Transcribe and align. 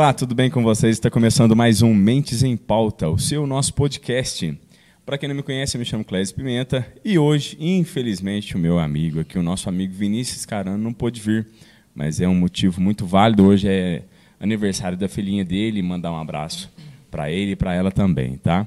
Olá, 0.00 0.14
tudo 0.14 0.34
bem 0.34 0.48
com 0.48 0.62
vocês? 0.62 0.96
Está 0.96 1.10
começando 1.10 1.54
mais 1.54 1.82
um 1.82 1.92
Mentes 1.92 2.42
em 2.42 2.56
Pauta, 2.56 3.10
o 3.10 3.18
seu 3.18 3.46
nosso 3.46 3.74
podcast. 3.74 4.58
Para 5.04 5.18
quem 5.18 5.28
não 5.28 5.36
me 5.36 5.42
conhece, 5.42 5.76
eu 5.76 5.78
me 5.78 5.84
chamo 5.84 6.02
Clésio 6.06 6.34
Pimenta 6.34 6.90
e 7.04 7.18
hoje, 7.18 7.54
infelizmente, 7.60 8.56
o 8.56 8.58
meu 8.58 8.78
amigo 8.78 9.20
aqui, 9.20 9.38
o 9.38 9.42
nosso 9.42 9.68
amigo 9.68 9.92
Vinícius 9.92 10.46
Carano, 10.46 10.82
não 10.82 10.94
pôde 10.94 11.20
vir, 11.20 11.48
mas 11.94 12.18
é 12.18 12.26
um 12.26 12.34
motivo 12.34 12.80
muito 12.80 13.04
válido. 13.04 13.44
Hoje 13.44 13.68
é 13.68 14.02
aniversário 14.40 14.96
da 14.96 15.06
filhinha 15.06 15.44
dele, 15.44 15.82
mandar 15.82 16.10
um 16.12 16.18
abraço 16.18 16.72
para 17.10 17.30
ele 17.30 17.50
e 17.50 17.56
para 17.56 17.74
ela 17.74 17.92
também, 17.92 18.38
tá? 18.38 18.66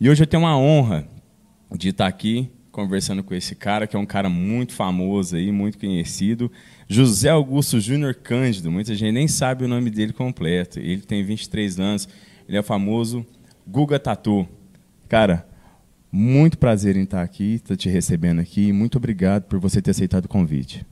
E 0.00 0.08
hoje 0.08 0.22
eu 0.22 0.26
tenho 0.26 0.44
uma 0.44 0.56
honra 0.56 1.06
de 1.76 1.90
estar 1.90 2.06
aqui 2.06 2.48
conversando 2.70 3.22
com 3.22 3.34
esse 3.34 3.54
cara, 3.54 3.86
que 3.86 3.96
é 3.96 3.98
um 3.98 4.06
cara 4.06 4.28
muito 4.28 4.72
famoso 4.72 5.36
aí, 5.36 5.50
muito 5.50 5.78
conhecido, 5.78 6.50
José 6.88 7.28
Augusto 7.28 7.80
Júnior 7.80 8.14
Cândido. 8.14 8.70
Muita 8.70 8.94
gente 8.94 9.12
nem 9.12 9.28
sabe 9.28 9.64
o 9.64 9.68
nome 9.68 9.90
dele 9.90 10.12
completo. 10.12 10.78
Ele 10.78 11.00
tem 11.00 11.24
23 11.24 11.80
anos, 11.80 12.08
ele 12.48 12.56
é 12.56 12.60
o 12.60 12.64
famoso 12.64 13.24
Guga 13.66 13.98
Tatu. 13.98 14.46
Cara, 15.08 15.46
muito 16.12 16.58
prazer 16.58 16.96
em 16.96 17.02
estar 17.02 17.22
aqui, 17.22 17.54
estar 17.54 17.76
te 17.76 17.88
recebendo 17.88 18.40
aqui. 18.40 18.72
Muito 18.72 18.98
obrigado 18.98 19.44
por 19.44 19.58
você 19.58 19.80
ter 19.80 19.90
aceitado 19.90 20.24
o 20.24 20.28
convite. 20.28 20.84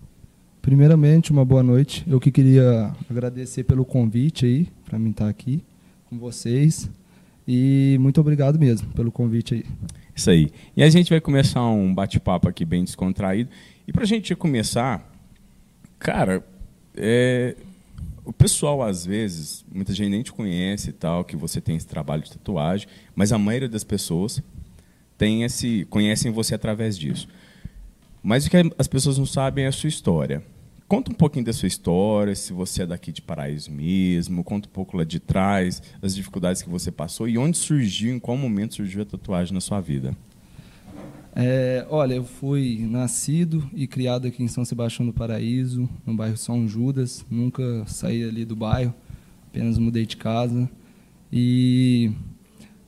Primeiramente, 0.63 1.33
uma 1.33 1.45
boa 1.45 1.63
noite. 1.63 2.05
Eu 2.07 2.21
que 2.21 2.31
queria 2.31 2.93
agradecer 3.09 3.65
pelo 3.65 3.85
convite 3.85 4.45
aí, 4.45 4.69
para 4.85 4.99
mim 4.99 5.11
estar 5.11 5.29
aqui 5.29 5.63
com 6.09 6.19
vocês. 6.19 6.91
E 7.47 7.97
muito 8.01 8.21
obrigado 8.21 8.59
mesmo 8.59 8.89
pelo 8.89 9.11
convite 9.11 9.55
aí. 9.55 9.65
Isso 10.19 10.31
aí. 10.31 10.51
E 10.77 10.83
a 10.83 10.91
gente 10.91 11.11
vai 11.11 11.21
começar 11.21 11.65
um 11.65 11.95
bate-papo 11.95 12.49
aqui 12.49 12.65
bem 12.65 12.83
descontraído. 12.83 13.51
E 13.87 13.93
para 13.93 14.03
a 14.03 14.07
gente 14.07 14.35
começar, 14.35 15.09
cara, 15.97 16.45
é, 16.97 17.55
o 18.25 18.33
pessoal 18.33 18.83
às 18.83 19.07
vezes, 19.07 19.65
muita 19.73 19.95
gente 19.95 20.11
nem 20.11 20.21
te 20.21 20.33
conhece 20.33 20.91
e 20.91 20.93
tal, 20.93 21.25
que 21.25 21.37
você 21.37 21.61
tem 21.61 21.77
esse 21.77 21.87
trabalho 21.87 22.25
de 22.25 22.33
tatuagem, 22.33 22.89
mas 23.15 23.31
a 23.31 23.39
maioria 23.39 23.69
das 23.69 23.85
pessoas 23.85 24.43
tem 25.17 25.45
esse, 25.45 25.87
conhecem 25.89 26.33
você 26.33 26.53
através 26.53 26.99
disso. 26.99 27.29
Mas 28.21 28.45
o 28.45 28.51
que 28.51 28.57
as 28.77 28.89
pessoas 28.89 29.19
não 29.19 29.27
sabem 29.27 29.67
é 29.67 29.69
a 29.69 29.73
sua 29.73 29.89
história. 29.89 30.43
Conta 30.89 31.13
um 31.13 31.15
pouquinho 31.15 31.45
da 31.45 31.53
sua 31.53 31.69
história, 31.69 32.35
se 32.35 32.51
você 32.51 32.85
é 32.85 32.87
daqui 32.87 33.13
de 33.13 33.21
Paraíso 33.21 33.71
mesmo, 33.71 34.43
conta 34.43 34.67
um 34.67 34.73
pouco 34.73 34.97
lá 34.97 35.05
de 35.05 35.21
trás, 35.21 35.83
as 36.01 36.15
dificuldades 36.15 36.63
que 36.63 36.71
você 36.71 36.91
passou 36.91 37.29
e 37.29 37.37
onde 37.37 37.59
surgiu, 37.59 38.17
em 38.17 38.19
qual 38.19 38.39
momento 38.39 38.77
surgiu 38.77 39.03
a 39.03 39.05
tatuagem 39.05 39.53
na 39.53 39.61
sua 39.61 39.83
vida. 39.83 40.17
É, 41.37 41.87
olha, 41.91 42.15
eu 42.15 42.25
fui 42.25 42.87
nascido 42.89 43.69
e 43.75 43.87
criado 43.87 44.27
aqui 44.27 44.43
em 44.43 44.49
São 44.49 44.65
Sebastião 44.65 45.05
do 45.05 45.13
Paraíso, 45.13 45.87
no 46.07 46.15
bairro 46.15 46.39
São 46.39 46.67
Judas. 46.67 47.25
Nunca 47.31 47.85
saí 47.87 48.25
ali 48.25 48.47
do 48.47 48.57
bairro, 48.57 48.95
apenas 49.47 49.77
mudei 49.77 50.07
de 50.07 50.17
casa. 50.17 50.71
E 51.31 52.11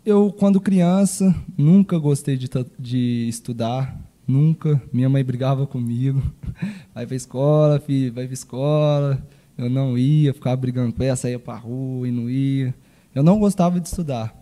eu, 0.06 0.32
quando 0.32 0.58
criança, 0.58 1.34
nunca 1.56 1.98
gostei 1.98 2.38
de, 2.38 2.48
de 2.78 3.26
estudar, 3.28 4.09
Nunca. 4.30 4.80
Minha 4.92 5.08
mãe 5.08 5.24
brigava 5.24 5.66
comigo. 5.66 6.22
Vai 6.94 7.06
pra 7.06 7.16
escola, 7.16 7.80
filho, 7.80 8.12
vai 8.12 8.26
pra 8.26 8.34
escola. 8.34 9.26
Eu 9.56 9.68
não 9.68 9.96
ia, 9.96 10.32
ficava 10.32 10.56
brigando 10.56 10.92
com 10.92 11.02
ela, 11.02 11.16
saía 11.16 11.38
pra 11.38 11.56
rua 11.56 12.08
e 12.08 12.10
não 12.10 12.28
ia. 12.30 12.74
Eu 13.14 13.22
não 13.22 13.38
gostava 13.38 13.80
de 13.80 13.88
estudar. 13.88 14.34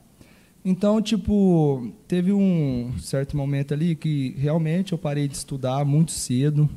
Então, 0.64 1.00
tipo, 1.00 1.92
teve 2.06 2.32
um 2.32 2.92
certo 2.98 3.36
momento 3.36 3.72
ali 3.72 3.94
que 3.94 4.34
realmente 4.38 4.92
eu 4.92 4.98
parei 4.98 5.26
de 5.26 5.34
estudar 5.34 5.84
muito 5.84 6.12
cedo. 6.12 6.68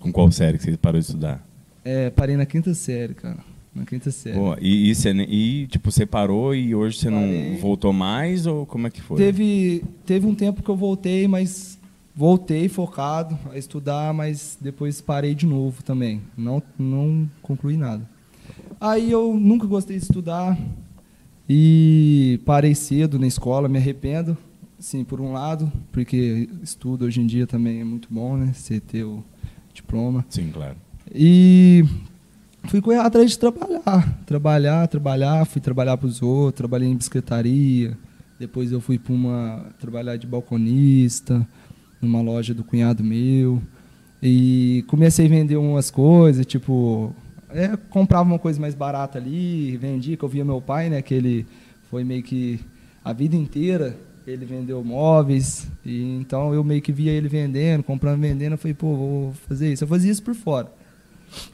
Com 0.00 0.10
qual 0.10 0.30
série 0.32 0.58
que 0.58 0.64
você 0.64 0.76
parou 0.76 1.00
de 1.00 1.06
estudar? 1.06 1.46
É, 1.84 2.10
parei 2.10 2.36
na 2.36 2.46
quinta 2.46 2.74
série, 2.74 3.14
cara. 3.14 3.38
Na 3.74 3.84
quinta 3.84 4.10
série. 4.10 4.36
Pô, 4.36 4.56
e, 4.60 4.90
e, 4.90 4.94
você, 4.94 5.10
e, 5.12 5.66
tipo, 5.68 5.90
você 5.90 6.04
parou 6.04 6.54
e 6.54 6.74
hoje 6.74 6.98
você 6.98 7.10
não 7.10 7.56
voltou 7.58 7.92
mais 7.92 8.46
ou 8.46 8.66
como 8.66 8.86
é 8.86 8.90
que 8.90 9.00
foi? 9.00 9.16
Teve, 9.16 9.84
teve 10.04 10.26
um 10.26 10.34
tempo 10.34 10.62
que 10.62 10.68
eu 10.68 10.76
voltei, 10.76 11.28
mas 11.28 11.78
voltei 12.20 12.68
focado 12.68 13.38
a 13.50 13.56
estudar, 13.56 14.12
mas 14.12 14.58
depois 14.60 15.00
parei 15.00 15.34
de 15.34 15.46
novo 15.46 15.82
também. 15.82 16.20
Não, 16.36 16.62
não 16.78 17.26
concluí 17.40 17.78
nada. 17.78 18.06
Aí 18.78 19.10
eu 19.10 19.32
nunca 19.40 19.66
gostei 19.66 19.96
de 19.96 20.02
estudar 20.02 20.54
e 21.48 22.38
parei 22.44 22.74
cedo 22.74 23.18
na 23.18 23.26
escola, 23.26 23.70
me 23.70 23.78
arrependo. 23.78 24.36
Sim, 24.78 25.02
por 25.02 25.18
um 25.18 25.32
lado, 25.32 25.72
porque 25.90 26.46
estudo 26.62 27.06
hoje 27.06 27.22
em 27.22 27.26
dia 27.26 27.46
também 27.46 27.80
é 27.80 27.84
muito 27.84 28.06
bom, 28.10 28.36
né? 28.36 28.52
Você 28.52 28.80
ter 28.80 29.02
o 29.02 29.24
diploma. 29.72 30.22
Sim, 30.28 30.50
claro. 30.52 30.76
E 31.10 31.86
fui 32.64 32.82
correr 32.82 32.98
atrás 32.98 33.30
de 33.30 33.38
trabalhar. 33.38 34.20
Trabalhar, 34.26 34.86
trabalhar, 34.88 35.46
fui 35.46 35.62
trabalhar 35.62 35.96
para 35.96 36.06
os 36.06 36.20
outros, 36.20 36.58
trabalhei 36.58 36.90
em 36.90 36.96
bicicletaria. 36.96 37.96
Depois 38.38 38.72
eu 38.72 38.80
fui 38.80 38.98
para 38.98 39.14
uma 39.14 39.64
trabalhar 39.78 40.18
de 40.18 40.26
balconista 40.26 41.48
numa 42.00 42.20
loja 42.20 42.54
do 42.54 42.64
cunhado 42.64 43.04
meu. 43.04 43.60
E 44.22 44.84
comecei 44.86 45.26
a 45.26 45.28
vender 45.28 45.56
umas 45.56 45.90
coisas, 45.90 46.44
tipo, 46.44 47.14
é, 47.48 47.76
comprava 47.88 48.28
uma 48.28 48.38
coisa 48.38 48.60
mais 48.60 48.74
barata 48.74 49.18
ali, 49.18 49.76
vendia, 49.76 50.16
que 50.16 50.22
eu 50.22 50.28
via 50.28 50.44
meu 50.44 50.60
pai, 50.60 50.90
né, 50.90 51.00
que 51.02 51.14
ele 51.14 51.46
foi 51.90 52.04
meio 52.04 52.22
que 52.22 52.60
a 53.04 53.12
vida 53.12 53.34
inteira 53.34 53.96
ele 54.26 54.44
vendeu 54.44 54.84
móveis, 54.84 55.66
e 55.84 56.18
então 56.20 56.54
eu 56.54 56.62
meio 56.62 56.82
que 56.82 56.92
via 56.92 57.10
ele 57.10 57.28
vendendo, 57.28 57.82
comprando, 57.82 58.20
vendendo, 58.20 58.52
eu 58.52 58.58
falei, 58.58 58.74
pô, 58.74 58.94
vou 58.94 59.32
fazer 59.48 59.72
isso. 59.72 59.84
Eu 59.84 59.88
fazia 59.88 60.12
isso 60.12 60.22
por 60.22 60.34
fora. 60.34 60.70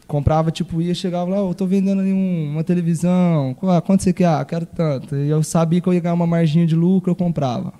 Comprava, 0.06 0.51
tipo, 0.51 0.83
ia, 0.83 0.95
chegava 0.95 1.31
lá, 1.31 1.37
eu 1.39 1.55
tô 1.55 1.67
vendendo 1.67 2.01
ali 2.01 2.12
um, 2.12 2.51
uma 2.51 2.65
televisão, 2.65 3.55
quanto 3.55 4.03
você 4.03 4.12
quer? 4.12 4.27
Ah, 4.27 4.45
quero 4.45 4.67
tanto. 4.67 5.15
E 5.15 5.29
eu 5.29 5.43
sabia 5.43 5.81
que 5.81 5.89
eu 5.89 5.95
ia 5.95 6.01
ganhar 6.01 6.15
uma 6.15 6.27
margem 6.27 6.67
de 6.67 6.75
lucro, 6.75 7.11
eu 7.12 7.17
comprava. 7.17 7.73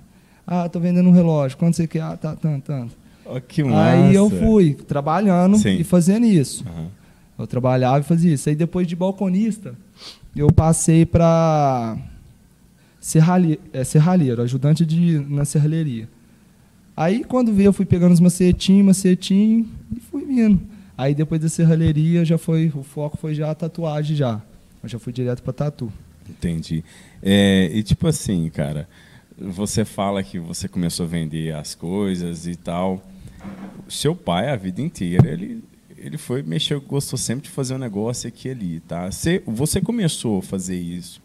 Ah, 0.47 0.69
tô 0.69 0.79
vendendo 0.79 1.09
um 1.09 1.13
relógio. 1.13 1.59
Quanto 1.59 1.77
você 1.77 1.87
quer? 1.87 2.03
Ah, 2.03 2.17
tá, 2.17 2.37
tanto, 2.37 2.65
tanto. 2.67 2.97
Oh, 3.25 3.41
que 3.41 3.65
massa. 3.65 4.07
Aí 4.07 4.15
eu 4.15 4.31
fui 4.31 4.75
trabalhando 4.75 5.57
Sim. 5.59 5.77
e 5.77 5.85
fazendo 5.85 6.25
isso. 6.25 6.65
Uhum. 6.65 6.87
Eu 7.39 7.47
trabalhava 7.47 8.01
e 8.01 8.03
fazia 8.05 8.33
isso. 8.33 8.49
Aí 8.49 8.55
depois 8.55 8.87
de 8.87 8.95
balconista, 8.95 9.75
eu 10.35 10.53
passei 10.53 11.05
para 11.05 11.97
serralhe, 13.01 13.61
é, 13.73 13.83
serralheiro, 13.85 14.43
ajudante 14.43 14.87
de, 14.87 15.19
na 15.29 15.45
serralheria. 15.45 16.09
Aí 16.97 17.25
quando 17.25 17.53
veio, 17.53 17.69
eu 17.69 17.73
fui 17.73 17.85
pegando 17.85 18.13
os 18.13 18.21
macetinhos, 18.21 18.87
macetinho 18.87 19.69
e 19.95 20.01
fui 20.01 20.25
vindo. 20.25 20.61
Aí 20.97 21.15
depois 21.15 21.41
da 21.41 21.49
serralheria, 21.49 22.25
já 22.25 22.39
foi, 22.39 22.73
o 22.75 22.83
foco 22.83 23.19
foi 23.19 23.35
já 23.35 23.51
a 23.51 23.55
tatuagem 23.55 24.17
já. 24.17 24.41
Eu 24.83 24.89
já 24.89 24.99
fui 24.99 25.13
direto 25.13 25.43
para 25.43 25.53
tatu. 25.53 25.93
Entendi. 26.29 26.83
É, 27.23 27.71
e 27.73 27.83
tipo 27.83 28.07
assim, 28.07 28.49
cara, 28.49 28.89
você 29.39 29.85
fala 29.85 30.23
que 30.23 30.39
você 30.39 30.69
começou 30.69 31.05
a 31.05 31.09
vender 31.09 31.55
as 31.55 31.75
coisas 31.75 32.47
e 32.47 32.57
tal. 32.57 33.03
Seu 33.89 34.15
pai, 34.15 34.51
a 34.51 34.57
vida 34.57 34.81
inteira, 34.81 35.31
ele, 35.31 35.63
ele 35.97 36.17
foi 36.17 36.43
mexer, 36.43 36.79
gostou 36.81 37.19
sempre 37.19 37.45
de 37.45 37.51
fazer 37.51 37.75
um 37.75 37.79
negócio 37.79 38.27
aqui 38.29 38.49
e 38.49 38.51
ali, 38.51 38.81
tá? 38.81 39.11
Você, 39.11 39.43
você 39.47 39.81
começou 39.81 40.39
a 40.39 40.43
fazer 40.43 40.79
isso, 40.79 41.21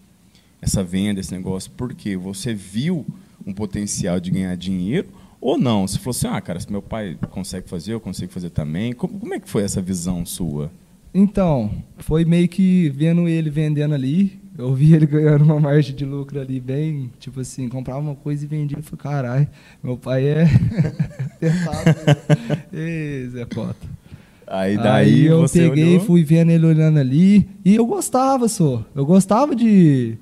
essa 0.62 0.84
venda, 0.84 1.20
esse 1.20 1.34
negócio, 1.34 1.72
porque 1.76 2.18
você 2.18 2.54
viu 2.54 3.06
um 3.46 3.54
potencial 3.54 4.20
de 4.20 4.30
ganhar 4.30 4.56
dinheiro 4.56 5.08
ou 5.40 5.58
não? 5.58 5.88
Você 5.88 5.98
falou 5.98 6.12
assim, 6.12 6.28
ah, 6.28 6.42
cara, 6.42 6.60
se 6.60 6.72
meu 6.72 6.82
pai 6.82 7.18
consegue 7.32 7.68
fazer, 7.68 7.94
eu 7.94 8.00
consigo 8.00 8.32
fazer 8.32 8.52
também. 8.52 8.94
Como, 8.94 9.20
como 9.20 9.34
é 9.34 9.40
que 9.40 9.50
foi 9.50 9.64
essa 9.64 9.82
visão 9.82 10.26
sua? 10.26 10.72
Então, 11.14 11.72
foi 11.98 12.24
meio 12.24 12.48
que 12.48 12.90
vendo 12.90 13.28
ele 13.28 13.50
vendendo 13.50 13.94
ali, 13.94 14.41
eu 14.62 14.74
vi 14.74 14.94
ele 14.94 15.06
ganhando 15.06 15.44
uma 15.44 15.60
margem 15.60 15.96
de 15.96 16.06
lucro 16.06 16.40
ali 16.40 16.60
bem, 16.60 17.12
tipo 17.20 17.40
assim, 17.40 17.68
comprava 17.68 18.00
uma 18.00 18.16
coisa 18.16 18.46
e 18.46 18.48
vendia. 18.48 18.78
Eu 18.78 18.84
falei, 18.84 19.00
caralho, 19.02 19.48
meu 19.84 19.98
pai 19.98 20.26
é 20.26 20.46
tentado. 21.40 21.96
Ei, 22.72 23.28
Zé 23.30 23.46
Cota. 23.46 23.88
Aí 24.48 24.78
daí 24.78 25.14
Aí 25.14 25.26
eu 25.26 25.46
peguei, 25.50 25.96
olhou? 25.96 26.06
fui 26.06 26.24
vendo 26.24 26.52
ele 26.52 26.66
olhando 26.66 27.00
ali, 27.00 27.50
e 27.64 27.76
eu 27.76 27.86
gostava, 27.86 28.48
só. 28.48 28.84
Eu 28.94 29.06
gostava 29.06 29.56
de 29.56 30.18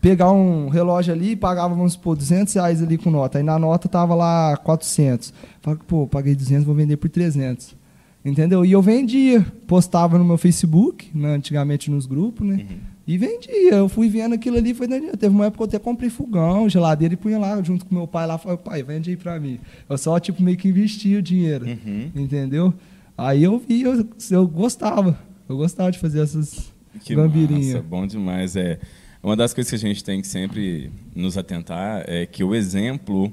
pegar 0.00 0.32
um 0.32 0.68
relógio 0.68 1.14
ali, 1.14 1.36
pagava, 1.36 1.74
vamos 1.74 1.92
supor, 1.92 2.16
200 2.16 2.52
reais 2.54 2.82
ali 2.82 2.98
com 2.98 3.10
nota. 3.10 3.38
Aí 3.38 3.44
na 3.44 3.58
nota 3.58 3.88
tava 3.88 4.14
lá 4.14 4.56
400. 4.56 5.32
Falei, 5.60 5.78
pô, 5.86 6.06
paguei 6.06 6.34
200, 6.34 6.64
vou 6.64 6.74
vender 6.74 6.96
por 6.96 7.08
300. 7.08 7.76
Entendeu? 8.24 8.64
E 8.64 8.72
eu 8.72 8.82
vendia, 8.82 9.44
postava 9.66 10.18
no 10.18 10.24
meu 10.24 10.36
Facebook, 10.36 11.10
né, 11.14 11.34
antigamente 11.34 11.90
nos 11.90 12.04
grupos, 12.06 12.46
né? 12.46 12.54
Uhum. 12.56 12.76
E 13.10 13.18
vendia. 13.18 13.72
Eu 13.72 13.88
fui 13.88 14.08
vendo 14.08 14.36
aquilo 14.36 14.56
ali, 14.56 14.72
foi 14.72 14.86
dando 14.86 15.16
Teve 15.16 15.34
uma 15.34 15.46
época 15.46 15.56
que 15.58 15.62
eu 15.74 15.78
até 15.78 15.78
comprei 15.80 16.08
fogão, 16.08 16.68
geladeira 16.68 17.12
e 17.12 17.16
punha 17.16 17.40
lá 17.40 17.60
junto 17.60 17.84
com 17.84 17.92
meu 17.92 18.06
pai 18.06 18.24
lá. 18.24 18.38
Falei, 18.38 18.56
pai, 18.56 18.84
vende 18.84 19.10
aí 19.10 19.16
pra 19.16 19.40
mim. 19.40 19.58
Eu 19.88 19.98
só, 19.98 20.20
tipo, 20.20 20.40
meio 20.40 20.56
que 20.56 20.68
investia 20.68 21.18
o 21.18 21.22
dinheiro. 21.22 21.66
Uhum. 21.66 22.12
Entendeu? 22.14 22.72
Aí 23.18 23.42
eu 23.42 23.58
vi, 23.58 23.82
eu, 23.82 24.08
eu 24.30 24.46
gostava. 24.46 25.18
Eu 25.48 25.56
gostava 25.56 25.90
de 25.90 25.98
fazer 25.98 26.20
essas 26.20 26.72
que 27.02 27.16
gambirinhas. 27.16 27.74
Massa, 27.74 27.82
bom 27.82 28.06
demais. 28.06 28.54
É, 28.54 28.78
uma 29.20 29.34
das 29.34 29.52
coisas 29.52 29.68
que 29.68 29.74
a 29.74 29.88
gente 29.88 30.04
tem 30.04 30.20
que 30.20 30.28
sempre 30.28 30.92
nos 31.12 31.36
atentar 31.36 32.04
é 32.06 32.24
que 32.26 32.44
o 32.44 32.54
exemplo 32.54 33.32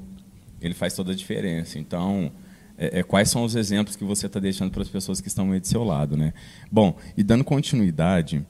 ele 0.60 0.74
faz 0.74 0.96
toda 0.96 1.12
a 1.12 1.16
diferença. 1.16 1.78
Então, 1.78 2.32
é, 2.80 3.02
é, 3.02 3.04
quais 3.04 3.30
são 3.30 3.44
os 3.44 3.56
exemplos 3.56 3.96
que 3.96 4.04
você 4.04 4.26
está 4.26 4.40
deixando 4.40 4.72
para 4.72 4.82
as 4.82 4.90
pessoas 4.90 5.22
que 5.22 5.28
estão 5.28 5.52
aí 5.52 5.60
do 5.60 5.68
seu 5.68 5.84
lado, 5.84 6.18
né? 6.18 6.34
Bom, 6.72 6.98
e 7.16 7.22
dando 7.22 7.44
continuidade, 7.44 8.44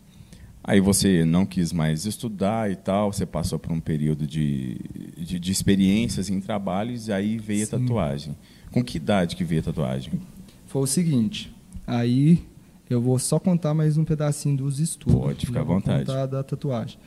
Aí 0.68 0.82
você 0.82 1.24
não 1.24 1.46
quis 1.46 1.72
mais 1.72 2.06
estudar 2.06 2.70
e 2.70 2.76
tal, 2.76 3.14
você 3.14 3.26
passou 3.26 3.58
por 3.58 3.72
um 3.72 3.80
período 3.80 4.28
de, 4.28 4.78
de, 5.18 5.40
de 5.40 5.52
experiências 5.52 6.30
em 6.30 6.42
trabalhos 6.42 7.08
e 7.08 7.14
aí 7.14 7.38
veio 7.38 7.66
Sim. 7.66 7.76
a 7.76 7.80
tatuagem. 7.80 8.36
Com 8.70 8.84
que 8.84 8.98
idade 8.98 9.38
que 9.38 9.46
veio 9.46 9.62
a 9.62 9.64
tatuagem? 9.64 10.20
Foi 10.66 10.82
o 10.82 10.86
seguinte, 10.86 11.56
aí 11.88 12.44
eu 12.90 13.02
vou 13.02 13.18
só 13.18 13.40
contar 13.40 13.74
mais 13.74 13.98
um 13.98 14.04
pedacinho 14.04 14.58
dos 14.58 14.82
estudos. 14.82 15.18
Pode 15.18 15.46
ficar 15.46 15.62
à 15.62 15.64
vontade. 15.64 16.06
Contar 16.06 16.26
da 16.26 16.44
tatuagem. 16.44 17.00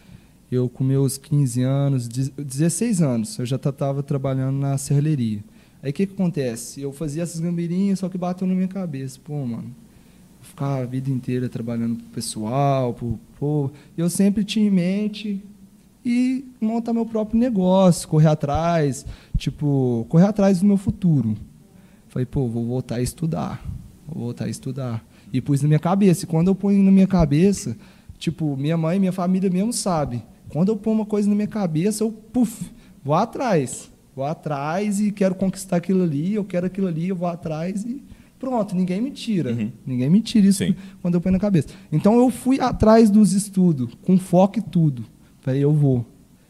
Eu, 0.51 0.67
com 0.67 0.83
meus 0.83 1.19
15 1.19 1.63
anos, 1.63 2.09
16 2.09 3.03
anos, 3.03 3.39
eu 3.39 3.45
já 3.45 3.57
estava 3.57 4.03
trabalhando 4.03 4.57
na 4.57 4.79
serralheria. 4.79 5.45
Aí 5.83 5.91
o 5.91 5.93
que, 5.93 6.07
que 6.07 6.15
acontece? 6.15 6.81
Eu 6.81 6.93
fazia 6.93 7.23
essas 7.23 7.41
gambirinhas, 7.41 7.99
só 7.99 8.09
que 8.09 8.17
bateu 8.17 8.47
na 8.47 8.55
minha 8.55 8.69
cabeça. 8.69 9.21
Pô, 9.23 9.45
mano, 9.45 9.75
ficar 10.41 10.83
a 10.83 10.85
vida 10.85 11.11
inteira 11.11 11.49
trabalhando 11.49 11.97
pro 11.97 12.07
pessoal, 12.07 12.95
pro 12.95 13.19
povo. 13.39 13.73
Eu 13.97 14.09
sempre 14.11 14.45
tinha 14.45 14.67
em 14.67 14.71
mente 14.71 15.43
e 16.05 16.45
montar 16.61 16.93
meu 16.93 17.05
próprio 17.05 17.39
negócio, 17.39 18.09
correr 18.09 18.29
atrás, 18.29 19.05
tipo, 19.37 20.07
correr 20.09 20.27
atrás 20.27 20.61
do 20.61 20.67
meu 20.67 20.77
futuro. 20.77 21.37
Falei, 22.09 22.27
pô, 22.27 22.49
vou 22.49 22.67
voltar 22.67 22.97
a 22.97 23.03
estudar, 23.03 23.63
vou 24.07 24.25
voltar 24.25 24.47
a 24.47 24.49
estudar. 24.49 25.05
E 25.33 25.41
pus 25.41 25.63
na 25.63 25.69
minha 25.69 25.79
cabeça. 25.79 26.25
E 26.25 26.27
quando 26.27 26.49
eu 26.49 26.55
ponho 26.55 26.83
na 26.83 26.91
minha 26.91 27.07
cabeça, 27.07 27.77
tipo, 28.19 28.57
minha 28.57 28.77
mãe, 28.77 28.99
minha 28.99 29.13
família 29.13 29.49
mesmo 29.49 29.73
sabe. 29.73 30.23
Quando 30.49 30.71
eu 30.71 30.77
ponho 30.77 30.97
uma 30.97 31.07
coisa 31.07 31.29
na 31.29 31.35
minha 31.37 31.47
cabeça, 31.47 32.03
eu, 32.03 32.11
puf, 32.11 32.69
vou 33.05 33.15
atrás. 33.15 33.91
Vou 34.17 34.25
atrás 34.25 35.01
e 35.01 35.13
quero 35.13 35.37
conquistar 35.37 35.77
aquilo 35.77 36.03
ali, 36.03 36.35
eu 36.35 36.45
quero 36.45 36.67
aquilo 36.67 36.89
ali, 36.89 37.09
eu 37.09 37.17
vou 37.17 37.29
atrás 37.29 37.85
e 37.85 38.03
Pronto, 38.41 38.75
ninguém 38.75 39.03
me 39.03 39.11
tira. 39.11 39.53
Uhum. 39.53 39.71
Ninguém 39.87 40.09
me 40.09 40.23
tira 40.23 40.47
isso 40.47 40.65
Sim. 40.65 40.75
quando 41.03 41.15
eu 41.15 41.21
ponho 41.21 41.35
na 41.35 41.39
cabeça. 41.39 41.69
Então 41.93 42.19
eu 42.19 42.31
fui 42.31 42.59
atrás 42.59 43.11
dos 43.11 43.35
estudos, 43.35 43.93
com 44.01 44.17
foco 44.17 44.59
e 44.59 44.63
tudo. 44.63 45.05
Falei, 45.43 45.63
eu 45.63 45.73
vou. 45.73 46.07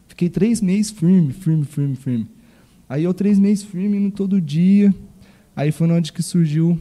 Fiquei 0.07 0.29
três 0.29 0.61
meses 0.61 0.89
firme, 0.89 1.33
firme, 1.33 1.65
firme, 1.65 1.95
firme. 1.97 2.27
Aí 2.87 3.03
eu 3.03 3.13
três 3.13 3.37
meses 3.37 3.63
firme, 3.65 3.97
indo 3.97 4.11
todo 4.11 4.39
dia. 4.39 4.95
Aí 5.53 5.71
foi 5.71 5.91
onde 5.91 6.13
que 6.13 6.23
surgiu 6.23 6.79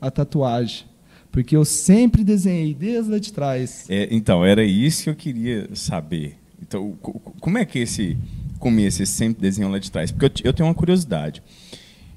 a 0.00 0.12
tatuagem. 0.12 0.84
Porque 1.32 1.56
eu 1.56 1.64
sempre 1.64 2.22
desenhei, 2.22 2.72
desde 2.72 3.10
lá 3.10 3.18
de 3.18 3.32
trás. 3.32 3.84
É, 3.88 4.08
então, 4.10 4.44
era 4.44 4.64
isso 4.64 5.04
que 5.04 5.10
eu 5.10 5.14
queria 5.14 5.68
saber. 5.74 6.36
Então, 6.62 6.92
como 7.40 7.58
é 7.58 7.64
que 7.64 7.80
esse 7.80 8.16
começo, 8.58 9.02
esse 9.02 9.12
sempre 9.12 9.42
desenhou 9.42 9.70
lá 9.70 9.78
de 9.78 9.90
trás? 9.90 10.12
Porque 10.12 10.42
eu, 10.42 10.50
eu 10.50 10.52
tenho 10.52 10.68
uma 10.68 10.74
curiosidade. 10.74 11.42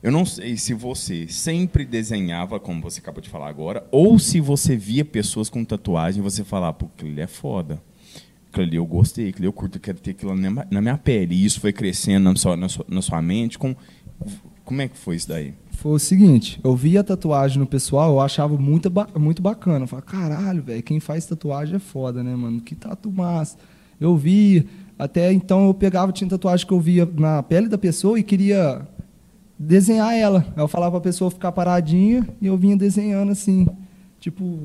Eu 0.01 0.13
não 0.13 0.25
sei 0.25 0.55
se 0.55 0.73
você 0.73 1.27
sempre 1.27 1.85
desenhava, 1.85 2.57
como 2.57 2.81
você 2.81 3.01
acabou 3.01 3.21
de 3.21 3.29
falar 3.29 3.49
agora, 3.49 3.85
ou 3.91 4.17
se 4.17 4.39
você 4.39 4.77
via 4.77 5.03
pessoas 5.03 5.49
com 5.49 5.65
tatuagem 5.65 6.21
e 6.21 6.23
você 6.23 6.41
falava, 6.41 6.73
pô, 6.73 6.89
ali 7.01 7.19
é 7.19 7.27
foda. 7.27 7.81
Aquilo 8.51 8.73
eu 8.75 8.85
gostei, 8.85 9.29
aquilo 9.29 9.47
eu 9.47 9.53
curto, 9.53 9.77
eu 9.77 9.81
quero 9.81 9.99
ter 9.99 10.11
aquilo 10.11 10.33
na 10.35 10.81
minha 10.81 10.97
pele. 10.97 11.35
E 11.35 11.43
isso 11.43 11.59
foi 11.59 11.73
crescendo 11.73 12.23
na 12.23 12.35
sua, 12.37 12.55
na 12.55 12.69
sua, 12.69 12.85
na 12.87 13.01
sua 13.01 13.21
mente. 13.21 13.59
Com, 13.59 13.75
como 14.63 14.81
é 14.81 14.87
que 14.87 14.97
foi 14.97 15.17
isso 15.17 15.27
daí? 15.27 15.53
Foi 15.71 15.91
o 15.91 15.99
seguinte, 15.99 16.59
eu 16.63 16.75
via 16.75 17.03
tatuagem 17.03 17.59
no 17.59 17.65
pessoal, 17.65 18.11
eu 18.11 18.21
achava 18.21 18.57
muito, 18.57 18.89
muito 19.19 19.41
bacana. 19.41 19.83
Eu 19.83 19.87
falava, 19.87 20.07
caralho, 20.07 20.63
velho, 20.63 20.81
quem 20.81 21.01
faz 21.01 21.25
tatuagem 21.25 21.75
é 21.75 21.79
foda, 21.79 22.23
né, 22.23 22.33
mano? 22.35 22.61
Que 22.61 22.73
tatu 22.73 23.11
massa. 23.11 23.57
Eu 23.99 24.15
via, 24.15 24.65
até 24.97 25.31
então 25.33 25.67
eu 25.67 25.73
pegava, 25.73 26.13
tinha 26.13 26.29
tatuagem 26.29 26.65
que 26.65 26.73
eu 26.73 26.79
via 26.79 27.05
na 27.17 27.43
pele 27.43 27.67
da 27.67 27.77
pessoa 27.77 28.17
e 28.17 28.23
queria 28.23 28.87
desenhar 29.59 30.13
ela. 30.15 30.45
Eu 30.55 30.67
falava 30.67 30.91
para 30.91 30.99
a 30.99 31.11
pessoa 31.11 31.29
ficar 31.29 31.51
paradinha 31.51 32.25
e 32.41 32.47
eu 32.47 32.55
vinha 32.55 32.77
desenhando 32.77 33.31
assim, 33.31 33.67
tipo. 34.19 34.59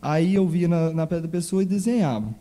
Aí 0.00 0.34
eu 0.34 0.46
via 0.46 0.68
na, 0.68 0.92
na 0.92 1.06
pele 1.06 1.22
da 1.22 1.28
pessoa 1.28 1.62
e 1.62 1.66
desenhava. 1.66 2.32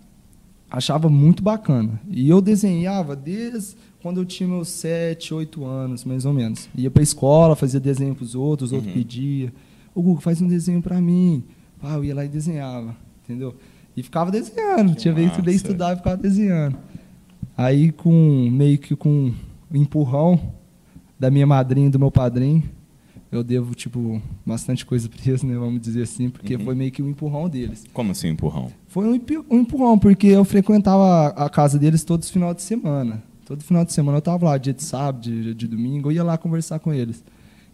Achava 0.69 1.09
muito 1.09 1.41
bacana. 1.41 1.99
E 2.09 2.29
eu 2.29 2.41
desenhava 2.41 3.15
desde 3.15 3.75
quando 4.01 4.19
eu 4.19 4.25
tinha 4.25 4.47
meus 4.47 4.69
sete, 4.69 5.33
oito 5.33 5.65
anos, 5.65 6.03
mais 6.03 6.25
ou 6.25 6.33
menos. 6.33 6.69
Ia 6.75 6.91
para 6.91 7.01
a 7.01 7.03
escola, 7.03 7.55
fazia 7.55 7.79
desenho 7.79 8.13
para 8.13 8.23
os 8.23 8.35
outros, 8.35 8.67
os 8.67 8.71
uhum. 8.71 8.77
outros 8.77 8.93
pediam. 8.93 9.51
Ô, 9.95 10.01
Google, 10.01 10.21
faz 10.21 10.41
um 10.41 10.47
desenho 10.47 10.81
para 10.81 11.01
mim. 11.01 11.43
Ah, 11.81 11.95
eu 11.95 12.03
ia 12.03 12.13
lá 12.13 12.25
e 12.25 12.27
desenhava, 12.27 12.95
entendeu? 13.23 13.55
E 13.95 14.03
ficava 14.03 14.29
desenhando. 14.29 14.91
Que 14.91 14.97
tinha 14.97 15.13
vez 15.13 15.31
que 15.31 15.39
eu 15.39 15.53
estudar 15.53 15.93
e 15.93 15.95
ficava 15.95 16.17
desenhando. 16.17 16.77
Aí, 17.57 17.91
com 17.91 18.49
meio 18.51 18.77
que 18.77 18.95
com 18.95 19.31
um 19.71 19.75
empurrão, 19.75 20.39
da 21.25 21.31
minha 21.31 21.47
madrinha 21.47 21.87
e 21.87 21.89
do 21.89 21.97
meu 21.97 22.11
padrinho. 22.11 22.63
Eu 23.31 23.43
devo, 23.43 23.73
tipo, 23.73 24.21
bastante 24.45 24.85
coisa 24.85 25.09
para 25.09 25.19
eles, 25.25 25.41
né? 25.41 25.55
Vamos 25.57 25.81
dizer 25.81 26.03
assim, 26.03 26.29
porque 26.29 26.55
uhum. 26.55 26.63
foi 26.63 26.75
meio 26.75 26.91
que 26.91 27.01
um 27.01 27.09
empurrão 27.09 27.49
deles. 27.49 27.83
Como 27.91 28.11
assim, 28.11 28.29
empurrão? 28.29 28.71
Foi 28.87 29.07
um, 29.07 29.19
um 29.49 29.59
empurrão, 29.59 29.97
porque 29.97 30.27
eu 30.27 30.45
frequentava 30.45 31.29
a 31.29 31.49
casa 31.49 31.79
deles 31.79 32.03
todos 32.03 32.27
os 32.27 32.31
finais 32.31 32.55
de 32.55 32.61
semana. 32.61 33.23
Todo 33.43 33.63
final 33.63 33.83
de 33.83 33.91
semana 33.91 34.17
eu 34.17 34.19
estava 34.19 34.45
lá, 34.45 34.57
dia 34.57 34.73
de 34.73 34.83
sábado, 34.83 35.23
dia 35.23 35.55
de 35.55 35.67
domingo, 35.67 36.09
eu 36.09 36.13
ia 36.13 36.23
lá 36.23 36.37
conversar 36.37 36.77
com 36.77 36.93
eles. 36.93 37.23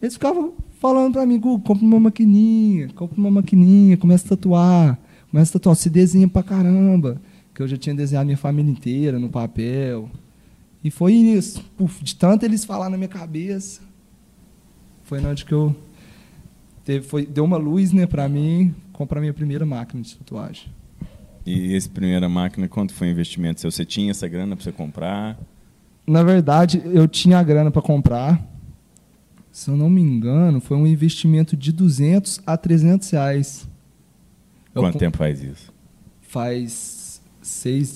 Eles 0.02 0.14
ficavam 0.14 0.54
falando 0.80 1.14
para 1.14 1.26
mim, 1.26 1.40
compra 1.40 1.86
uma 1.86 2.00
maquininha, 2.00 2.88
compra 2.96 3.20
uma 3.20 3.32
maquininha, 3.32 3.98
começa 3.98 4.26
a 4.26 4.30
tatuar, 4.30 5.00
começa 5.30 5.52
a 5.52 5.54
tatuar, 5.60 5.76
se 5.76 5.90
desenha 5.90 6.28
pra 6.28 6.42
caramba. 6.42 7.22
Que 7.54 7.62
eu 7.62 7.68
já 7.68 7.76
tinha 7.76 7.94
desenhado 7.94 8.26
minha 8.26 8.38
família 8.38 8.72
inteira 8.72 9.20
no 9.20 9.30
papel. 9.30 10.10
E 10.84 10.90
foi 10.90 11.14
isso. 11.14 11.64
Puf, 11.78 12.04
de 12.04 12.16
tanto 12.16 12.44
eles 12.44 12.66
falar 12.66 12.90
na 12.90 12.98
minha 12.98 13.08
cabeça, 13.08 13.82
foi 15.04 15.20
na 15.22 15.30
hora 15.30 15.38
que 15.38 15.54
eu 15.54 15.76
teve, 16.84 17.06
foi, 17.08 17.26
deu 17.26 17.44
uma 17.44 17.58
luz 17.58 17.92
né, 17.92 18.08
para 18.08 18.28
mim 18.28 18.74
comprar 18.92 19.20
minha 19.20 19.34
primeira 19.34 19.66
máquina 19.66 20.02
de 20.02 20.16
tatuagem. 20.16 20.72
E 21.46 21.76
essa 21.76 21.90
primeira 21.90 22.30
máquina, 22.30 22.68
quanto 22.68 22.94
foi 22.94 23.08
o 23.08 23.12
investimento? 23.12 23.62
Você 23.62 23.84
tinha 23.84 24.12
essa 24.12 24.28
grana 24.28 24.56
para 24.56 24.64
você 24.64 24.72
comprar? 24.72 25.40
Na 26.06 26.24
verdade, 26.24 26.82
eu 26.86 27.08
tinha 27.08 27.40
a 27.40 27.44
grana 27.44 27.72
para 27.72 27.82
comprar. 27.82 28.46
Se 29.52 29.70
eu 29.70 29.76
não 29.76 29.90
me 29.90 30.02
engano, 30.02 30.62
foi 30.62 30.78
um 30.78 30.88
investimento 30.88 31.58
de 31.58 31.72
200 31.72 32.42
a 32.46 32.56
300 32.56 33.10
reais. 33.10 33.68
Quanto 34.74 34.96
eu, 34.96 35.00
tempo 35.00 35.18
faz 35.18 35.44
isso? 35.44 35.74
Faz 36.22 37.22
seis, 37.42 37.88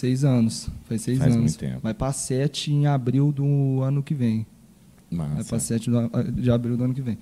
Seis 0.00 0.24
anos. 0.24 0.70
Faz 0.84 1.02
seis 1.02 1.18
Faz 1.18 1.34
anos. 1.34 1.42
Muito 1.42 1.58
tempo. 1.58 1.80
Vai 1.82 1.92
para 1.92 2.10
sete 2.10 2.72
em 2.72 2.86
abril 2.86 3.30
do 3.30 3.82
ano 3.82 4.02
que 4.02 4.14
vem. 4.14 4.46
Massa. 5.10 5.34
Vai 5.34 5.44
para 5.44 5.58
sete 5.58 5.90
de 6.36 6.50
abril 6.50 6.74
do 6.74 6.84
ano 6.84 6.94
que 6.94 7.02
vem. 7.02 7.18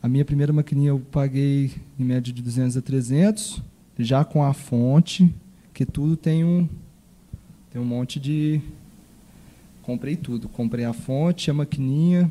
A 0.00 0.08
minha 0.08 0.24
primeira 0.24 0.52
maquininha 0.52 0.90
eu 0.90 1.00
paguei 1.00 1.72
em 1.98 2.04
média 2.04 2.32
de 2.32 2.40
200 2.40 2.76
a 2.76 2.80
300, 2.80 3.60
já 3.98 4.24
com 4.24 4.44
a 4.44 4.52
fonte, 4.52 5.34
que 5.74 5.84
tudo 5.84 6.16
tem 6.16 6.44
um 6.44 6.68
tem 7.72 7.82
um 7.82 7.84
monte 7.84 8.20
de 8.20 8.60
comprei 9.82 10.14
tudo, 10.14 10.48
comprei 10.48 10.84
a 10.84 10.92
fonte, 10.92 11.50
a 11.50 11.54
maquininha. 11.54 12.30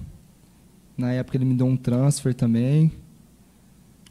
Na 0.98 1.12
época 1.12 1.36
ele 1.36 1.44
me 1.44 1.54
deu 1.54 1.68
um 1.68 1.76
transfer 1.76 2.34
também. 2.34 2.94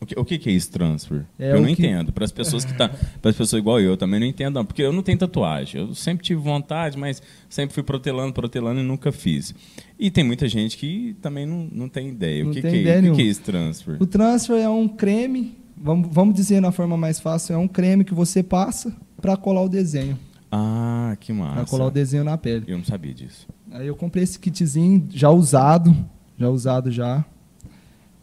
O 0.00 0.06
que, 0.06 0.18
o 0.18 0.24
que 0.24 0.48
é 0.48 0.52
esse 0.52 0.70
transfer? 0.70 1.26
É 1.38 1.52
eu 1.52 1.60
não 1.60 1.66
que... 1.66 1.72
entendo. 1.72 2.10
Para 2.10 2.24
as 2.24 2.32
pessoas 2.32 2.64
que 2.64 2.72
tá, 2.72 2.88
para 2.88 3.30
as 3.30 3.36
pessoas 3.36 3.60
igual 3.60 3.78
eu, 3.80 3.96
também 3.98 4.18
não 4.18 4.26
entendo, 4.26 4.54
não, 4.54 4.64
porque 4.64 4.82
eu 4.82 4.92
não 4.92 5.02
tenho 5.02 5.18
tatuagem. 5.18 5.80
Eu 5.80 5.94
sempre 5.94 6.24
tive 6.24 6.40
vontade, 6.40 6.96
mas 6.96 7.22
sempre 7.50 7.74
fui 7.74 7.82
protelando, 7.82 8.32
protelando 8.32 8.80
e 8.80 8.82
nunca 8.82 9.12
fiz. 9.12 9.54
E 9.98 10.10
tem 10.10 10.24
muita 10.24 10.48
gente 10.48 10.78
que 10.78 11.14
também 11.20 11.44
não, 11.44 11.68
não 11.70 11.88
tem 11.88 12.08
ideia. 12.08 12.42
Não 12.42 12.50
o 12.50 12.54
que, 12.54 12.62
tem 12.62 12.70
que, 12.70 12.80
ideia 12.80 13.06
é, 13.06 13.10
o 13.10 13.14
que 13.14 13.20
é 13.20 13.26
esse 13.26 13.42
transfer? 13.42 13.96
O 14.00 14.06
transfer 14.06 14.58
é 14.58 14.70
um 14.70 14.88
creme, 14.88 15.58
vamos, 15.76 16.08
vamos 16.10 16.34
dizer 16.34 16.60
na 16.60 16.72
forma 16.72 16.96
mais 16.96 17.20
fácil, 17.20 17.52
é 17.52 17.58
um 17.58 17.68
creme 17.68 18.02
que 18.02 18.14
você 18.14 18.42
passa 18.42 18.96
para 19.20 19.36
colar 19.36 19.62
o 19.62 19.68
desenho. 19.68 20.18
Ah, 20.50 21.14
que 21.20 21.32
massa. 21.32 21.56
Para 21.56 21.66
colar 21.66 21.86
o 21.86 21.90
desenho 21.90 22.24
na 22.24 22.38
pele. 22.38 22.64
Eu 22.66 22.78
não 22.78 22.84
sabia 22.84 23.12
disso. 23.12 23.46
Aí 23.70 23.86
eu 23.86 23.94
comprei 23.94 24.24
esse 24.24 24.38
kitzinho 24.38 25.06
já 25.10 25.30
usado, 25.30 25.94
já 26.38 26.48
usado 26.48 26.90
já. 26.90 27.24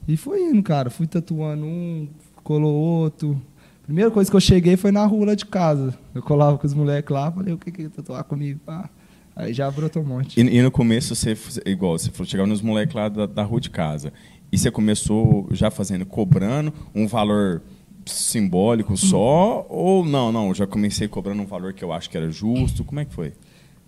E 0.07 0.15
foi 0.15 0.41
indo, 0.41 0.63
cara. 0.63 0.89
Fui 0.89 1.05
tatuando 1.05 1.65
um, 1.65 2.07
colou 2.43 2.73
outro. 2.73 3.39
Primeira 3.83 4.11
coisa 4.11 4.29
que 4.29 4.35
eu 4.35 4.41
cheguei 4.41 4.77
foi 4.77 4.91
na 4.91 5.05
rua 5.05 5.27
lá 5.27 5.35
de 5.35 5.45
casa. 5.45 5.97
Eu 6.13 6.21
colava 6.21 6.57
com 6.57 6.65
os 6.65 6.73
moleques 6.73 7.13
lá, 7.13 7.31
falei, 7.31 7.53
o 7.53 7.57
que 7.57 7.71
que 7.71 7.81
ia 7.83 7.89
tatuar 7.89 8.23
comigo? 8.23 8.59
Ah, 8.67 8.89
aí 9.35 9.53
já 9.53 9.69
brotou 9.71 10.01
um 10.01 10.05
monte. 10.05 10.39
E, 10.39 10.43
e, 10.43 10.61
no 10.61 10.71
começo, 10.71 11.15
você, 11.15 11.37
igual, 11.65 11.97
você 11.97 12.11
falou, 12.11 12.25
chegava 12.25 12.47
nos 12.47 12.61
moleques 12.61 12.95
lá 12.95 13.09
da, 13.09 13.25
da 13.25 13.43
rua 13.43 13.61
de 13.61 13.69
casa. 13.69 14.11
E 14.51 14.57
você 14.57 14.71
começou 14.71 15.47
já 15.51 15.69
fazendo, 15.69 16.05
cobrando 16.05 16.73
um 16.93 17.07
valor 17.07 17.61
simbólico 18.05 18.95
só? 18.95 19.61
Hum. 19.61 19.65
Ou 19.69 20.05
não, 20.05 20.31
não, 20.31 20.53
já 20.53 20.65
comecei 20.65 21.07
cobrando 21.07 21.41
um 21.41 21.45
valor 21.45 21.73
que 21.73 21.83
eu 21.83 21.91
acho 21.91 22.09
que 22.09 22.17
era 22.17 22.29
justo? 22.31 22.83
Como 22.83 22.99
é 22.99 23.05
que 23.05 23.13
foi? 23.13 23.33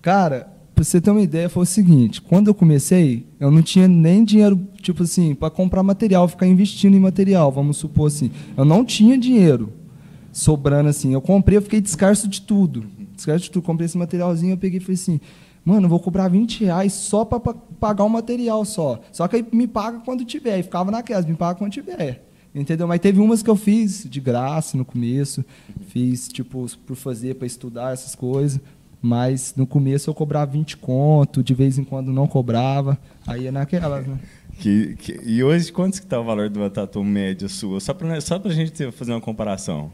Cara, 0.01 0.47
Pra 0.79 0.85
você 0.85 1.01
ter 1.01 1.11
uma 1.11 1.21
ideia, 1.21 1.49
foi 1.49 1.63
o 1.63 1.65
seguinte: 1.65 2.21
quando 2.21 2.47
eu 2.47 2.53
comecei, 2.53 3.27
eu 3.37 3.51
não 3.51 3.61
tinha 3.61 3.85
nem 3.85 4.23
dinheiro, 4.23 4.57
tipo 4.81 5.03
assim, 5.03 5.35
para 5.35 5.49
comprar 5.49 5.83
material, 5.83 6.25
ficar 6.25 6.47
investindo 6.47 6.95
em 6.95 7.01
material, 7.01 7.51
vamos 7.51 7.75
supor 7.75 8.07
assim. 8.07 8.31
Eu 8.55 8.63
não 8.63 8.85
tinha 8.85 9.17
dinheiro 9.17 9.73
sobrando 10.31 10.87
assim. 10.87 11.11
Eu 11.11 11.19
comprei, 11.19 11.57
eu 11.57 11.61
fiquei 11.61 11.81
descarso 11.81 12.29
de 12.29 12.41
tudo. 12.41 12.85
Descarso 13.13 13.43
de 13.43 13.51
tudo. 13.51 13.65
Comprei 13.65 13.87
esse 13.87 13.97
materialzinho, 13.97 14.53
eu 14.53 14.57
peguei 14.57 14.77
e 14.77 14.81
falei 14.81 14.93
assim: 14.93 15.19
mano, 15.65 15.87
eu 15.87 15.89
vou 15.89 15.99
cobrar 15.99 16.29
20 16.29 16.63
reais 16.63 16.93
só 16.93 17.25
para 17.25 17.41
pagar 17.77 18.05
o 18.05 18.09
material 18.09 18.63
só. 18.63 19.01
Só 19.11 19.27
que 19.27 19.35
aí 19.35 19.45
me 19.51 19.67
paga 19.67 19.99
quando 19.99 20.23
tiver. 20.23 20.59
E 20.59 20.63
ficava 20.63 20.89
naquelas, 20.91 21.25
me 21.25 21.35
paga 21.35 21.59
quando 21.59 21.73
tiver. 21.73 22.25
Entendeu? 22.55 22.87
Mas 22.87 23.01
teve 23.01 23.19
umas 23.19 23.43
que 23.43 23.49
eu 23.49 23.55
fiz 23.57 24.07
de 24.09 24.19
graça 24.19 24.77
no 24.77 24.85
começo, 24.85 25.43
fiz 25.89 26.29
tipo 26.29 26.65
por 26.85 26.95
fazer, 26.95 27.35
para 27.35 27.45
estudar 27.45 27.91
essas 27.91 28.15
coisas. 28.15 28.61
Mas 29.01 29.53
no 29.55 29.65
começo 29.65 30.09
eu 30.09 30.13
cobrava 30.13 30.51
20 30.51 30.77
conto, 30.77 31.41
de 31.41 31.53
vez 31.53 31.77
em 31.79 31.83
quando 31.83 32.11
não 32.11 32.27
cobrava, 32.27 32.97
aí 33.25 33.47
é 33.47 33.51
naquelas, 33.51 34.05
né? 34.05 34.19
Que, 34.59 34.95
que, 34.95 35.19
e 35.23 35.41
hoje, 35.41 35.71
quanto 35.71 35.93
que 35.99 36.05
está 36.05 36.19
o 36.19 36.23
valor 36.23 36.49
de 36.49 36.59
uma 36.59 36.69
tatu 36.69 37.01
média 37.01 37.47
sua? 37.47 37.79
Só 37.79 37.93
para 37.93 38.19
só 38.19 38.41
a 38.43 38.49
gente 38.49 38.73
ter, 38.73 38.91
fazer 38.91 39.13
uma 39.13 39.21
comparação. 39.21 39.89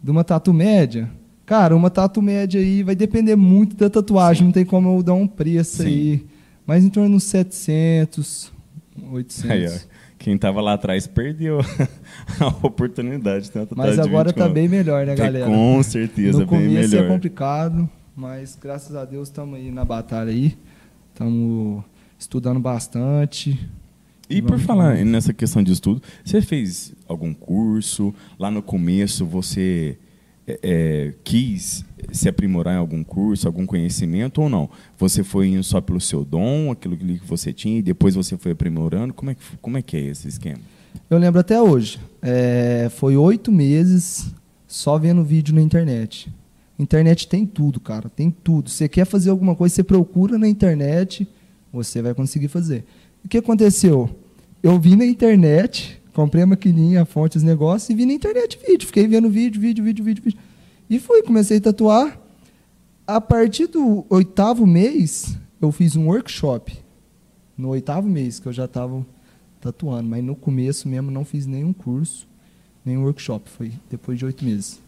De 0.00 0.10
uma 0.12 0.22
tatu 0.22 0.52
média? 0.52 1.10
Cara, 1.44 1.74
uma 1.74 1.90
tatu 1.90 2.22
média 2.22 2.60
aí 2.60 2.84
vai 2.84 2.94
depender 2.94 3.34
muito 3.34 3.74
da 3.74 3.90
tatuagem, 3.90 4.40
Sim. 4.40 4.44
não 4.44 4.52
tem 4.52 4.64
como 4.64 4.96
eu 4.96 5.02
dar 5.02 5.14
um 5.14 5.26
preço 5.26 5.82
Sim. 5.82 5.86
aí. 5.86 6.26
Mas 6.64 6.84
em 6.84 6.88
torno 6.88 7.16
de 7.16 7.22
700, 7.22 8.52
800. 9.12 9.50
Aí, 9.50 9.80
quem 10.18 10.34
estava 10.34 10.60
lá 10.60 10.74
atrás 10.74 11.06
perdeu 11.06 11.60
a 12.40 12.46
oportunidade. 12.66 13.50
De 13.50 13.74
mas 13.74 13.98
agora 13.98 14.30
está 14.30 14.48
bem 14.48 14.68
melhor, 14.68 15.04
né, 15.04 15.14
galera? 15.14 15.46
Com 15.46 15.82
certeza, 15.82 16.38
no 16.40 16.46
bem 16.46 16.60
melhor. 16.60 16.70
No 16.70 16.74
começo 16.76 16.96
é 16.96 17.08
complicado, 17.08 17.90
mas 18.16 18.58
graças 18.60 18.96
a 18.96 19.04
Deus 19.04 19.28
estamos 19.28 19.56
aí 19.56 19.70
na 19.70 19.84
batalha 19.84 20.30
aí. 20.30 20.56
Estamos 21.12 21.84
estudando 22.18 22.58
bastante, 22.58 23.58
e 24.28 24.42
por 24.42 24.58
falar 24.58 24.96
nessa 25.04 25.32
questão 25.32 25.62
de 25.62 25.70
estudo, 25.72 26.02
você 26.24 26.42
fez 26.42 26.92
algum 27.06 27.32
curso? 27.32 28.12
Lá 28.38 28.50
no 28.50 28.60
começo 28.60 29.24
você 29.24 29.96
é, 30.46 30.58
é, 30.62 31.14
quis 31.22 31.84
se 32.10 32.28
aprimorar 32.28 32.74
em 32.74 32.78
algum 32.78 33.04
curso, 33.04 33.46
algum 33.46 33.64
conhecimento 33.64 34.42
ou 34.42 34.48
não? 34.48 34.68
Você 34.98 35.22
foi 35.22 35.48
indo 35.48 35.62
só 35.62 35.80
pelo 35.80 36.00
seu 36.00 36.24
dom, 36.24 36.72
aquilo 36.72 36.96
que 36.96 37.20
você 37.24 37.52
tinha, 37.52 37.78
e 37.78 37.82
depois 37.82 38.16
você 38.16 38.36
foi 38.36 38.50
aprimorando? 38.52 39.14
Como 39.14 39.30
é 39.30 39.34
que, 39.34 39.42
como 39.60 39.78
é, 39.78 39.82
que 39.82 39.96
é 39.96 40.00
esse 40.00 40.26
esquema? 40.26 40.60
Eu 41.08 41.18
lembro 41.18 41.38
até 41.38 41.62
hoje. 41.62 42.00
É, 42.20 42.88
foi 42.90 43.16
oito 43.16 43.52
meses 43.52 44.34
só 44.66 44.98
vendo 44.98 45.22
vídeo 45.22 45.54
na 45.54 45.62
internet. 45.62 46.32
Internet 46.78 47.26
tem 47.26 47.46
tudo, 47.46 47.80
cara, 47.80 48.08
tem 48.08 48.30
tudo. 48.30 48.68
Você 48.68 48.88
quer 48.88 49.06
fazer 49.06 49.30
alguma 49.30 49.54
coisa, 49.54 49.74
você 49.74 49.82
procura 49.82 50.36
na 50.36 50.46
internet, 50.48 51.26
você 51.72 52.02
vai 52.02 52.14
conseguir 52.14 52.48
fazer. 52.48 52.84
O 53.24 53.28
que 53.28 53.38
aconteceu? 53.38 54.10
Eu 54.62 54.78
vi 54.78 54.94
na 54.94 55.06
internet, 55.06 56.00
comprei 56.12 56.42
a 56.42 56.46
maquininha, 56.46 57.02
a 57.02 57.04
fonte, 57.04 57.36
os 57.36 57.42
negócios, 57.42 57.88
e 57.88 57.94
vi 57.94 58.04
na 58.04 58.12
internet 58.12 58.58
vídeo. 58.66 58.86
Fiquei 58.86 59.06
vendo 59.06 59.30
vídeo, 59.30 59.60
vídeo, 59.60 59.84
vídeo, 59.84 60.04
vídeo, 60.04 60.24
vídeo. 60.24 60.38
E 60.88 60.98
fui, 60.98 61.22
comecei 61.22 61.58
a 61.58 61.60
tatuar. 61.60 62.20
A 63.06 63.20
partir 63.20 63.68
do 63.68 64.04
oitavo 64.10 64.66
mês, 64.66 65.36
eu 65.60 65.72
fiz 65.72 65.96
um 65.96 66.08
workshop. 66.08 66.76
No 67.56 67.68
oitavo 67.68 68.08
mês 68.08 68.38
que 68.38 68.46
eu 68.46 68.52
já 68.52 68.66
estava 68.66 69.04
tatuando. 69.60 70.08
Mas 70.08 70.22
no 70.22 70.36
começo 70.36 70.88
mesmo 70.88 71.10
não 71.10 71.24
fiz 71.24 71.46
nenhum 71.46 71.72
curso, 71.72 72.28
nenhum 72.84 73.02
workshop. 73.04 73.48
Foi 73.48 73.72
depois 73.90 74.18
de 74.18 74.24
oito 74.24 74.44
meses. 74.44 74.80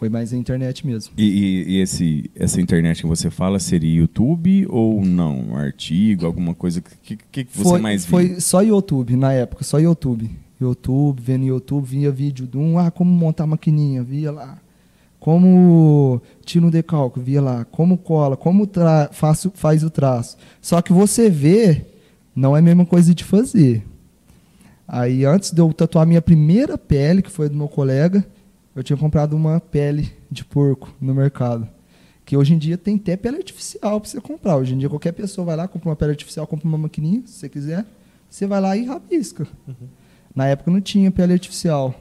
Foi 0.00 0.08
mais 0.08 0.32
a 0.32 0.36
internet 0.38 0.86
mesmo. 0.86 1.12
E, 1.14 1.24
e, 1.24 1.72
e, 1.74 1.80
esse, 1.82 2.30
essa 2.34 2.58
internet 2.58 3.02
que 3.02 3.06
você 3.06 3.28
fala 3.28 3.58
seria 3.58 3.98
YouTube 3.98 4.66
ou 4.70 5.04
não? 5.04 5.50
Um 5.50 5.56
artigo, 5.58 6.24
alguma 6.24 6.54
coisa? 6.54 6.80
O 6.80 6.82
que, 6.82 7.16
que, 7.16 7.44
que, 7.44 7.54
você 7.54 7.62
foi, 7.62 7.78
mais 7.78 8.06
viu? 8.06 8.10
Foi 8.10 8.40
só 8.40 8.62
YouTube, 8.62 9.14
na 9.14 9.34
época, 9.34 9.62
só 9.62 9.78
YouTube. 9.78 10.30
YouTube, 10.58 11.20
vendo 11.20 11.44
YouTube, 11.44 11.84
via 11.84 12.10
vídeo 12.10 12.46
de 12.46 12.56
um, 12.56 12.78
ah, 12.78 12.90
como 12.90 13.12
montar 13.12 13.46
maquininha, 13.46 14.02
via 14.02 14.32
lá. 14.32 14.56
Como 15.18 16.22
tira 16.46 16.64
um 16.64 16.70
decalque, 16.70 17.20
via 17.20 17.42
lá. 17.42 17.66
Como 17.66 17.98
cola, 17.98 18.38
como 18.38 18.66
tra 18.66 19.10
faço, 19.12 19.52
faz 19.54 19.84
o 19.84 19.90
traço. 19.90 20.38
Só 20.62 20.80
que 20.80 20.94
você 20.94 21.28
vê, 21.28 21.84
não 22.34 22.56
é 22.56 22.60
a 22.60 22.62
mesma 22.62 22.86
coisa 22.86 23.14
de 23.14 23.22
fazer. 23.22 23.84
Aí, 24.88 25.26
antes 25.26 25.50
de 25.50 25.60
eu 25.60 25.70
tatuar 25.74 26.06
minha 26.06 26.22
primeira 26.22 26.78
pele, 26.78 27.20
que 27.20 27.30
foi 27.30 27.50
do 27.50 27.54
meu 27.54 27.68
colega, 27.68 28.24
eu 28.80 28.82
tinha 28.82 28.96
comprado 28.96 29.36
uma 29.36 29.60
pele 29.60 30.10
de 30.30 30.42
porco 30.42 30.90
no 30.98 31.14
mercado. 31.14 31.68
Que 32.24 32.34
hoje 32.34 32.54
em 32.54 32.58
dia 32.58 32.78
tem 32.78 32.96
até 32.96 33.14
pele 33.14 33.36
artificial 33.36 34.00
para 34.00 34.08
você 34.08 34.20
comprar. 34.22 34.56
Hoje 34.56 34.74
em 34.74 34.78
dia 34.78 34.88
qualquer 34.88 35.12
pessoa 35.12 35.44
vai 35.44 35.56
lá, 35.56 35.68
compra 35.68 35.90
uma 35.90 35.96
pele 35.96 36.12
artificial, 36.12 36.46
compra 36.46 36.66
uma 36.66 36.78
maquininha, 36.78 37.22
se 37.26 37.34
você 37.34 37.48
quiser, 37.50 37.84
você 38.28 38.46
vai 38.46 38.58
lá 38.58 38.74
e 38.74 38.86
rabisca. 38.86 39.46
Uhum. 39.68 39.88
Na 40.34 40.46
época 40.46 40.70
não 40.70 40.80
tinha 40.80 41.10
pele 41.10 41.34
artificial. 41.34 41.94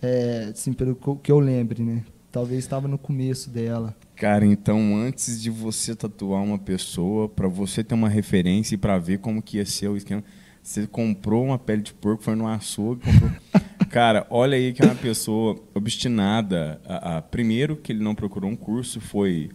É, 0.00 0.50
assim, 0.52 0.72
pelo 0.72 0.94
que 1.20 1.32
eu 1.32 1.40
lembre, 1.40 1.82
né? 1.82 2.04
Talvez 2.30 2.60
estava 2.60 2.86
no 2.86 2.98
começo 2.98 3.50
dela. 3.50 3.92
Cara, 4.14 4.46
então 4.46 4.96
antes 4.96 5.42
de 5.42 5.50
você 5.50 5.96
tatuar 5.96 6.42
uma 6.42 6.58
pessoa, 6.58 7.28
para 7.28 7.48
você 7.48 7.82
ter 7.82 7.94
uma 7.94 8.08
referência 8.08 8.76
e 8.76 8.78
para 8.78 8.96
ver 8.96 9.18
como 9.18 9.42
que 9.42 9.56
ia 9.56 9.66
ser 9.66 9.88
o 9.88 9.96
esquema, 9.96 10.22
você 10.62 10.86
comprou 10.86 11.44
uma 11.44 11.58
pele 11.58 11.82
de 11.82 11.92
porco, 11.92 12.22
foi 12.22 12.36
no 12.36 12.46
açougue, 12.46 13.02
comprou... 13.04 13.30
Cara, 13.92 14.26
olha 14.30 14.56
aí 14.56 14.72
que 14.72 14.80
é 14.80 14.86
uma 14.86 14.94
pessoa 14.94 15.54
obstinada. 15.74 16.80
A, 16.86 17.18
a, 17.18 17.22
primeiro 17.22 17.76
que 17.76 17.92
ele 17.92 18.02
não 18.02 18.14
procurou 18.14 18.50
um 18.50 18.56
curso 18.56 19.02
foi. 19.02 19.50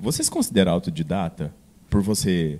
Você 0.00 0.24
se 0.24 0.30
considera 0.30 0.72
autodidata? 0.72 1.54
Por 1.88 2.02
você 2.02 2.58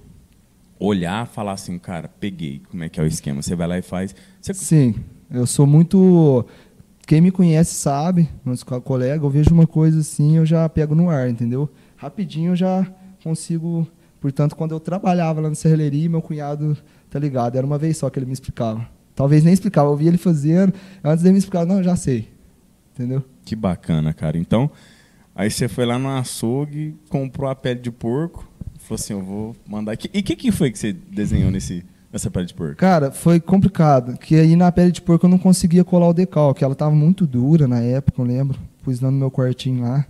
olhar 0.78 1.26
falar 1.26 1.54
assim, 1.54 1.76
cara, 1.76 2.06
peguei, 2.06 2.62
como 2.70 2.84
é 2.84 2.88
que 2.88 3.00
é 3.00 3.02
o 3.02 3.06
esquema? 3.06 3.42
Você 3.42 3.56
vai 3.56 3.66
lá 3.66 3.78
e 3.78 3.82
faz. 3.82 4.14
Você... 4.40 4.54
Sim, 4.54 4.94
eu 5.28 5.44
sou 5.44 5.66
muito. 5.66 6.46
Quem 7.04 7.20
me 7.20 7.32
conhece 7.32 7.74
sabe, 7.74 8.28
meus 8.44 8.62
colegas, 8.62 9.24
eu 9.24 9.30
vejo 9.30 9.52
uma 9.52 9.66
coisa 9.66 9.98
assim, 9.98 10.36
eu 10.36 10.46
já 10.46 10.68
pego 10.68 10.94
no 10.94 11.10
ar, 11.10 11.28
entendeu? 11.28 11.68
Rapidinho 11.96 12.52
eu 12.52 12.56
já 12.56 12.86
consigo. 13.24 13.88
Portanto, 14.20 14.54
quando 14.54 14.70
eu 14.70 14.78
trabalhava 14.78 15.40
lá 15.40 15.48
na 15.48 15.56
serralheria, 15.56 16.08
meu 16.08 16.22
cunhado, 16.22 16.78
tá 17.10 17.18
ligado? 17.18 17.56
Era 17.56 17.66
uma 17.66 17.76
vez 17.76 17.96
só 17.96 18.08
que 18.08 18.20
ele 18.20 18.26
me 18.26 18.32
explicava. 18.32 18.94
Talvez 19.16 19.42
nem 19.42 19.52
explicava, 19.52 19.90
eu 19.90 19.96
via 19.96 20.08
ele 20.08 20.18
fazendo, 20.18 20.73
antes 21.02 21.23
dele 21.23 21.32
me 21.32 21.38
explicar, 21.38 21.64
não, 21.64 21.82
já 21.82 21.96
sei. 21.96 22.28
Entendeu? 22.94 23.25
Que 23.44 23.56
bacana, 23.56 24.12
cara. 24.12 24.37
Então, 24.37 24.70
aí 25.35 25.50
você 25.50 25.66
foi 25.66 25.87
lá 25.87 25.99
no 25.99 26.08
açougue, 26.08 26.94
comprou 27.08 27.50
a 27.50 27.54
pele 27.54 27.80
de 27.80 27.90
porco, 27.90 28.46
falou 28.78 28.94
assim, 28.94 29.14
eu 29.14 29.23
vou 29.23 29.56
mandar 29.66 29.92
aqui. 29.92 30.11
E 30.12 30.20
o 30.20 30.23
que, 30.23 30.37
que 30.37 30.52
foi 30.52 30.70
que 30.70 30.78
você 30.78 30.92
desenhou 30.92 31.50
nesse, 31.50 31.82
nessa 32.12 32.30
pele 32.30 32.46
de 32.46 32.54
porco? 32.54 32.76
Cara, 32.76 33.11
foi 33.11 33.40
complicado, 33.40 34.18
que 34.18 34.37
aí 34.37 34.54
na 34.54 34.70
pele 34.70 34.92
de 34.92 35.00
porco 35.00 35.25
eu 35.25 35.30
não 35.30 35.38
conseguia 35.38 35.82
colar 35.82 36.08
o 36.08 36.14
decalque, 36.14 36.62
ela 36.62 36.75
estava 36.75 36.94
muito 36.94 37.26
dura 37.26 37.66
na 37.66 37.80
época, 37.80 38.20
eu 38.20 38.26
lembro. 38.26 38.58
Pus 38.85 39.00
lá 39.00 39.11
no 39.11 39.16
meu 39.16 39.30
quartinho 39.30 39.82
lá 39.82 40.06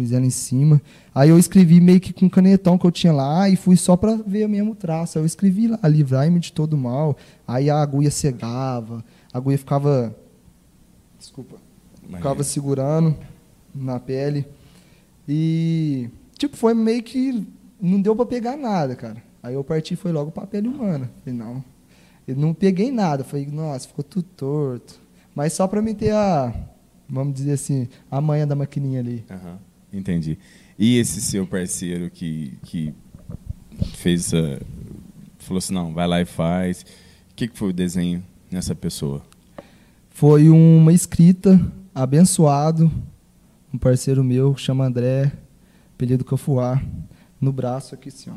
pus 0.00 0.12
ela 0.12 0.24
em 0.24 0.30
cima. 0.30 0.80
Aí 1.14 1.28
eu 1.28 1.38
escrevi 1.38 1.80
meio 1.80 2.00
que 2.00 2.12
com 2.12 2.26
um 2.26 2.28
canetão 2.28 2.78
que 2.78 2.86
eu 2.86 2.90
tinha 2.90 3.12
lá 3.12 3.48
e 3.48 3.56
fui 3.56 3.76
só 3.76 3.96
para 3.96 4.16
ver 4.16 4.48
mesmo 4.48 4.72
o 4.72 4.74
traço. 4.74 5.18
Aí 5.18 5.22
eu 5.22 5.26
escrevi 5.26 5.68
lá, 5.68 5.78
livrai-me 5.84 6.40
de 6.40 6.52
todo 6.52 6.76
mal. 6.76 7.16
Aí 7.46 7.68
a 7.68 7.80
agulha 7.80 8.10
cegava, 8.10 9.04
a 9.32 9.38
agulha 9.38 9.58
ficava. 9.58 10.16
Desculpa. 11.18 11.56
Ficava 12.08 12.42
segurando 12.42 13.14
na 13.74 14.00
pele. 14.00 14.46
E, 15.28 16.08
tipo, 16.36 16.56
foi 16.56 16.74
meio 16.74 17.02
que. 17.02 17.46
Não 17.80 18.00
deu 18.00 18.16
para 18.16 18.26
pegar 18.26 18.56
nada, 18.56 18.96
cara. 18.96 19.22
Aí 19.42 19.54
eu 19.54 19.64
parti 19.64 19.96
foi 19.96 20.12
logo 20.12 20.30
para 20.30 20.44
a 20.44 20.46
pele 20.46 20.68
humana. 20.68 21.10
Falei, 21.22 21.38
não. 21.38 21.64
Eu 22.26 22.36
não 22.36 22.52
peguei 22.52 22.90
nada. 22.90 23.22
Falei, 23.22 23.46
nossa, 23.46 23.86
ficou 23.86 24.02
tudo 24.04 24.24
torto. 24.36 25.00
Mas 25.34 25.52
só 25.52 25.66
para 25.68 25.80
me 25.80 25.94
ter 25.94 26.12
a. 26.12 26.52
Vamos 27.08 27.34
dizer 27.34 27.52
assim, 27.52 27.88
a 28.10 28.20
manha 28.20 28.46
da 28.46 28.54
maquininha 28.54 29.00
ali. 29.00 29.24
Uhum. 29.30 29.69
Entendi. 29.92 30.38
E 30.78 30.96
esse 30.98 31.20
seu 31.20 31.46
parceiro 31.46 32.10
que, 32.10 32.58
que 32.64 32.94
fez 33.94 34.32
essa. 34.32 34.60
falou 35.38 35.58
assim: 35.58 35.74
não, 35.74 35.92
vai 35.92 36.06
lá 36.06 36.20
e 36.20 36.24
faz. 36.24 36.82
O 37.30 37.34
que, 37.34 37.48
que 37.48 37.58
foi 37.58 37.70
o 37.70 37.72
desenho 37.72 38.22
nessa 38.50 38.74
pessoa? 38.74 39.22
Foi 40.10 40.48
uma 40.48 40.92
escrita, 40.92 41.58
abençoado, 41.94 42.90
um 43.72 43.78
parceiro 43.78 44.22
meu, 44.22 44.56
chama 44.56 44.84
André, 44.84 45.32
apelido 45.94 46.24
Cafuá, 46.24 46.82
no 47.40 47.52
braço 47.52 47.94
aqui 47.94 48.08
assim. 48.08 48.30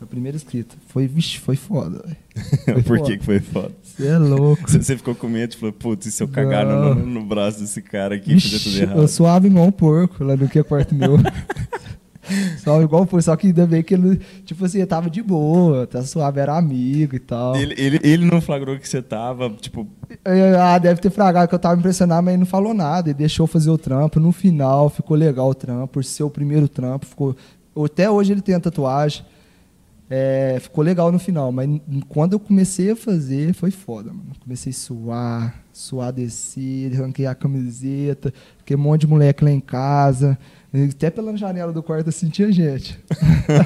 Foi 0.00 0.06
a 0.06 0.08
primeira 0.08 0.34
escrita. 0.34 0.76
Foi, 0.88 1.06
vixe, 1.06 1.38
foi 1.38 1.56
foda, 1.56 2.02
velho. 2.02 2.82
Por 2.84 3.02
que, 3.02 3.18
que 3.18 3.24
foi 3.24 3.38
foda? 3.38 3.70
Você 3.82 4.06
é 4.06 4.16
louco. 4.16 4.62
Você 4.66 4.96
ficou 4.96 5.14
com 5.14 5.28
medo, 5.28 5.54
falou, 5.58 5.74
putz, 5.74 6.06
e 6.06 6.10
se 6.10 6.22
eu 6.22 6.28
cagar 6.28 6.64
no, 6.64 6.94
no, 6.94 7.22
braço 7.22 7.60
desse 7.60 7.82
cara 7.82 8.14
aqui, 8.14 8.32
vixe, 8.32 8.48
fazer 8.48 8.64
tudo 8.64 8.82
errado? 8.82 9.02
Eu 9.02 9.06
suave 9.06 9.48
igual 9.48 9.66
um 9.66 9.70
porco 9.70 10.24
lá 10.24 10.34
no 10.38 10.48
que 10.48 10.58
é 10.58 10.62
quarto 10.62 10.94
meu. 10.94 11.18
Só 12.64 12.80
igual 12.80 13.04
foi, 13.06 13.20
só 13.22 13.34
que 13.34 13.48
ainda 13.48 13.66
bem 13.66 13.82
que 13.82 13.92
ele, 13.92 14.20
tipo 14.44 14.64
assim, 14.64 14.86
tava 14.86 15.10
de 15.10 15.20
boa, 15.20 15.84
tá 15.84 16.00
suave, 16.02 16.38
era 16.38 16.56
amigo 16.56 17.16
e 17.16 17.18
tal. 17.18 17.56
Ele, 17.56 17.74
ele, 17.76 18.00
ele 18.04 18.24
não 18.24 18.40
flagrou 18.40 18.78
que 18.78 18.88
você 18.88 19.02
tava, 19.02 19.50
tipo. 19.60 19.84
Ah, 20.24 20.78
deve 20.78 21.00
ter 21.00 21.10
flagrado 21.10 21.48
que 21.48 21.54
eu 21.54 21.58
tava 21.58 21.76
impressionado, 21.76 22.22
mas 22.22 22.34
ele 22.34 22.40
não 22.40 22.46
falou 22.46 22.72
nada. 22.72 23.08
Ele 23.08 23.18
deixou 23.18 23.48
fazer 23.48 23.70
o 23.70 23.76
trampo. 23.76 24.20
No 24.20 24.30
final 24.30 24.88
ficou 24.88 25.16
legal 25.16 25.48
o 25.48 25.54
trampo, 25.54 25.88
por 25.88 26.04
ser 26.04 26.22
o 26.22 26.30
primeiro 26.30 26.68
trampo. 26.68 27.04
Ficou... 27.04 27.34
Até 27.84 28.08
hoje 28.08 28.32
ele 28.32 28.42
tem 28.42 28.54
a 28.54 28.60
tatuagem. 28.60 29.24
É, 30.12 30.58
ficou 30.60 30.82
legal 30.82 31.12
no 31.12 31.20
final, 31.20 31.52
mas 31.52 31.68
quando 32.08 32.32
eu 32.32 32.40
comecei 32.40 32.90
a 32.90 32.96
fazer, 32.96 33.54
foi 33.54 33.70
foda, 33.70 34.12
mano. 34.12 34.32
Comecei 34.40 34.70
a 34.70 34.74
suar, 34.74 35.64
suar 35.72 36.12
descer, 36.12 36.92
arranquei 36.94 37.26
a 37.26 37.34
camiseta, 37.34 38.34
fiquei 38.58 38.76
um 38.76 38.80
monte 38.80 39.02
de 39.02 39.06
moleque 39.06 39.44
lá 39.44 39.52
em 39.52 39.60
casa. 39.60 40.36
Até 40.90 41.10
pela 41.10 41.36
janela 41.36 41.72
do 41.72 41.80
quarto 41.80 42.08
eu 42.08 42.12
sentia 42.12 42.50
gente. 42.50 42.98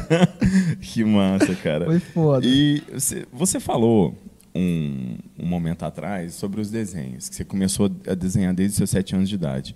que 0.82 1.02
massa, 1.02 1.54
cara. 1.54 1.86
Foi 1.86 1.98
foda. 1.98 2.46
E 2.46 2.82
você, 2.92 3.26
você 3.32 3.58
falou 3.58 4.14
um, 4.54 5.16
um 5.38 5.46
momento 5.46 5.84
atrás 5.84 6.34
sobre 6.34 6.60
os 6.60 6.70
desenhos, 6.70 7.26
que 7.30 7.36
você 7.36 7.44
começou 7.44 7.90
a 8.06 8.14
desenhar 8.14 8.52
desde 8.52 8.72
os 8.72 8.76
seus 8.76 8.90
sete 8.90 9.16
anos 9.16 9.30
de 9.30 9.34
idade. 9.34 9.74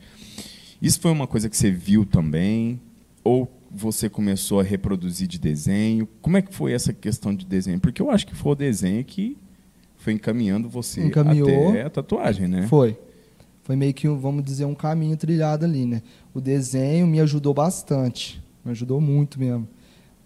Isso 0.82 1.00
foi 1.00 1.10
uma 1.10 1.26
coisa 1.26 1.48
que 1.48 1.56
você 1.56 1.70
viu 1.70 2.04
também? 2.04 2.78
Ou 3.24 3.50
você 3.70 4.08
começou 4.08 4.60
a 4.60 4.62
reproduzir 4.62 5.28
de 5.28 5.38
desenho? 5.38 6.08
Como 6.20 6.36
é 6.36 6.42
que 6.42 6.54
foi 6.54 6.72
essa 6.72 6.92
questão 6.92 7.34
de 7.34 7.44
desenho? 7.44 7.78
Porque 7.80 8.00
eu 8.00 8.10
acho 8.10 8.26
que 8.26 8.34
foi 8.34 8.52
o 8.52 8.54
desenho 8.54 9.04
que 9.04 9.36
foi 9.96 10.12
encaminhando 10.12 10.68
você 10.68 11.04
Encaminhou. 11.04 11.70
até 11.70 11.82
a 11.82 11.90
tatuagem, 11.90 12.48
né? 12.48 12.66
Foi. 12.66 12.96
Foi 13.62 13.76
meio 13.76 13.92
que, 13.92 14.08
vamos 14.08 14.42
dizer, 14.44 14.64
um 14.64 14.74
caminho 14.74 15.16
trilhado 15.16 15.64
ali, 15.64 15.84
né? 15.84 16.02
O 16.32 16.40
desenho 16.40 17.06
me 17.06 17.20
ajudou 17.20 17.52
bastante. 17.52 18.42
Me 18.64 18.70
ajudou 18.70 19.00
muito 19.00 19.38
mesmo. 19.38 19.68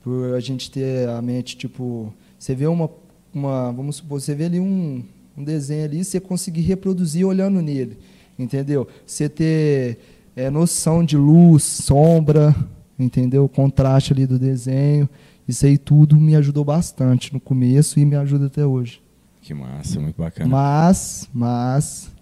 Por 0.03 0.35
a 0.35 0.41
gente 0.41 0.71
ter 0.71 1.09
a 1.09 1.21
mente, 1.21 1.57
tipo... 1.57 2.13
Você 2.39 2.55
vê 2.55 2.67
uma... 2.67 2.89
uma 3.35 3.73
vamos 3.73 3.97
supor, 3.97 4.21
você 4.21 4.35
vê 4.35 4.45
ali 4.45 4.61
um, 4.61 5.03
um 5.37 5.43
desenho 5.43 5.85
ali, 5.85 6.05
você 6.05 6.21
conseguir 6.21 6.63
reproduzir 6.63 7.27
olhando 7.27 7.61
nele. 7.61 7.99
Entendeu? 8.39 8.87
Você 9.05 9.29
ter 9.29 9.99
é, 10.37 10.49
noção 10.51 11.05
de 11.05 11.17
luz, 11.17 11.63
sombra, 11.65 12.55
entendeu? 12.99 13.45
O 13.45 13.49
contraste 13.49 14.13
ali 14.13 14.27
do 14.27 14.39
desenho. 14.39 15.09
Isso 15.47 15.67
aí 15.67 15.77
tudo 15.77 16.17
me 16.17 16.37
ajudou 16.37 16.65
bastante 16.65 17.33
no 17.33 17.41
começo 17.41 17.99
e 17.99 18.05
me 18.05 18.17
ajuda 18.17 18.47
até 18.47 18.65
hoje. 18.65 19.03
Que 19.41 19.53
massa, 19.53 19.99
muito 19.99 20.17
bacana. 20.17 20.49
Mas, 20.49 21.29
mas, 21.35 22.13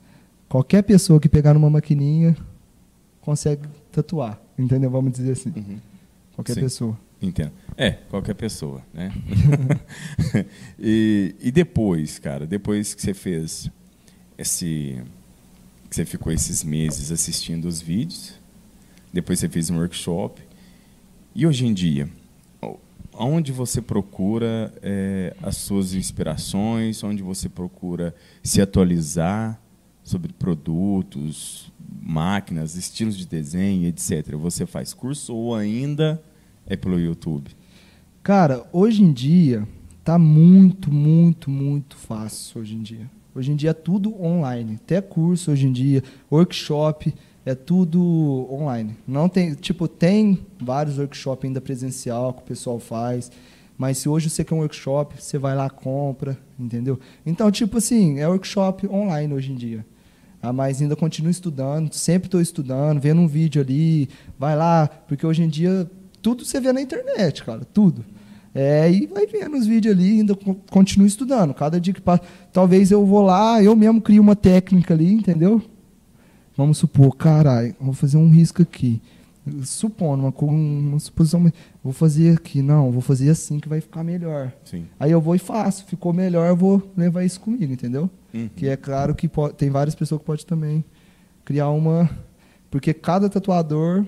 qualquer 0.49 0.83
pessoa 0.83 1.21
que 1.21 1.29
pegar 1.29 1.53
numa 1.53 1.69
maquininha 1.69 2.35
consegue 3.21 3.69
tatuar, 3.93 4.41
entendeu? 4.59 4.91
Vamos 4.91 5.13
dizer 5.13 5.33
assim. 5.33 5.53
Uhum. 5.55 5.79
Qualquer 6.35 6.55
Sim. 6.55 6.61
pessoa. 6.61 6.99
Entendo. 7.21 7.53
É, 7.77 7.91
qualquer 7.91 8.35
pessoa, 8.35 8.83
né? 8.95 9.13
e, 10.81 11.35
e 11.39 11.51
depois, 11.51 12.19
cara, 12.19 12.47
depois 12.47 12.95
que 12.95 13.03
você 13.03 13.13
fez 13.13 13.71
esse. 14.39 15.03
que 15.91 15.95
você 15.95 16.07
ficou 16.07 16.33
esses 16.33 16.65
meses 16.65 17.13
assistindo 17.13 17.67
os 17.67 17.83
vídeos, 17.83 18.41
depois 19.13 19.39
você 19.39 19.49
fez 19.49 19.69
um 19.69 19.79
workshop. 19.79 20.41
E 21.35 21.47
hoje 21.47 21.65
em 21.65 21.73
dia, 21.73 22.09
onde 23.15 23.53
você 23.53 23.81
procura 23.81 24.73
é, 24.83 25.37
as 25.41 25.57
suas 25.59 25.95
inspirações, 25.95 27.05
onde 27.05 27.23
você 27.23 27.49
procura 27.49 28.15
se 28.43 28.61
atualizar 28.61 29.61
sobre 30.03 30.33
produtos, 30.33 31.73
máquinas, 32.03 32.75
estilos 32.75 33.17
de 33.17 33.27
desenho, 33.27 33.87
etc. 33.87 34.35
Você 34.37 34.67
faz 34.67 34.93
curso 34.93 35.35
ou 35.35 35.55
ainda 35.55 36.21
é 36.67 36.77
pelo 36.77 36.99
YouTube? 36.99 37.51
Cara, 38.25 38.67
hoje 38.73 39.05
em 39.05 39.13
dia 39.13 39.69
tá 40.03 40.19
muito, 40.19 40.93
muito, 40.93 41.49
muito 41.49 41.97
fácil 41.97 42.61
hoje 42.61 42.75
em 42.75 42.83
dia. 42.83 43.09
Hoje 43.33 43.53
em 43.53 43.57
dia 43.57 43.71
é 43.71 43.75
tudo 43.75 44.21
online, 44.21 44.81
até 44.83 45.01
curso 45.01 45.53
hoje 45.53 45.69
em 45.69 45.73
dia, 45.73 46.03
workshop, 46.31 47.15
é 47.51 47.55
tudo 47.55 48.47
online. 48.51 48.97
Não 49.07 49.29
tem, 49.29 49.55
tipo, 49.55 49.89
tem 49.89 50.41
vários 50.61 50.99
workshops 50.99 51.45
ainda 51.45 51.61
presencial 51.61 52.33
que 52.33 52.43
o 52.43 52.45
pessoal 52.45 52.79
faz, 52.79 53.31
mas 53.77 53.99
se 53.99 54.09
hoje 54.09 54.29
você 54.29 54.45
quer 54.45 54.55
um 54.55 54.59
workshop, 54.59 55.15
você 55.23 55.39
vai 55.39 55.55
lá 55.57 55.69
compra, 55.71 56.39
entendeu? 56.59 56.99
Então, 57.25 57.51
tipo 57.51 57.79
assim, 57.79 58.19
é 58.19 58.29
workshop 58.29 58.87
online 58.89 59.33
hoje 59.33 59.53
em 59.53 59.57
dia. 59.57 59.85
Ah, 60.43 60.53
mas 60.53 60.81
ainda 60.81 60.97
continuo 60.97 61.31
estudando, 61.31 61.93
sempre 61.93 62.27
estou 62.27 62.41
estudando, 62.41 63.01
vendo 63.01 63.21
um 63.21 63.27
vídeo 63.27 63.61
ali, 63.61 64.09
vai 64.39 64.57
lá, 64.57 64.87
porque 64.87 65.27
hoje 65.27 65.43
em 65.43 65.49
dia 65.49 65.91
tudo 66.23 66.45
você 66.45 66.61
vê 66.61 66.73
na 66.73 66.81
internet, 66.81 67.45
cara, 67.45 67.63
tudo. 67.65 68.05
É, 68.55 68.91
e 68.91 69.07
vai 69.07 69.27
vendo 69.27 69.57
os 69.57 69.67
vídeos 69.67 69.95
ali, 69.95 70.21
ainda 70.21 70.37
continuo 70.71 71.07
estudando. 71.07 71.55
Cada 71.55 71.81
dia 71.81 71.95
que 71.95 72.01
passa, 72.01 72.23
talvez 72.53 72.91
eu 72.91 73.05
vou 73.05 73.23
lá, 73.23 73.63
eu 73.63 73.77
mesmo 73.77 74.01
crio 74.01 74.23
uma 74.23 74.35
técnica 74.35 74.95
ali, 74.95 75.13
entendeu? 75.13 75.63
Vamos 76.61 76.77
supor, 76.77 77.17
caralho, 77.17 77.75
vou 77.81 77.95
fazer 77.95 78.19
um 78.19 78.29
risco 78.29 78.61
aqui. 78.61 79.01
Supondo, 79.65 80.23
uma, 80.27 80.35
uma 80.53 80.99
suposição, 80.99 81.51
vou 81.83 81.91
fazer 81.95 82.37
aqui, 82.37 82.61
não, 82.61 82.93
vou 82.93 83.01
fazer 83.01 83.31
assim 83.31 83.59
que 83.59 83.67
vai 83.67 83.81
ficar 83.81 84.05
melhor. 84.05 84.53
Sim. 84.63 84.85
Aí 84.99 85.11
eu 85.11 85.23
vou 85.23 85.35
e 85.35 85.39
faço, 85.39 85.87
ficou 85.87 86.13
melhor, 86.13 86.47
eu 86.47 86.55
vou 86.55 86.93
levar 86.95 87.25
isso 87.25 87.41
comigo, 87.41 87.73
entendeu? 87.73 88.11
Uhum. 88.35 88.51
Que 88.55 88.69
é 88.69 88.77
claro 88.77 89.15
que 89.15 89.27
pode, 89.27 89.55
tem 89.55 89.71
várias 89.71 89.95
pessoas 89.95 90.21
que 90.21 90.27
podem 90.27 90.45
também 90.45 90.85
criar 91.47 91.71
uma. 91.71 92.11
Porque 92.71 92.93
cada 92.93 93.31
tatuador 93.31 94.05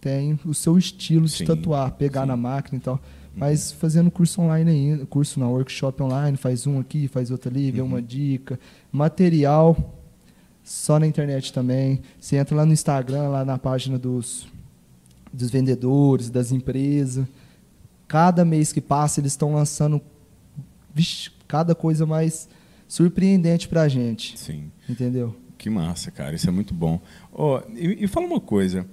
tem 0.00 0.40
o 0.46 0.54
seu 0.54 0.78
estilo 0.78 1.28
Sim, 1.28 1.44
de 1.44 1.54
tatuar, 1.54 1.92
pegar 1.92 2.22
sim. 2.22 2.28
na 2.28 2.36
máquina 2.38 2.78
e 2.78 2.80
tal. 2.80 2.98
Mas 3.36 3.70
fazendo 3.70 4.10
curso 4.10 4.40
online 4.40 4.70
ainda, 4.70 5.04
curso 5.04 5.38
não, 5.38 5.52
workshop 5.52 6.02
online, 6.02 6.38
faz 6.38 6.66
um 6.66 6.80
aqui, 6.80 7.06
faz 7.06 7.30
outro 7.30 7.50
ali, 7.50 7.70
vê 7.70 7.82
Uhum. 7.82 7.86
uma 7.88 8.00
dica. 8.00 8.58
Material, 8.90 9.98
só 10.64 10.98
na 10.98 11.06
internet 11.06 11.52
também. 11.52 12.00
Você 12.18 12.36
entra 12.36 12.56
lá 12.56 12.66
no 12.66 12.72
Instagram, 12.72 13.28
lá 13.28 13.44
na 13.44 13.58
página 13.58 13.98
dos, 13.98 14.46
dos 15.32 15.50
vendedores, 15.50 16.30
das 16.30 16.52
empresas. 16.52 17.26
Cada 18.06 18.44
mês 18.44 18.72
que 18.72 18.80
passa, 18.80 19.20
eles 19.20 19.32
estão 19.32 19.54
lançando 19.54 20.00
vixe, 20.94 21.30
cada 21.48 21.74
coisa 21.74 22.04
mais 22.04 22.48
surpreendente 22.86 23.68
pra 23.68 23.88
gente. 23.88 24.38
Sim. 24.38 24.70
Entendeu? 24.88 25.34
Que 25.56 25.70
massa, 25.70 26.10
cara. 26.10 26.34
Isso 26.34 26.48
é 26.48 26.52
muito 26.52 26.74
bom. 26.74 27.00
Ó, 27.32 27.62
e, 27.74 28.04
e 28.04 28.06
fala 28.06 28.26
uma 28.26 28.40
coisa. 28.40 28.86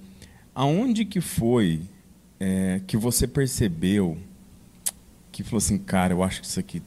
Aonde 0.54 1.04
que 1.04 1.20
foi 1.20 1.82
é, 2.38 2.80
que 2.86 2.96
você 2.96 3.26
percebeu 3.26 4.16
que 5.30 5.42
falou 5.42 5.58
assim, 5.58 5.78
cara, 5.78 6.12
eu 6.12 6.22
acho 6.22 6.40
que 6.40 6.46
isso 6.46 6.60
aqui 6.60 6.82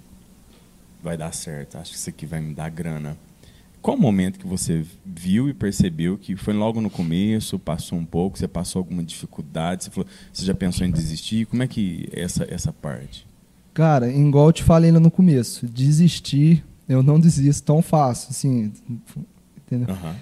vai 1.02 1.18
dar 1.18 1.34
certo, 1.34 1.78
acho 1.78 1.92
que 1.92 1.98
isso 1.98 2.10
aqui 2.10 2.26
vai 2.26 2.40
me 2.40 2.54
dar 2.54 2.70
grana. 2.70 3.18
Qual 3.84 3.98
o 3.98 4.00
momento 4.00 4.40
que 4.40 4.48
você 4.48 4.86
viu 5.06 5.50
e 5.50 5.54
percebeu 5.54 6.18
que 6.18 6.38
foi 6.38 6.54
logo 6.54 6.80
no 6.80 6.90
começo, 6.90 7.60
passou 7.60 8.00
um 8.00 8.06
pouco, 8.06 8.38
você 8.40 8.48
passou 8.48 8.80
alguma 8.80 9.04
dificuldade, 9.04 9.84
você, 9.84 9.90
falou, 9.90 10.10
você 10.32 10.46
já 10.46 10.56
pensou 10.56 10.88
em 10.88 10.92
desistir? 10.92 11.46
Como 11.48 11.62
é 11.62 11.68
que 11.68 12.08
é 12.14 12.22
essa, 12.22 12.48
essa 12.50 12.72
parte? 12.72 13.28
Cara, 13.74 14.10
igual 14.10 14.48
eu 14.48 14.54
te 14.54 14.64
falei 14.64 14.90
lá 14.90 15.02
no 15.02 15.12
começo, 15.12 15.68
desistir, 15.68 16.64
eu 16.88 17.04
não 17.04 17.20
desisto 17.20 17.66
tão 17.66 17.82
fácil, 17.82 18.30
assim, 18.30 18.72
entendeu? 19.58 19.94
Aham. 19.94 20.16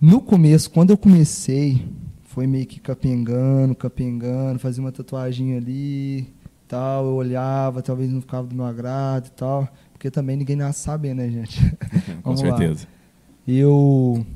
No 0.00 0.20
começo, 0.20 0.70
quando 0.70 0.90
eu 0.90 0.96
comecei, 0.96 1.84
foi 2.22 2.46
meio 2.46 2.66
que 2.66 2.78
capengando, 2.78 3.74
capengando, 3.74 4.60
fazia 4.60 4.84
uma 4.84 4.92
tatuagem 4.92 5.56
ali, 5.56 6.32
tal, 6.68 7.06
eu 7.06 7.14
olhava, 7.14 7.82
talvez 7.82 8.12
não 8.12 8.20
ficava 8.20 8.46
do 8.46 8.54
meu 8.54 8.64
agrado 8.64 9.26
e 9.26 9.30
tal, 9.30 9.68
porque 9.96 10.10
também 10.10 10.36
ninguém 10.36 10.56
nasce 10.56 10.80
sabendo, 10.80 11.22
né, 11.22 11.30
gente? 11.30 11.58
Com 12.22 12.34
Vamos 12.34 12.42
lá. 12.42 12.58
certeza. 12.58 12.86
Eu 13.48 14.26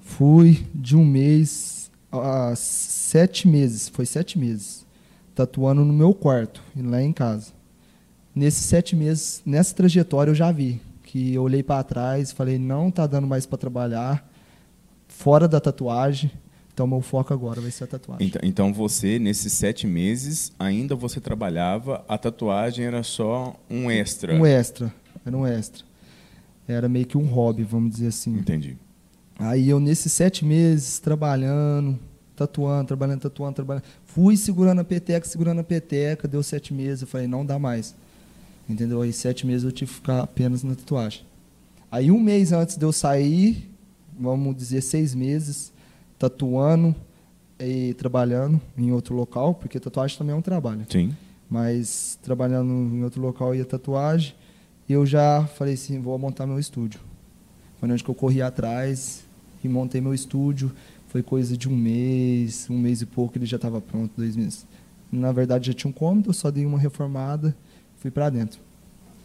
fui 0.00 0.66
de 0.74 0.96
um 0.96 1.04
mês 1.04 1.88
a 2.10 2.52
sete 2.56 3.46
meses, 3.46 3.88
foi 3.88 4.04
sete 4.04 4.36
meses, 4.36 4.84
tatuando 5.36 5.84
no 5.84 5.92
meu 5.92 6.12
quarto, 6.12 6.60
lá 6.76 7.00
em 7.00 7.12
casa. 7.12 7.52
Nesses 8.34 8.66
sete 8.66 8.96
meses, 8.96 9.40
nessa 9.46 9.72
trajetória 9.72 10.32
eu 10.32 10.34
já 10.34 10.50
vi 10.50 10.80
que 11.04 11.34
eu 11.34 11.42
olhei 11.42 11.62
para 11.62 11.82
trás 11.84 12.32
falei, 12.32 12.58
não 12.58 12.90
tá 12.90 13.06
dando 13.06 13.26
mais 13.26 13.46
para 13.46 13.56
trabalhar 13.56 14.28
fora 15.06 15.46
da 15.46 15.60
tatuagem, 15.60 16.30
então 16.78 16.86
meu 16.86 17.00
foco 17.00 17.34
agora 17.34 17.60
vai 17.60 17.72
ser 17.72 17.82
a 17.82 17.86
tatuagem. 17.88 18.28
Então, 18.28 18.40
então 18.44 18.72
você, 18.72 19.18
nesses 19.18 19.52
sete 19.52 19.84
meses, 19.84 20.52
ainda 20.56 20.94
você 20.94 21.20
trabalhava, 21.20 22.04
a 22.06 22.16
tatuagem 22.16 22.84
era 22.84 23.02
só 23.02 23.56
um 23.68 23.90
extra. 23.90 24.32
Um 24.32 24.46
extra, 24.46 24.94
era 25.26 25.36
um 25.36 25.44
extra. 25.44 25.84
Era 26.68 26.88
meio 26.88 27.04
que 27.04 27.18
um 27.18 27.24
hobby, 27.24 27.64
vamos 27.64 27.90
dizer 27.94 28.06
assim. 28.06 28.32
Entendi. 28.32 28.76
Aí 29.40 29.68
eu, 29.68 29.80
nesses 29.80 30.12
sete 30.12 30.44
meses, 30.44 31.00
trabalhando, 31.00 31.98
tatuando, 32.36 32.86
trabalhando, 32.86 33.22
tatuando, 33.22 33.54
trabalhando, 33.56 33.84
fui 34.04 34.36
segurando 34.36 34.80
a 34.80 34.84
peteca, 34.84 35.26
segurando 35.26 35.60
a 35.60 35.64
peteca, 35.64 36.28
deu 36.28 36.44
sete 36.44 36.72
meses, 36.72 37.02
eu 37.02 37.08
falei, 37.08 37.26
não 37.26 37.44
dá 37.44 37.58
mais. 37.58 37.92
Entendeu? 38.68 39.02
Aí 39.02 39.12
sete 39.12 39.44
meses 39.44 39.64
eu 39.64 39.72
tive 39.72 39.90
que 39.90 39.96
ficar 39.96 40.20
apenas 40.20 40.62
na 40.62 40.76
tatuagem. 40.76 41.22
Aí 41.90 42.08
um 42.12 42.20
mês 42.20 42.52
antes 42.52 42.76
de 42.76 42.84
eu 42.84 42.92
sair, 42.92 43.68
vamos 44.16 44.54
dizer 44.54 44.80
seis 44.80 45.12
meses, 45.12 45.72
tatuando 46.18 46.94
e 47.60 47.94
trabalhando 47.94 48.60
em 48.76 48.92
outro 48.92 49.14
local, 49.14 49.54
porque 49.54 49.80
tatuagem 49.80 50.16
também 50.16 50.34
é 50.34 50.38
um 50.38 50.42
trabalho 50.42 50.86
Sim. 50.88 51.14
mas 51.50 52.18
trabalhando 52.22 52.72
em 52.72 53.02
outro 53.02 53.20
local 53.20 53.54
e 53.54 53.60
a 53.60 53.64
tatuagem, 53.64 54.34
eu 54.88 55.04
já 55.04 55.46
falei 55.46 55.74
assim, 55.74 56.00
vou 56.00 56.18
montar 56.18 56.46
meu 56.46 56.58
estúdio. 56.58 57.00
Foi 57.78 57.90
onde 57.90 58.02
que 58.02 58.10
eu 58.10 58.14
corri 58.14 58.40
atrás 58.40 59.24
e 59.62 59.68
montei 59.68 60.00
meu 60.00 60.14
estúdio. 60.14 60.72
Foi 61.08 61.22
coisa 61.22 61.56
de 61.56 61.68
um 61.68 61.76
mês, 61.76 62.66
um 62.70 62.78
mês 62.78 63.02
e 63.02 63.06
pouco, 63.06 63.36
ele 63.38 63.46
já 63.46 63.56
estava 63.56 63.80
pronto, 63.80 64.12
dois 64.16 64.34
meses. 64.34 64.66
Na 65.10 65.32
verdade 65.32 65.68
já 65.68 65.72
tinha 65.74 65.90
um 65.90 65.92
cômodo, 65.92 66.32
só 66.32 66.50
dei 66.50 66.66
uma 66.66 66.78
reformada, 66.78 67.56
fui 67.96 68.10
para 68.10 68.30
dentro. 68.30 68.60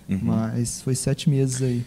Uhum. 0.08 0.20
Mas 0.22 0.82
foi 0.82 0.96
sete 0.96 1.30
meses 1.30 1.62
aí. 1.62 1.86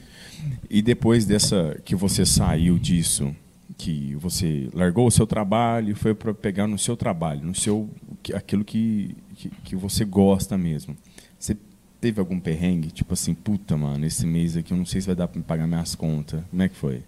E 0.70 0.80
depois 0.80 1.26
dessa 1.26 1.80
que 1.84 1.94
você 1.94 2.24
saiu 2.24 2.78
disso, 2.78 3.34
que 3.76 4.14
você 4.16 4.68
largou 4.72 5.06
o 5.06 5.10
seu 5.10 5.26
trabalho 5.26 5.90
e 5.90 5.94
foi 5.94 6.14
para 6.14 6.32
pegar 6.32 6.66
no 6.66 6.78
seu 6.78 6.96
trabalho, 6.96 7.44
no 7.44 7.54
seu 7.54 7.90
aquilo 8.34 8.64
que, 8.64 9.16
que, 9.34 9.50
que 9.50 9.76
você 9.76 10.04
gosta 10.04 10.56
mesmo. 10.56 10.96
Você 11.38 11.56
teve 12.00 12.20
algum 12.20 12.40
perrengue? 12.40 12.90
Tipo 12.90 13.14
assim, 13.14 13.34
puta, 13.34 13.76
mano, 13.76 14.06
esse 14.06 14.26
mês 14.26 14.56
aqui 14.56 14.72
eu 14.72 14.78
não 14.78 14.86
sei 14.86 15.00
se 15.00 15.06
vai 15.06 15.16
dar 15.16 15.28
me 15.34 15.42
pagar 15.42 15.66
minhas 15.66 15.94
contas. 15.94 16.42
Como 16.50 16.62
é 16.62 16.68
que 16.68 16.76
foi? 16.76 17.02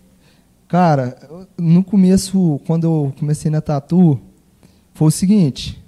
Cara, 0.68 1.18
no 1.56 1.82
começo, 1.82 2.60
quando 2.66 2.84
eu 2.84 3.14
comecei 3.18 3.50
na 3.50 3.62
tatu, 3.62 4.20
foi 4.92 5.08
o 5.08 5.10
seguinte. 5.10 5.82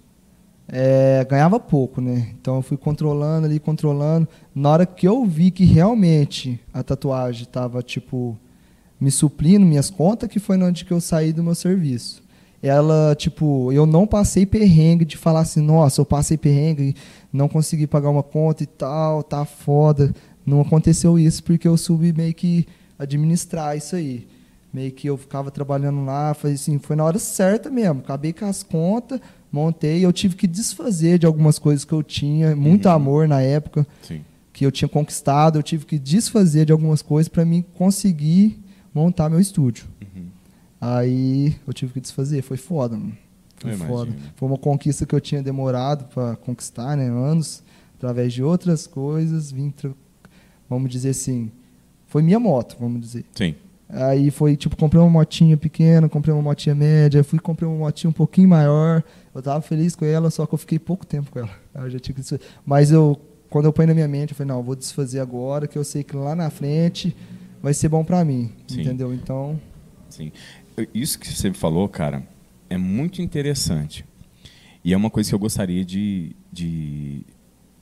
É, 0.66 1.26
ganhava 1.28 1.60
pouco, 1.60 2.00
né? 2.00 2.30
Então 2.40 2.56
eu 2.56 2.62
fui 2.62 2.76
controlando 2.76 3.46
ali, 3.46 3.58
controlando. 3.58 4.26
Na 4.54 4.70
hora 4.70 4.86
que 4.86 5.06
eu 5.06 5.26
vi 5.26 5.50
que 5.50 5.64
realmente 5.64 6.58
a 6.72 6.82
tatuagem 6.82 7.42
estava, 7.42 7.82
tipo, 7.82 8.38
me 9.00 9.10
suprindo 9.10 9.64
minhas 9.64 9.88
contas, 9.90 10.28
que 10.28 10.38
foi 10.38 10.60
onde 10.62 10.84
que 10.84 10.92
eu 10.92 11.00
saí 11.00 11.32
do 11.32 11.42
meu 11.42 11.54
serviço. 11.54 12.22
Ela, 12.62 13.14
tipo, 13.16 13.72
eu 13.72 13.86
não 13.86 14.06
passei 14.06 14.44
perrengue 14.44 15.04
de 15.06 15.16
falar 15.16 15.40
assim, 15.40 15.62
nossa, 15.62 16.00
eu 16.00 16.04
passei 16.04 16.36
perrengue, 16.36 16.94
não 17.32 17.48
consegui 17.48 17.86
pagar 17.86 18.10
uma 18.10 18.22
conta 18.22 18.62
e 18.62 18.66
tal, 18.66 19.22
tá 19.22 19.46
foda. 19.46 20.14
Não 20.44 20.60
aconteceu 20.60 21.18
isso 21.18 21.42
porque 21.42 21.66
eu 21.66 21.76
soube 21.78 22.12
meio 22.12 22.34
que 22.34 22.66
administrar 22.98 23.76
isso 23.76 23.96
aí. 23.96 24.26
Meio 24.72 24.92
que 24.92 25.08
eu 25.08 25.16
ficava 25.16 25.50
trabalhando 25.50 26.04
lá, 26.04 26.34
foi 26.34 26.52
assim, 26.52 26.78
foi 26.78 26.94
na 26.94 27.04
hora 27.04 27.18
certa 27.18 27.70
mesmo. 27.70 28.00
Acabei 28.00 28.32
com 28.34 28.44
as 28.44 28.62
contas, 28.62 29.18
montei, 29.50 30.04
eu 30.04 30.12
tive 30.12 30.36
que 30.36 30.46
desfazer 30.46 31.18
de 31.18 31.24
algumas 31.26 31.58
coisas 31.58 31.84
que 31.84 31.92
eu 31.92 32.02
tinha, 32.02 32.54
muito 32.54 32.86
Uhum. 32.88 32.94
amor 32.94 33.26
na 33.26 33.40
época, 33.40 33.86
Sim. 34.02 34.20
que 34.52 34.64
eu 34.66 34.70
tinha 34.70 34.88
conquistado, 34.88 35.58
eu 35.58 35.62
tive 35.62 35.86
que 35.86 35.98
desfazer 35.98 36.66
de 36.66 36.72
algumas 36.72 37.00
coisas 37.02 37.28
para 37.28 37.44
mim 37.44 37.64
conseguir 37.74 38.60
montar 38.94 39.28
meu 39.28 39.40
estúdio. 39.40 39.86
Uhum. 40.02 40.26
Aí 40.80 41.56
eu 41.66 41.72
tive 41.72 41.92
que 41.92 42.00
desfazer, 42.00 42.42
foi 42.42 42.56
foda, 42.56 42.96
mano. 42.96 43.16
Foi 43.56 43.72
Eu 43.72 43.78
foda. 43.78 44.10
imagino. 44.10 44.32
Foi 44.36 44.48
uma 44.48 44.56
conquista 44.58 45.04
que 45.04 45.14
eu 45.14 45.20
tinha 45.20 45.42
demorado 45.42 46.04
para 46.06 46.36
conquistar, 46.36 46.96
né, 46.96 47.08
anos, 47.08 47.62
através 47.96 48.32
de 48.32 48.42
outras 48.42 48.86
coisas, 48.86 49.52
vim, 49.52 49.72
vamos 50.68 50.90
dizer 50.90 51.10
assim, 51.10 51.50
foi 52.06 52.22
minha 52.22 52.40
moto, 52.40 52.76
vamos 52.80 53.00
dizer. 53.00 53.24
Sim. 53.34 53.54
Aí 53.92 54.30
foi 54.30 54.56
tipo, 54.56 54.76
comprei 54.76 55.00
uma 55.02 55.10
motinha 55.10 55.56
pequena, 55.56 56.08
comprei 56.08 56.32
uma 56.32 56.42
motinha 56.42 56.74
média, 56.74 57.24
fui 57.24 57.38
comprei 57.40 57.68
uma 57.68 57.76
motinha 57.76 58.08
um 58.08 58.12
pouquinho 58.12 58.48
maior. 58.48 59.02
Eu 59.34 59.42
tava 59.42 59.60
feliz 59.60 59.96
com 59.96 60.04
ela, 60.04 60.30
só 60.30 60.46
que 60.46 60.54
eu 60.54 60.58
fiquei 60.58 60.78
pouco 60.78 61.04
tempo 61.04 61.30
com 61.30 61.40
ela. 61.40 61.50
Eu 61.74 61.90
já 61.90 61.98
tinha 61.98 62.14
que 62.14 62.20
desfazer. 62.20 62.42
Mas 62.64 62.90
eu, 62.90 63.20
quando 63.48 63.66
eu 63.66 63.72
ponho 63.72 63.88
na 63.88 63.94
minha 63.94 64.08
mente, 64.08 64.30
eu 64.32 64.36
falei, 64.36 64.48
não, 64.48 64.58
eu 64.58 64.62
vou 64.62 64.74
desfazer 64.74 65.20
agora, 65.20 65.66
que 65.68 65.78
eu 65.78 65.84
sei 65.84 66.02
que 66.02 66.16
lá 66.16 66.34
na 66.34 66.50
frente 66.50 67.16
vai 67.62 67.74
ser 67.74 67.88
bom 67.88 68.04
pra 68.04 68.24
mim, 68.24 68.50
Sim. 68.66 68.80
entendeu? 68.80 69.12
Então, 69.14 69.60
Sim. 70.08 70.32
Isso 70.94 71.18
que 71.18 71.28
você 71.28 71.52
falou, 71.52 71.88
cara, 71.88 72.26
é 72.68 72.76
muito 72.76 73.22
interessante. 73.22 74.04
E 74.84 74.92
é 74.92 74.96
uma 74.96 75.10
coisa 75.10 75.28
que 75.28 75.34
eu 75.34 75.38
gostaria 75.38 75.84
de, 75.84 76.34
de 76.50 77.22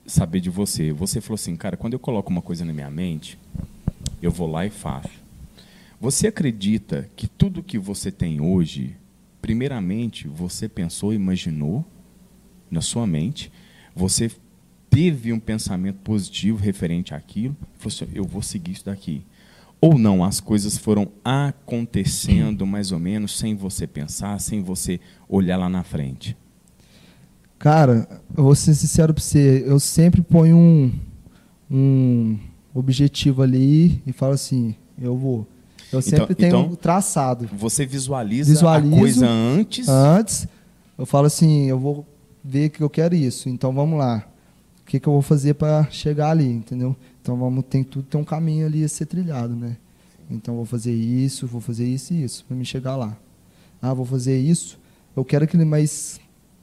saber 0.04 0.40
de 0.40 0.50
você. 0.50 0.92
Você 0.92 1.20
falou 1.20 1.36
assim, 1.36 1.56
cara, 1.56 1.76
quando 1.76 1.92
eu 1.92 1.98
coloco 1.98 2.30
uma 2.30 2.42
coisa 2.42 2.64
na 2.64 2.72
minha 2.72 2.90
mente, 2.90 3.38
eu 4.20 4.30
vou 4.30 4.50
lá 4.50 4.66
e 4.66 4.70
faço. 4.70 5.10
Você 6.00 6.26
acredita 6.26 7.08
que 7.16 7.26
tudo 7.26 7.62
que 7.62 7.78
você 7.78 8.10
tem 8.10 8.40
hoje, 8.40 8.96
primeiramente, 9.40 10.28
você 10.28 10.68
pensou, 10.68 11.12
imaginou 11.12 11.84
na 12.70 12.80
sua 12.80 13.06
mente, 13.06 13.50
você 13.94 14.30
teve 14.90 15.32
um 15.32 15.40
pensamento 15.40 15.98
positivo 16.00 16.58
referente 16.58 17.14
àquilo, 17.14 17.56
e 17.76 17.78
falou 17.78 17.94
assim, 17.94 18.08
eu 18.12 18.24
vou 18.24 18.42
seguir 18.42 18.72
isso 18.72 18.84
daqui. 18.84 19.22
Ou 19.80 19.96
não, 19.96 20.24
as 20.24 20.40
coisas 20.40 20.76
foram 20.76 21.08
acontecendo 21.24 22.66
mais 22.66 22.90
ou 22.90 22.98
menos 22.98 23.38
sem 23.38 23.54
você 23.54 23.86
pensar, 23.86 24.40
sem 24.40 24.62
você 24.62 24.98
olhar 25.28 25.56
lá 25.56 25.68
na 25.68 25.84
frente. 25.84 26.36
Cara, 27.58 28.08
eu 28.36 28.44
vou 28.44 28.54
ser 28.54 28.74
sincero 28.74 29.12
pra 29.14 29.22
você, 29.22 29.64
eu 29.66 29.78
sempre 29.80 30.22
ponho 30.22 30.56
um, 30.56 30.92
um 31.70 32.38
objetivo 32.74 33.42
ali 33.42 34.00
e 34.06 34.12
falo 34.12 34.32
assim, 34.32 34.74
eu 35.00 35.16
vou. 35.16 35.46
Eu 35.92 36.00
Então- 36.00 36.02
sempre 36.02 36.34
tenho 36.34 36.48
então- 36.48 36.66
um 36.72 36.74
traçado. 36.74 37.48
Você 37.52 37.86
visualiza 37.86 38.50
Visualizo 38.50 38.94
a 38.94 38.98
coisa 38.98 39.28
antes. 39.28 39.88
Antes, 39.88 40.46
eu 40.96 41.06
falo 41.06 41.26
assim, 41.26 41.66
eu 41.66 41.78
vou 41.78 42.06
ver 42.44 42.68
que 42.70 42.80
eu 42.82 42.90
quero 42.90 43.14
isso, 43.14 43.48
então 43.48 43.72
vamos 43.72 43.98
lá. 43.98 44.24
O 44.82 44.84
que, 44.90 44.98
que 45.00 45.06
eu 45.08 45.12
vou 45.12 45.22
fazer 45.22 45.54
para 45.54 45.86
chegar 45.90 46.30
ali, 46.30 46.46
entendeu? 46.48 46.96
Então 47.28 47.36
vamos, 47.36 47.62
tem 47.68 47.84
tudo, 47.84 48.06
tem 48.06 48.18
um 48.18 48.24
caminho 48.24 48.64
ali 48.64 48.82
a 48.82 48.88
ser 48.88 49.04
trilhado, 49.04 49.54
né? 49.54 49.76
Então 50.30 50.56
vou 50.56 50.64
fazer 50.64 50.94
isso, 50.94 51.46
vou 51.46 51.60
fazer 51.60 51.86
isso 51.86 52.14
e 52.14 52.24
isso 52.24 52.42
para 52.46 52.56
me 52.56 52.64
chegar 52.64 52.96
lá. 52.96 53.18
Ah, 53.82 53.92
vou 53.92 54.06
fazer 54.06 54.38
isso. 54.40 54.80
Eu 55.14 55.22
quero 55.26 55.44
aquele, 55.44 55.62
mas 55.66 56.18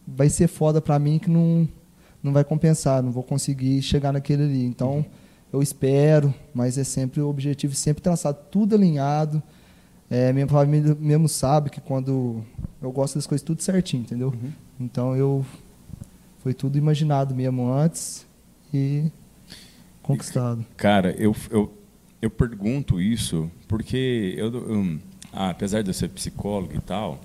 vai 0.08 0.28
ser 0.28 0.48
foda 0.48 0.82
para 0.82 0.98
mim 0.98 1.20
que 1.20 1.30
não 1.30 1.70
não 2.24 2.34
vai 2.34 2.44
compensar, 2.44 3.04
não 3.04 3.12
vou 3.12 3.22
conseguir 3.22 3.80
chegar 3.84 4.12
naquele 4.12 4.42
ali. 4.42 4.66
Então 4.66 5.06
eu 5.54 5.62
espero, 5.62 6.34
mas 6.52 6.80
é 6.80 6.84
sempre 6.84 7.22
o 7.22 7.30
objetivo 7.30 7.76
sempre 7.76 8.02
traçado, 8.02 8.40
tudo 8.50 8.74
alinhado. 8.74 9.44
É, 10.10 10.34
minha 10.34 10.48
família 10.48 10.98
mesmo 11.00 11.30
sabe 11.30 11.70
que 11.70 11.80
quando 11.80 12.44
eu 12.82 12.92
gosto 12.92 13.14
das 13.14 13.28
coisas 13.28 13.46
tudo 13.46 13.62
certinho, 13.62 14.02
entendeu? 14.02 14.30
Uhum. 14.30 14.52
Então 14.80 15.16
eu 15.16 15.46
foi 16.40 16.56
tudo 16.56 16.76
imaginado 16.76 17.36
mesmo 17.36 17.72
antes 17.72 18.26
e 18.74 19.12
conquistado. 20.06 20.66
Cara, 20.78 21.12
eu, 21.18 21.36
eu, 21.50 21.74
eu 22.22 22.30
pergunto 22.30 23.00
isso 23.02 23.50
porque 23.68 24.34
eu, 24.38 24.54
eu- 24.54 25.00
ah, 25.34 25.50
apesar 25.50 25.82
de 25.82 25.90
eu 25.90 25.94
ser 25.94 26.10
psicólogo 26.10 26.76
e 26.76 26.80
tal, 26.82 27.20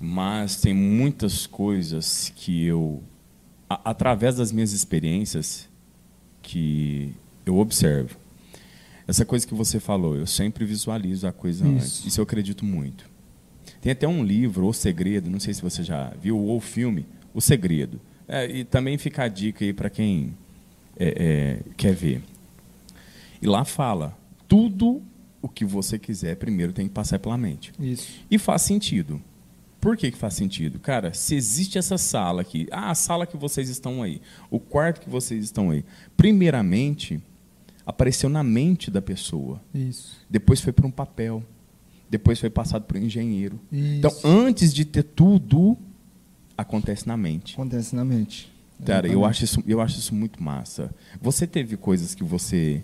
mas 0.00 0.60
tem 0.60 0.72
muitas 0.72 1.46
coisas 1.46 2.32
que 2.36 2.64
eu, 2.64 3.02
a- 3.68 3.90
através 3.90 4.36
das 4.36 4.52
minhas 4.52 4.72
experiências, 4.72 5.68
que 6.42 7.12
eu 7.44 7.58
observo. 7.58 8.16
Essa 9.06 9.24
coisa 9.24 9.46
que 9.46 9.54
você 9.54 9.80
falou, 9.80 10.16
eu 10.16 10.26
sempre 10.26 10.64
visualizo 10.64 11.26
a 11.26 11.32
coisa 11.32 11.64
Isso. 11.66 11.74
antes. 11.74 12.04
Isso 12.06 12.20
eu 12.20 12.22
acredito 12.24 12.64
muito. 12.64 13.04
Tem 13.80 13.92
até 13.92 14.06
um 14.08 14.22
livro, 14.24 14.66
O 14.66 14.72
Segredo, 14.72 15.30
não 15.30 15.40
sei 15.40 15.54
se 15.54 15.62
você 15.62 15.82
já 15.82 16.12
viu, 16.20 16.38
ou 16.38 16.56
o 16.56 16.60
filme, 16.60 17.06
O 17.34 17.40
Segredo. 17.40 18.00
É, 18.26 18.46
e 18.46 18.64
também 18.64 18.98
fica 18.98 19.24
a 19.24 19.28
dica 19.28 19.64
aí 19.64 19.72
para 19.72 19.88
quem 19.88 20.34
é, 20.98 21.62
é, 21.68 21.72
quer 21.76 21.94
ver. 21.94 22.22
E 23.40 23.46
lá 23.46 23.64
fala, 23.64 24.16
tudo 24.46 25.02
o 25.40 25.48
que 25.48 25.64
você 25.64 25.98
quiser 25.98 26.36
primeiro 26.36 26.72
tem 26.72 26.88
que 26.88 26.94
passar 26.94 27.18
pela 27.18 27.38
mente. 27.38 27.72
Isso. 27.78 28.08
E 28.30 28.38
faz 28.38 28.62
sentido. 28.62 29.20
Por 29.80 29.96
que, 29.96 30.10
que 30.10 30.18
faz 30.18 30.34
sentido? 30.34 30.80
Cara, 30.80 31.14
se 31.14 31.36
existe 31.36 31.78
essa 31.78 31.96
sala 31.96 32.42
aqui, 32.42 32.66
ah, 32.72 32.90
a 32.90 32.94
sala 32.94 33.26
que 33.26 33.36
vocês 33.36 33.68
estão 33.68 34.02
aí, 34.02 34.20
o 34.50 34.58
quarto 34.58 35.00
que 35.00 35.08
vocês 35.08 35.44
estão 35.44 35.70
aí, 35.70 35.84
primeiramente 36.16 37.20
apareceu 37.86 38.28
na 38.28 38.42
mente 38.42 38.90
da 38.90 39.00
pessoa, 39.00 39.62
Isso. 39.72 40.18
depois 40.28 40.60
foi 40.60 40.72
para 40.72 40.86
um 40.86 40.90
papel, 40.90 41.42
depois 42.10 42.40
foi 42.40 42.50
passado 42.50 42.84
para 42.84 42.98
o 42.98 43.00
engenheiro. 43.00 43.58
Isso. 43.70 43.94
Então, 43.94 44.12
antes 44.24 44.74
de 44.74 44.84
ter 44.84 45.04
tudo, 45.04 45.76
acontece 46.56 47.06
na 47.06 47.16
mente. 47.16 47.54
acontece 47.54 47.94
na 47.94 48.04
mente. 48.04 48.52
Cara, 48.84 49.06
eu 49.06 49.12
Exatamente. 49.12 49.30
acho, 49.30 49.44
isso, 49.44 49.64
eu 49.66 49.80
acho 49.80 49.98
isso 49.98 50.14
muito 50.14 50.42
massa. 50.42 50.94
Você 51.20 51.46
teve 51.46 51.76
coisas 51.76 52.14
que 52.14 52.22
você 52.22 52.82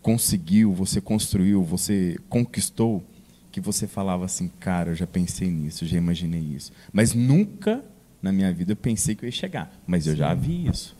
conseguiu, 0.00 0.72
você 0.72 1.00
construiu, 1.00 1.62
você 1.62 2.18
conquistou, 2.28 3.02
que 3.50 3.60
você 3.60 3.86
falava 3.86 4.24
assim, 4.24 4.50
cara, 4.60 4.90
eu 4.90 4.94
já 4.94 5.06
pensei 5.06 5.50
nisso, 5.50 5.86
já 5.86 5.96
imaginei 5.96 6.40
isso. 6.40 6.72
Mas 6.92 7.14
nunca 7.14 7.84
na 8.22 8.32
minha 8.32 8.52
vida 8.52 8.72
eu 8.72 8.76
pensei 8.76 9.14
que 9.14 9.24
eu 9.24 9.28
ia 9.28 9.32
chegar. 9.32 9.70
Mas 9.86 10.06
eu 10.06 10.16
já 10.16 10.32
vi 10.32 10.66
isso. 10.66 10.96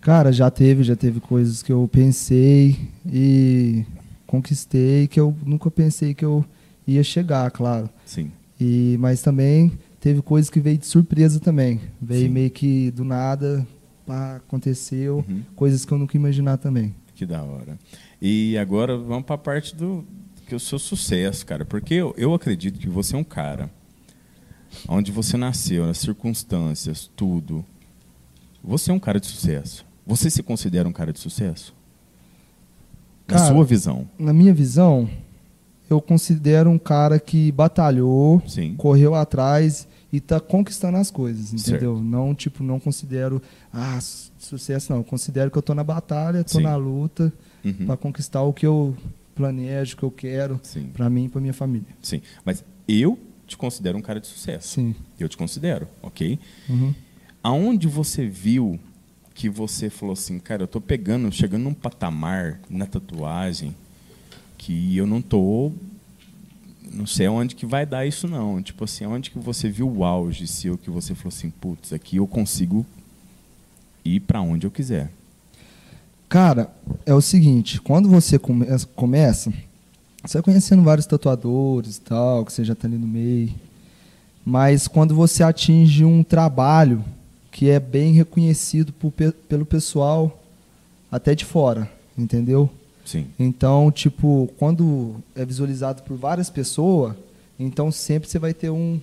Cara, 0.00 0.32
já 0.32 0.50
teve, 0.50 0.82
já 0.82 0.96
teve 0.96 1.20
coisas 1.20 1.62
que 1.62 1.72
eu 1.72 1.88
pensei 1.90 2.76
e 3.06 3.84
conquistei 4.26 5.06
que 5.06 5.20
eu 5.20 5.34
nunca 5.44 5.70
pensei 5.70 6.14
que 6.14 6.24
eu 6.24 6.44
ia 6.86 7.04
chegar, 7.04 7.50
claro. 7.50 7.88
Sim. 8.04 8.30
E 8.58 8.96
mas 8.98 9.22
também 9.22 9.72
teve 10.00 10.22
coisas 10.22 10.50
que 10.50 10.58
veio 10.60 10.78
de 10.78 10.86
surpresa 10.86 11.38
também. 11.38 11.80
Veio 12.00 12.26
Sim. 12.26 12.32
meio 12.32 12.50
que 12.50 12.90
do 12.90 13.04
nada, 13.04 13.66
pá, 14.06 14.36
aconteceu, 14.36 15.24
Uhum. 15.28 15.42
coisas 15.54 15.84
que 15.84 15.92
eu 15.92 15.98
nunca 15.98 16.16
ia 16.16 16.20
imaginar 16.20 16.56
também. 16.56 16.94
Que 17.14 17.26
da 17.26 17.42
hora. 17.42 17.78
E 18.20 18.56
agora 18.58 18.96
vamos 18.96 19.24
para 19.24 19.34
a 19.34 19.38
parte 19.38 19.76
do 19.76 20.04
que 20.46 20.54
o 20.54 20.60
seu 20.60 20.78
sucesso, 20.78 21.44
cara. 21.46 21.64
Porque 21.64 21.94
eu, 21.94 22.14
eu 22.16 22.32
acredito 22.34 22.78
que 22.78 22.88
você 22.88 23.14
é 23.14 23.18
um 23.18 23.24
cara 23.24 23.70
onde 24.88 25.12
você 25.12 25.36
nasceu, 25.36 25.84
as 25.88 25.98
circunstâncias, 25.98 27.10
tudo. 27.14 27.64
Você 28.64 28.90
é 28.90 28.94
um 28.94 28.98
cara 28.98 29.20
de 29.20 29.26
sucesso. 29.26 29.84
Você 30.06 30.30
se 30.30 30.42
considera 30.42 30.88
um 30.88 30.92
cara 30.92 31.12
de 31.12 31.18
sucesso? 31.18 31.74
Na 33.28 33.36
Cara, 33.36 33.54
sua 33.54 33.64
visão. 33.64 34.08
Na 34.18 34.32
minha 34.32 34.52
visão, 34.52 35.08
eu 35.90 36.00
considero 36.00 36.70
um 36.70 36.78
cara 36.78 37.18
que 37.18 37.50
batalhou, 37.52 38.40
Sim. 38.46 38.74
correu 38.76 39.14
atrás 39.14 39.86
e 40.12 40.20
tá 40.20 40.38
conquistando 40.40 40.96
as 40.96 41.10
coisas, 41.10 41.52
entendeu? 41.52 41.94
Certo. 41.96 42.04
Não, 42.04 42.34
tipo, 42.34 42.62
não 42.62 42.78
considero 42.80 43.42
ah, 43.72 44.00
su- 44.00 44.30
sucesso 44.38 44.92
não, 44.92 45.00
eu 45.00 45.04
considero 45.04 45.50
que 45.50 45.58
eu 45.58 45.62
tô 45.62 45.74
na 45.74 45.84
batalha, 45.84 46.42
tô 46.44 46.58
Sim. 46.58 46.62
na 46.64 46.76
luta 46.76 47.32
Uhum. 47.64 47.84
para 47.86 47.96
conquistar 47.96 48.40
o 48.42 48.54
que 48.54 48.66
eu 48.66 48.96
planejo, 49.34 49.94
o 49.94 49.96
que 49.98 50.02
eu 50.02 50.10
quero 50.10 50.58
para 50.94 51.10
mim 51.10 51.24
e 51.26 51.28
para 51.28 51.40
minha 51.42 51.52
família. 51.52 51.88
Sim. 52.00 52.22
Mas 52.44 52.64
eu 52.88 53.18
te 53.46 53.56
considero 53.56 53.98
um 53.98 54.00
cara 54.00 54.18
de 54.20 54.26
sucesso. 54.28 54.68
Sim. 54.68 54.94
Eu 55.18 55.28
te 55.28 55.36
considero, 55.36 55.86
ok? 56.02 56.38
Uhum. 56.68 56.94
Aonde 57.42 57.86
você 57.88 58.26
viu 58.26 58.78
que 59.34 59.48
você 59.50 59.90
falou 59.90 60.12
assim, 60.14 60.38
cara, 60.38 60.62
eu 60.62 60.66
tô 60.68 60.80
pegando, 60.80 61.30
chegando 61.32 61.62
num 61.64 61.74
patamar 61.74 62.60
na 62.70 62.86
tatuagem 62.86 63.74
que 64.60 64.94
eu 64.94 65.06
não 65.06 65.22
tô 65.22 65.72
não 66.92 67.06
sei 67.06 67.28
onde 67.28 67.54
que 67.54 67.64
vai 67.64 67.86
dar 67.86 68.04
isso 68.04 68.28
não. 68.28 68.60
Tipo 68.60 68.84
assim, 68.84 69.06
onde 69.06 69.30
que 69.30 69.38
você 69.38 69.70
viu 69.70 69.90
o 69.90 70.04
auge 70.04 70.46
seu 70.46 70.76
que 70.76 70.90
você 70.90 71.14
falou 71.14 71.28
assim, 71.28 71.48
putz, 71.48 71.92
aqui 71.92 72.16
eu 72.16 72.26
consigo 72.26 72.84
ir 74.04 74.20
para 74.20 74.42
onde 74.42 74.66
eu 74.66 74.70
quiser. 74.70 75.10
Cara, 76.28 76.70
é 77.06 77.14
o 77.14 77.20
seguinte, 77.20 77.80
quando 77.80 78.08
você 78.08 78.38
come 78.38 78.66
começa, 78.94 79.52
você 80.22 80.38
vai 80.38 80.42
conhecendo 80.42 80.82
vários 80.82 81.06
tatuadores 81.06 81.96
e 81.96 82.00
tal, 82.02 82.44
que 82.44 82.52
você 82.52 82.62
já 82.62 82.74
está 82.74 82.86
ali 82.86 82.98
no 82.98 83.06
meio. 83.06 83.54
Mas 84.44 84.86
quando 84.86 85.14
você 85.14 85.42
atinge 85.42 86.04
um 86.04 86.22
trabalho 86.22 87.02
que 87.50 87.70
é 87.70 87.80
bem 87.80 88.12
reconhecido 88.12 88.92
por, 88.92 89.12
pelo 89.48 89.64
pessoal 89.64 90.42
até 91.10 91.34
de 91.34 91.44
fora, 91.44 91.90
entendeu? 92.18 92.70
Sim. 93.10 93.26
Então, 93.36 93.90
tipo, 93.90 94.48
quando 94.56 95.16
é 95.34 95.44
visualizado 95.44 96.02
por 96.04 96.16
várias 96.16 96.48
pessoas, 96.48 97.16
então 97.58 97.90
sempre 97.90 98.28
você 98.28 98.38
vai 98.38 98.54
ter 98.54 98.70
um, 98.70 99.00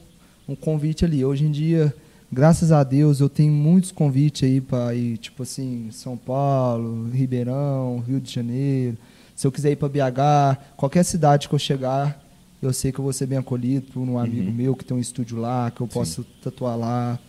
um 0.48 0.56
convite 0.56 1.04
ali. 1.04 1.26
Hoje 1.26 1.44
em 1.44 1.52
dia, 1.52 1.94
graças 2.32 2.72
a 2.72 2.86
Deus, 2.86 3.20
eu 3.20 3.28
tenho 3.28 3.52
muitos 3.52 3.92
convites 3.92 4.48
aí 4.48 4.62
para 4.62 4.96
ir, 4.96 5.18
tipo 5.18 5.44
assim, 5.44 5.90
São 5.92 6.16
Paulo, 6.16 7.10
Ribeirão, 7.10 8.00
Rio 8.00 8.22
de 8.22 8.32
Janeiro. 8.32 8.98
Se 9.36 9.46
eu 9.46 9.52
quiser 9.52 9.72
ir 9.72 9.76
para 9.76 9.90
BH, 9.90 10.76
qualquer 10.78 11.04
cidade 11.04 11.50
que 11.50 11.54
eu 11.54 11.60
chegar, 11.60 12.26
eu 12.62 12.72
sei 12.72 12.94
que 12.94 13.00
eu 13.00 13.04
vou 13.04 13.12
ser 13.12 13.26
bem 13.26 13.38
acolhido 13.38 13.92
por 13.92 14.00
um 14.00 14.18
amigo 14.18 14.48
uhum. 14.48 14.56
meu 14.56 14.74
que 14.74 14.86
tem 14.86 14.96
um 14.96 15.02
estúdio 15.02 15.38
lá, 15.38 15.70
que 15.70 15.82
eu 15.82 15.88
posso 15.88 16.24
Sim. 16.24 16.30
tatuar 16.42 16.78
lá. 16.78 17.20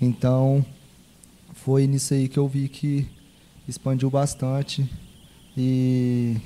Então, 0.00 0.66
foi 1.52 1.86
nisso 1.86 2.14
aí 2.14 2.28
que 2.28 2.36
eu 2.36 2.48
vi 2.48 2.68
que 2.68 3.06
expandiu 3.68 4.10
bastante 4.10 4.90
e 5.56 6.36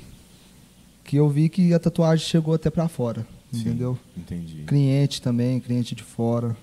que 1.03 1.17
eu 1.17 1.29
vi 1.29 1.49
que 1.49 1.73
a 1.73 1.79
tatuagem 1.79 2.25
chegou 2.25 2.53
até 2.53 2.69
para 2.69 2.87
fora, 2.87 3.27
Sim, 3.51 3.61
entendeu? 3.61 3.97
Entendi. 4.17 4.63
Cliente 4.65 5.21
também, 5.21 5.59
cliente 5.59 5.93
de 5.93 6.03
fora. 6.03 6.55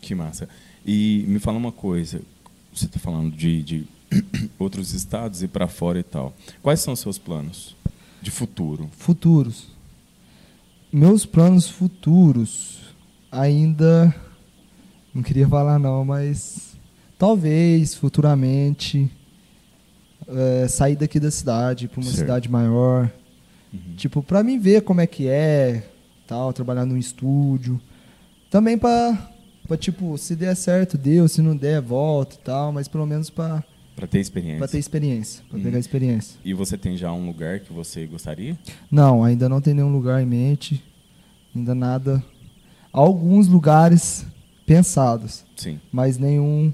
Que 0.00 0.14
massa. 0.14 0.48
E 0.84 1.24
me 1.28 1.38
fala 1.38 1.58
uma 1.58 1.72
coisa, 1.72 2.22
você 2.72 2.86
está 2.86 2.98
falando 2.98 3.34
de, 3.36 3.62
de 3.62 3.88
outros 4.58 4.94
estados 4.94 5.42
e 5.42 5.48
para 5.48 5.68
fora 5.68 5.98
e 5.98 6.02
tal. 6.02 6.34
Quais 6.62 6.80
são 6.80 6.94
os 6.94 7.00
seus 7.00 7.18
planos 7.18 7.76
de 8.22 8.30
futuro? 8.30 8.88
Futuros. 8.96 9.68
Meus 10.92 11.26
planos 11.26 11.68
futuros 11.68 12.94
ainda 13.30 14.14
não 15.16 15.22
queria 15.22 15.48
falar 15.48 15.78
não, 15.78 16.04
mas 16.04 16.76
talvez 17.18 17.94
futuramente 17.94 19.10
é, 20.28 20.68
sair 20.68 20.96
daqui 20.96 21.20
da 21.20 21.30
cidade 21.30 21.88
para 21.88 22.00
uma 22.00 22.04
certo. 22.04 22.18
cidade 22.18 22.48
maior. 22.50 23.10
Uhum. 23.72 23.94
Tipo, 23.96 24.22
para 24.22 24.42
mim 24.42 24.58
ver 24.58 24.82
como 24.82 25.00
é 25.00 25.06
que 25.06 25.28
é, 25.28 25.88
tal, 26.26 26.52
trabalhar 26.52 26.84
num 26.84 26.96
estúdio. 26.96 27.80
Também 28.50 28.78
para 28.78 29.32
para 29.66 29.76
tipo, 29.76 30.16
se 30.16 30.36
der 30.36 30.54
certo, 30.54 30.96
deu, 30.96 31.26
se 31.26 31.42
não 31.42 31.56
der, 31.56 31.80
volta 31.80 32.36
e 32.36 32.38
tal, 32.38 32.72
mas 32.72 32.86
pelo 32.86 33.04
menos 33.04 33.28
para 33.28 33.64
para 33.96 34.06
ter 34.06 34.20
experiência. 34.20 34.58
Para 34.58 34.68
ter 34.68 34.78
experiência, 34.78 35.44
para 35.48 35.56
uhum. 35.56 35.64
pegar 35.64 35.78
experiência. 35.78 36.38
E 36.44 36.52
você 36.52 36.76
tem 36.76 36.96
já 36.98 37.10
um 37.12 37.26
lugar 37.26 37.60
que 37.60 37.72
você 37.72 38.06
gostaria? 38.06 38.56
Não, 38.90 39.24
ainda 39.24 39.48
não 39.48 39.60
tem 39.60 39.72
nenhum 39.72 39.90
lugar 39.90 40.22
em 40.22 40.26
mente. 40.26 40.84
Ainda 41.54 42.22
Alguns 42.92 43.48
lugares 43.48 44.26
pensados. 44.66 45.44
Sim. 45.56 45.80
Mas 45.90 46.18
nenhum 46.18 46.72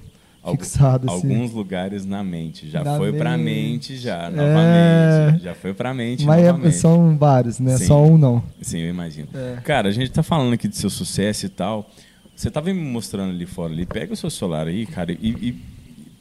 fixado. 0.51 1.11
Assim. 1.11 1.33
Alguns 1.33 1.53
lugares 1.53 2.05
na 2.05 2.23
mente. 2.23 2.69
Já 2.69 2.83
na 2.83 2.97
foi 2.97 3.13
para 3.13 3.39
mente 3.39 3.97
já, 3.97 4.25
é. 4.25 4.31
novamente. 4.31 5.37
É... 5.37 5.45
Já 5.45 5.55
foi 5.55 5.73
para 5.73 5.95
mente 5.95 6.25
Mas 6.25 6.43
é, 6.43 6.47
novamente. 6.49 6.77
são 6.77 7.17
vários, 7.17 7.59
né? 7.61 7.77
Sim. 7.77 7.87
Só 7.87 8.03
um 8.05 8.19
não. 8.19 8.43
Sim, 8.61 8.81
eu 8.81 8.91
imagino. 8.91 9.29
É. 9.33 9.61
Cara, 9.63 9.89
a 9.89 9.93
gente 9.93 10.11
tá 10.11 10.23
falando 10.23 10.53
aqui 10.53 10.67
do 10.67 10.75
seu 10.75 10.91
sucesso 10.91 11.47
e 11.47 11.49
tal. 11.49 11.89
Você 12.35 12.51
tava 12.51 12.73
me 12.73 12.81
mostrando 12.81 13.31
ali 13.31 13.47
fora 13.47 13.73
ali. 13.73 13.87
Pega 13.87 14.13
o 14.13 14.17
seu 14.17 14.31
celular 14.31 14.67
aí, 14.67 14.87
cara, 14.87 15.13
e, 15.13 15.29
e 15.31 15.63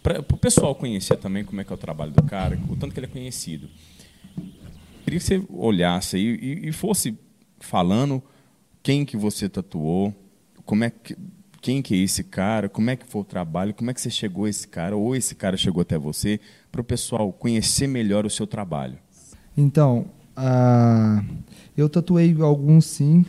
para 0.04 0.20
o 0.20 0.38
pessoal 0.38 0.74
conhecer 0.76 1.18
também 1.18 1.44
como 1.44 1.62
é 1.62 1.64
que 1.64 1.72
é 1.72 1.76
o 1.76 1.78
trabalho 1.78 2.12
do 2.12 2.24
cara, 2.24 2.60
o 2.70 2.76
tanto 2.76 2.94
que 2.94 3.00
ele 3.00 3.08
é 3.08 3.10
conhecido. 3.10 3.68
Queria 5.04 5.20
que 5.20 5.26
você 5.26 5.44
olhasse 5.50 6.16
aí 6.16 6.40
e, 6.42 6.70
e 6.70 6.72
fosse 6.72 7.18
falando 7.60 8.22
quem 8.84 9.06
que 9.06 9.16
você 9.16 9.48
tatuou, 9.48 10.14
como 10.66 10.84
é 10.84 10.90
que 10.90 11.16
quem 11.62 11.82
que 11.82 11.94
é 11.94 11.98
esse 11.98 12.24
cara, 12.24 12.68
como 12.68 12.90
é 12.90 12.96
que 12.96 13.06
foi 13.06 13.22
o 13.22 13.26
trabalho, 13.26 13.74
como 13.74 13.92
é 13.92 13.94
que 13.94 14.02
você 14.02 14.10
chegou 14.10 14.46
a 14.46 14.50
esse 14.50 14.68
cara, 14.68 14.98
ou 14.98 15.16
esse 15.16 15.36
cara 15.36 15.56
chegou 15.56 15.82
até 15.82 15.98
você, 15.98 16.40
para 16.72 16.82
o 16.82 16.84
pessoal 16.84 17.32
conhecer 17.32 17.88
melhor 17.88 18.26
o 18.26 18.30
seu 18.30 18.48
trabalho. 18.48 18.98
Então, 19.56 20.08
uh, 20.36 21.24
eu 21.78 21.88
tatuei 21.88 22.36
alguns 22.42 22.86
sim, 22.86 23.26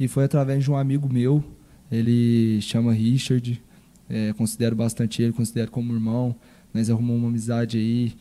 e 0.00 0.08
foi 0.08 0.24
através 0.24 0.64
de 0.64 0.70
um 0.70 0.76
amigo 0.76 1.08
meu, 1.10 1.42
ele 1.90 2.60
chama 2.60 2.92
Richard, 2.92 3.62
é, 4.10 4.32
considero 4.32 4.74
bastante 4.74 5.22
ele, 5.22 5.32
considero 5.32 5.70
como 5.70 5.92
irmão, 5.94 6.34
nós 6.74 6.90
arrumamos 6.90 7.22
uma 7.22 7.28
amizade 7.28 7.78
aí 7.78 8.14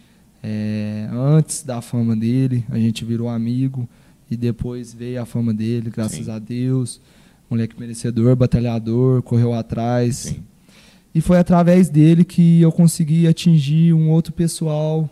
é, 0.43 1.10
antes 1.12 1.63
da 1.63 1.82
fama 1.82 2.15
dele, 2.15 2.63
a 2.69 2.78
gente 2.78 3.04
virou 3.04 3.28
amigo, 3.28 3.89
e 4.30 4.38
depois 4.38 4.93
veio 4.93 5.21
a 5.21 5.25
fama 5.25 5.54
dele, 5.54 5.89
graças 5.89 6.25
Sim. 6.25 6.32
a 6.32 6.39
Deus. 6.39 7.01
Moleque 7.56 7.80
merecedor, 7.80 8.36
batalhador, 8.36 9.22
correu 9.22 9.54
atrás. 9.54 10.18
Sim. 10.18 10.44
E 11.13 11.22
foi 11.22 11.38
através 11.38 11.88
dele 11.88 12.26
que 12.26 12.62
eu 12.62 12.70
consegui 12.70 13.26
atingir 13.26 13.94
um 13.94 14.10
outro 14.10 14.34
pessoal 14.34 15.10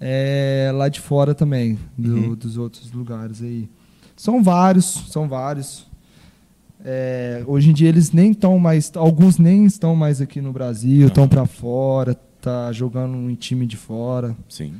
é, 0.00 0.70
lá 0.72 0.88
de 0.88 1.00
fora 1.00 1.34
também, 1.34 1.76
do, 1.98 2.14
uhum. 2.14 2.34
dos 2.36 2.56
outros 2.56 2.92
lugares 2.92 3.42
aí. 3.42 3.68
São 4.16 4.40
vários, 4.40 4.84
são 5.10 5.28
vários. 5.28 5.84
É, 6.84 7.42
hoje 7.44 7.70
em 7.70 7.72
dia 7.72 7.88
eles 7.88 8.12
nem 8.12 8.30
estão 8.30 8.56
mais, 8.56 8.92
alguns 8.94 9.36
nem 9.36 9.64
estão 9.64 9.96
mais 9.96 10.20
aqui 10.20 10.40
no 10.40 10.52
Brasil, 10.52 11.08
estão 11.08 11.26
para 11.26 11.44
fora, 11.44 12.14
tá 12.40 12.70
jogando 12.70 13.28
em 13.28 13.34
time 13.34 13.66
de 13.66 13.76
fora. 13.76 14.36
Sim. 14.48 14.74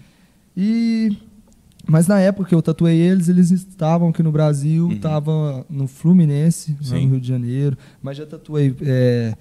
E 0.57 1.17
mas 1.88 2.07
na 2.07 2.20
época 2.20 2.51
que 2.51 2.55
eu 2.55 2.61
tatuei 2.61 2.96
eles, 2.96 3.29
eles 3.31 3.51
estavam 3.51 4.11
aqui 4.11 4.22
no 4.22 4.31
Brasil, 4.31 4.92
estavam 4.92 5.64
uhum. 5.70 5.79
no 5.79 5.88
Fluminense, 5.88 6.77
lá 6.87 7.01
no 7.01 7.09
Rio 7.09 7.20
de 7.20 7.27
Janeiro. 7.27 7.79
Mas 8.03 8.18
já 8.18 8.27
tatuei 8.27 8.77
é, 8.83 9.35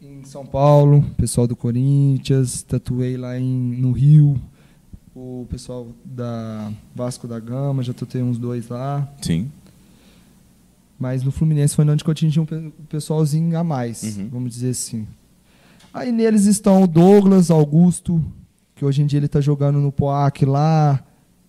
em 0.00 0.24
São 0.24 0.46
Paulo, 0.46 1.04
pessoal 1.18 1.46
do 1.46 1.54
Corinthians, 1.54 2.62
tatuei 2.62 3.18
lá 3.18 3.38
em, 3.38 3.44
no 3.44 3.92
Rio, 3.92 4.40
o 5.14 5.46
pessoal 5.50 5.88
da 6.02 6.72
Vasco 6.94 7.28
da 7.28 7.38
Gama, 7.38 7.82
já 7.82 7.92
tatuei 7.92 8.22
uns 8.22 8.38
dois 8.38 8.68
lá. 8.68 9.06
Sim. 9.20 9.52
Mas 10.98 11.22
no 11.22 11.30
Fluminense 11.30 11.76
foi 11.76 11.86
onde 11.86 12.02
eu 12.02 12.10
atingi 12.10 12.40
um 12.40 12.46
pessoalzinho 12.88 13.58
a 13.58 13.62
mais, 13.62 14.02
uhum. 14.02 14.30
vamos 14.32 14.50
dizer 14.50 14.70
assim. 14.70 15.06
Aí 15.92 16.10
neles 16.10 16.46
estão 16.46 16.82
o 16.82 16.86
Douglas 16.86 17.50
Augusto, 17.50 18.24
que 18.74 18.82
hoje 18.82 19.02
em 19.02 19.06
dia 19.06 19.18
ele 19.18 19.26
está 19.26 19.42
jogando 19.42 19.78
no 19.78 19.92
Poac 19.92 20.46
lá 20.46 21.04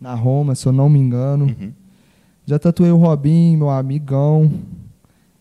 na 0.06 0.14
Roma, 0.14 0.54
se 0.54 0.68
eu 0.68 0.72
não 0.72 0.88
me 0.88 1.00
engano. 1.00 1.46
Uhum. 1.46 1.74
Já 2.46 2.60
tatuei 2.60 2.92
o 2.92 2.98
Robin, 2.98 3.58
meu 3.58 3.72
amigão. 3.72 4.52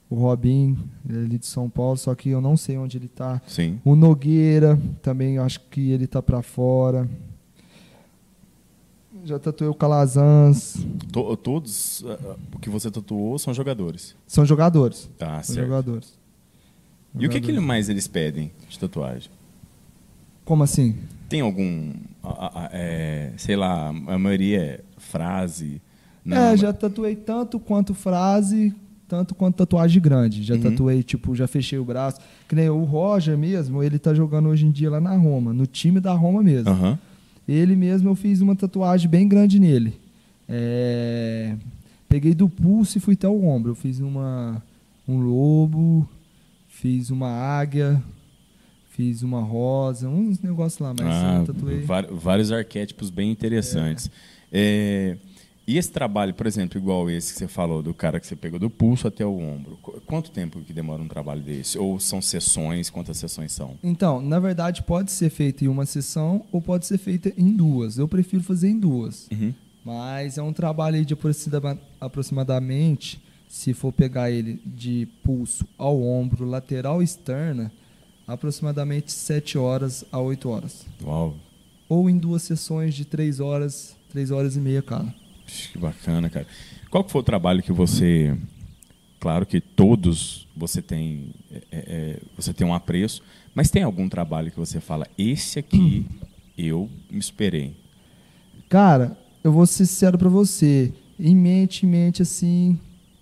O 0.09 0.15
Robin, 0.15 0.79
ele 1.07 1.19
é 1.19 1.21
ali 1.21 1.39
de 1.39 1.45
São 1.45 1.69
Paulo, 1.69 1.99
só 1.99 2.15
que 2.15 2.31
eu 2.31 2.41
não 2.41 2.57
sei 2.57 2.79
onde 2.79 2.97
ele 2.97 3.05
está. 3.05 3.43
Sim. 3.47 3.79
O 3.85 3.95
Nogueira, 3.95 4.81
também 5.03 5.37
acho 5.37 5.61
que 5.71 5.91
ele 5.91 6.05
está 6.05 6.23
para 6.23 6.41
fora. 6.41 7.07
Já 9.23 9.39
tatuei 9.39 9.69
o 9.69 9.75
Calazans. 9.75 10.77
To 11.13 11.37
todos 11.37 12.01
uh, 12.01 12.39
o 12.55 12.59
que 12.59 12.71
você 12.71 12.91
tatuou 12.91 13.39
são 13.39 13.53
jogadores? 13.53 14.17
São 14.27 14.47
jogadores. 14.47 15.11
Tá, 15.19 15.43
são 15.43 15.57
certo. 15.57 15.69
jogadores. 15.69 16.19
E 17.19 17.27
o 17.27 17.31
que, 17.31 17.39
que 17.39 17.53
mais 17.61 17.91
eles 17.91 18.09
pedem 18.09 18.51
de 18.67 18.79
tatuagem? 18.79 19.31
Como 20.43 20.63
assim? 20.63 20.97
Tem 21.29 21.43
algum, 21.43 21.93
é, 22.73 23.33
sei 23.37 23.57
lá, 23.57 23.89
a 23.89 24.19
maioria 24.19 24.61
é 24.61 24.81
frase? 24.99 25.81
Não, 26.25 26.37
é, 26.37 26.57
já 26.57 26.73
tatuei 26.73 27.15
tanto 27.15 27.61
quanto 27.61 27.95
frase, 27.95 28.75
tanto 29.07 29.35
quanto 29.35 29.57
tatuagem 29.57 30.01
grande. 30.01 30.43
Já 30.43 30.55
uhum. 30.55 30.63
tatuei, 30.63 31.03
tipo, 31.03 31.35
já 31.35 31.47
fechei 31.47 31.79
o 31.79 31.85
braço. 31.85 32.21
Que 32.49 32.55
nem 32.55 32.69
o 32.69 32.85
Roger 32.85 33.37
mesmo, 33.37 33.83
ele 33.83 33.99
tá 33.99 34.15
jogando 34.15 34.49
hoje 34.49 34.67
em 34.67 34.71
dia 34.71 34.91
lá 34.91 35.01
na 35.01 35.15
Roma, 35.17 35.53
no 35.53 35.67
time 35.67 36.01
da 36.01 36.13
Roma 36.13 36.43
mesmo. 36.43 36.73
Uhum. 36.73 36.99
Ele 37.47 37.77
mesmo, 37.77 38.09
eu 38.09 38.15
fiz 38.15 38.41
uma 38.41 38.57
tatuagem 38.57 39.09
bem 39.09 39.29
grande 39.29 39.61
nele. 39.61 39.95
É... 40.49 41.55
Peguei 42.09 42.35
do 42.35 42.49
pulso 42.49 42.97
e 42.97 43.01
fui 43.01 43.15
até 43.15 43.29
o 43.29 43.45
ombro. 43.45 43.73
Eu 43.73 43.75
fiz 43.75 44.01
uma, 44.01 44.63
um 45.07 45.19
lobo, 45.19 46.09
fiz 46.69 47.11
uma 47.11 47.29
águia, 47.29 48.03
Fiz 48.97 49.23
uma 49.23 49.41
rosa, 49.41 50.09
uns 50.09 50.41
negócios 50.41 50.79
lá, 50.81 50.95
mas 50.97 51.07
ah, 51.09 51.45
tatuei. 51.47 51.85
Vários 52.13 52.53
arquétipos 52.53 53.11
bem 53.11 53.31
interessantes. 53.31 54.11
É. 54.53 55.17
É, 55.21 55.35
E 55.67 55.79
esse 55.79 55.91
trabalho, 55.91 56.33
por 56.35 56.47
exemplo, 56.47 56.79
igual 56.79 57.09
esse 57.11 57.33
que 57.33 57.39
você 57.39 57.49
falou, 57.49 57.83
do 57.83 57.93
cara 57.95 58.21
que 58.21 58.27
você 58.27 58.37
pegou 58.37 58.59
do 58.61 58.69
pulso 58.71 59.09
até 59.09 59.25
o 59.27 59.37
ombro, 59.39 59.79
qu- 59.83 60.01
quanto 60.07 60.31
tempo 60.31 60.61
que 60.61 60.73
demora 60.73 61.03
um 61.03 61.09
trabalho 61.09 61.41
desse? 61.41 61.79
Ou 61.79 61.99
são 61.99 62.21
sessões? 62.23 62.89
Quantas 62.91 63.17
sessões 63.17 63.51
são? 63.53 63.75
Então, 63.83 64.21
na 64.21 64.39
verdade, 64.39 64.83
pode 64.83 65.11
ser 65.11 65.31
feito 65.31 65.65
em 65.65 65.69
uma 65.69 65.87
sessão 65.87 66.45
ou 66.53 66.61
pode 66.61 66.87
ser 66.87 66.99
feita 66.99 67.33
em 67.37 67.51
duas. 67.57 67.97
Eu 67.99 68.07
prefiro 68.07 68.43
fazer 68.45 68.69
em 68.69 68.79
duas. 68.79 69.27
Uhum. 69.33 69.53
Mas 69.85 70.39
é 70.39 70.43
um 70.43 70.53
trabalho 70.53 71.05
de 71.05 71.15
aproxima- 71.15 71.79
aproximadamente, 72.01 73.21
se 73.49 73.73
for 73.75 73.93
pegar 73.93 74.31
ele 74.31 74.61
de 74.65 75.09
pulso 75.23 75.67
ao 75.79 76.01
ombro, 76.03 76.45
lateral 76.45 77.03
externa, 77.03 77.73
aproximadamente 78.27 79.13
7 79.13 79.59
horas 79.59 80.05
a 80.11 80.19
8 80.19 80.49
horas. 80.49 80.87
Uau, 81.03 81.35
Ou 81.89 82.09
em 82.09 82.17
duas 82.17 82.43
sessões 82.43 82.95
de 82.95 83.05
3 83.05 83.41
horas, 83.41 83.97
3 84.11 84.31
horas 84.31 84.57
e 84.57 84.61
meia 84.61 84.83
cada. 84.83 85.15
Que 85.47 85.79
bacana, 85.79 86.31
cara. 86.31 86.47
Qual 86.91 87.07
foi 87.09 87.21
o 87.21 87.25
trabalho 87.25 87.63
que 87.63 87.73
você... 87.73 88.37
Claro 89.21 89.47
que 89.47 89.61
todos 89.61 90.47
você 90.55 90.83
tem, 90.83 91.33
é, 91.51 91.63
é, 91.73 92.21
você 92.37 92.53
tem 92.53 92.67
um 92.67 92.75
apreço, 92.75 93.23
mas 93.55 93.71
tem 93.71 93.83
algum 93.83 94.07
trabalho 94.07 94.51
que 94.51 94.59
você 94.59 94.81
fala, 94.81 95.07
esse 95.17 95.59
aqui 95.59 96.07
eu 96.59 96.91
me 97.11 97.19
esperei. 97.19 97.75
Cara, 98.69 99.17
eu 99.43 99.51
vou 99.51 99.67
ser 99.67 99.87
sincero 99.87 100.19
pra 100.19 100.29
você. 100.29 100.93
Em 101.19 101.35
mente, 101.35 101.87
em 101.87 101.89
mente, 101.89 102.21
assim, 102.21 102.79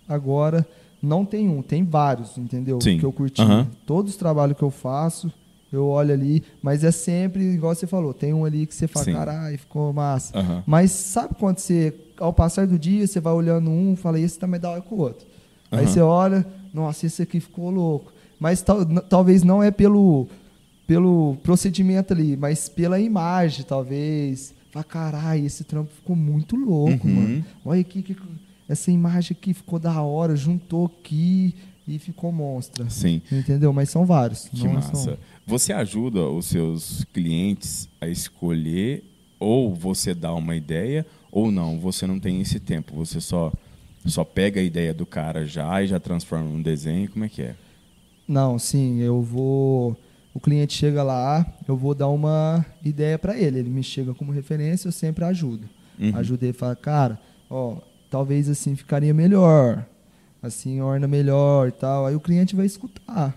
agora, 0.07 0.67
não 1.03 1.25
tem 1.25 1.49
um, 1.49 1.61
tem 1.61 1.83
vários, 1.83 2.37
entendeu? 2.37 2.79
Sim. 2.81 2.97
Que 2.97 3.05
eu 3.05 3.11
curti. 3.11 3.41
Aham. 3.41 3.67
Todos 3.85 4.13
os 4.13 4.17
trabalhos 4.17 4.57
que 4.57 4.63
eu 4.63 4.71
faço, 4.71 5.31
eu 5.71 5.85
olho 5.87 6.13
ali, 6.13 6.41
mas 6.61 6.83
é 6.83 6.91
sempre, 6.91 7.43
igual 7.43 7.75
você 7.75 7.85
falou, 7.85 8.13
tem 8.13 8.33
um 8.33 8.45
ali 8.45 8.65
que 8.65 8.73
você 8.73 8.87
fala, 8.87 9.05
Sim. 9.05 9.11
caralho, 9.13 9.57
ficou 9.59 9.91
massa. 9.91 10.37
Aham. 10.37 10.63
Mas 10.65 10.91
sabe 10.91 11.35
quando 11.37 11.57
você, 11.59 11.93
ao 12.17 12.31
passar 12.31 12.65
do 12.67 12.79
dia, 12.79 13.05
você 13.05 13.19
vai 13.19 13.33
olhando 13.33 13.69
um, 13.69 13.95
fala, 13.95 14.19
esse 14.19 14.39
tá 14.39 14.47
mais 14.47 14.61
da 14.61 14.69
hora 14.71 14.81
que 14.81 14.93
o 14.93 14.97
outro. 14.97 15.25
Aí 15.71 15.79
Aham. 15.79 15.87
você 15.87 15.99
olha, 16.01 16.45
nossa, 16.73 17.05
esse 17.05 17.21
aqui 17.21 17.39
ficou 17.39 17.69
louco. 17.69 18.13
Mas 18.39 18.61
tal- 18.61 18.85
talvez 19.09 19.41
não 19.43 19.61
é 19.63 19.71
pelo, 19.71 20.27
pelo 20.85 21.35
procedimento 21.43 22.13
ali, 22.13 22.35
mas 22.37 22.69
pela 22.69 22.99
imagem, 22.99 23.65
talvez. 23.65 24.53
Fala, 24.71 24.83
caralho, 24.83 25.45
esse 25.45 25.63
trampo 25.63 25.91
ficou 25.95 26.15
muito 26.15 26.55
louco, 26.55 27.07
Uhum. 27.07 27.13
mano. 27.15 27.45
Olha 27.65 27.81
aqui, 27.81 28.01
que, 28.01 28.15
essa 28.67 28.91
imagem 28.91 29.35
aqui 29.39 29.53
ficou 29.53 29.79
da 29.79 30.01
hora, 30.01 30.35
juntou 30.35 30.85
aqui 30.85 31.53
e 31.87 31.99
ficou 31.99 32.31
monstra. 32.31 32.89
Sim. 32.89 33.21
Entendeu? 33.31 33.73
Mas 33.73 33.89
são 33.89 34.05
vários. 34.05 34.47
Que 34.49 34.63
não 34.65 34.73
massa. 34.75 34.95
são- 34.95 35.17
Você 35.45 35.73
ajuda 35.73 36.21
os 36.29 36.45
seus 36.45 37.03
clientes 37.13 37.89
a 37.99 38.07
escolher 38.07 39.03
ou 39.39 39.73
você 39.75 40.13
dá 40.13 40.33
uma 40.33 40.55
ideia 40.55 41.05
ou 41.31 41.51
não? 41.51 41.77
Você 41.79 42.07
não 42.07 42.19
tem 42.19 42.39
esse 42.41 42.59
tempo. 42.59 42.95
Você 42.95 43.19
só 43.19 43.51
só 44.05 44.23
pega 44.25 44.59
a 44.59 44.63
ideia 44.63 44.93
do 44.93 45.05
cara 45.05 45.45
já 45.45 45.81
e 45.81 45.87
já 45.87 45.97
transforma 45.99 46.45
num 46.49 46.61
desenho. 46.61 47.09
Como 47.09 47.23
é 47.23 47.29
que 47.29 47.41
é? 47.41 47.55
Não, 48.27 48.57
sim, 48.59 48.99
eu 48.99 49.21
vou. 49.21 49.97
O 50.33 50.39
cliente 50.39 50.73
chega 50.73 51.03
lá, 51.03 51.45
eu 51.67 51.77
vou 51.77 51.93
dar 51.93 52.07
uma 52.09 52.65
ideia 52.83 53.19
para 53.19 53.37
ele. 53.37 53.59
Ele 53.59 53.69
me 53.69 53.83
chega 53.83 54.13
como 54.13 54.31
referência, 54.31 54.87
eu 54.87 54.91
sempre 54.91 55.23
ajudo. 55.25 55.69
Uhum. 55.99 56.15
Ajudo 56.17 56.43
ele 56.43 56.51
a 56.51 56.53
falar, 56.53 56.75
cara, 56.75 57.19
ó, 57.49 57.77
talvez 58.13 58.47
assim 58.47 58.75
ficaria 58.75 59.11
melhor. 59.11 59.83
Assim 60.39 60.79
orna 60.81 61.07
melhor 61.07 61.69
e 61.69 61.71
tal. 61.71 62.05
Aí 62.05 62.15
o 62.15 62.19
cliente 62.19 62.55
vai 62.55 62.67
escutar. 62.67 63.35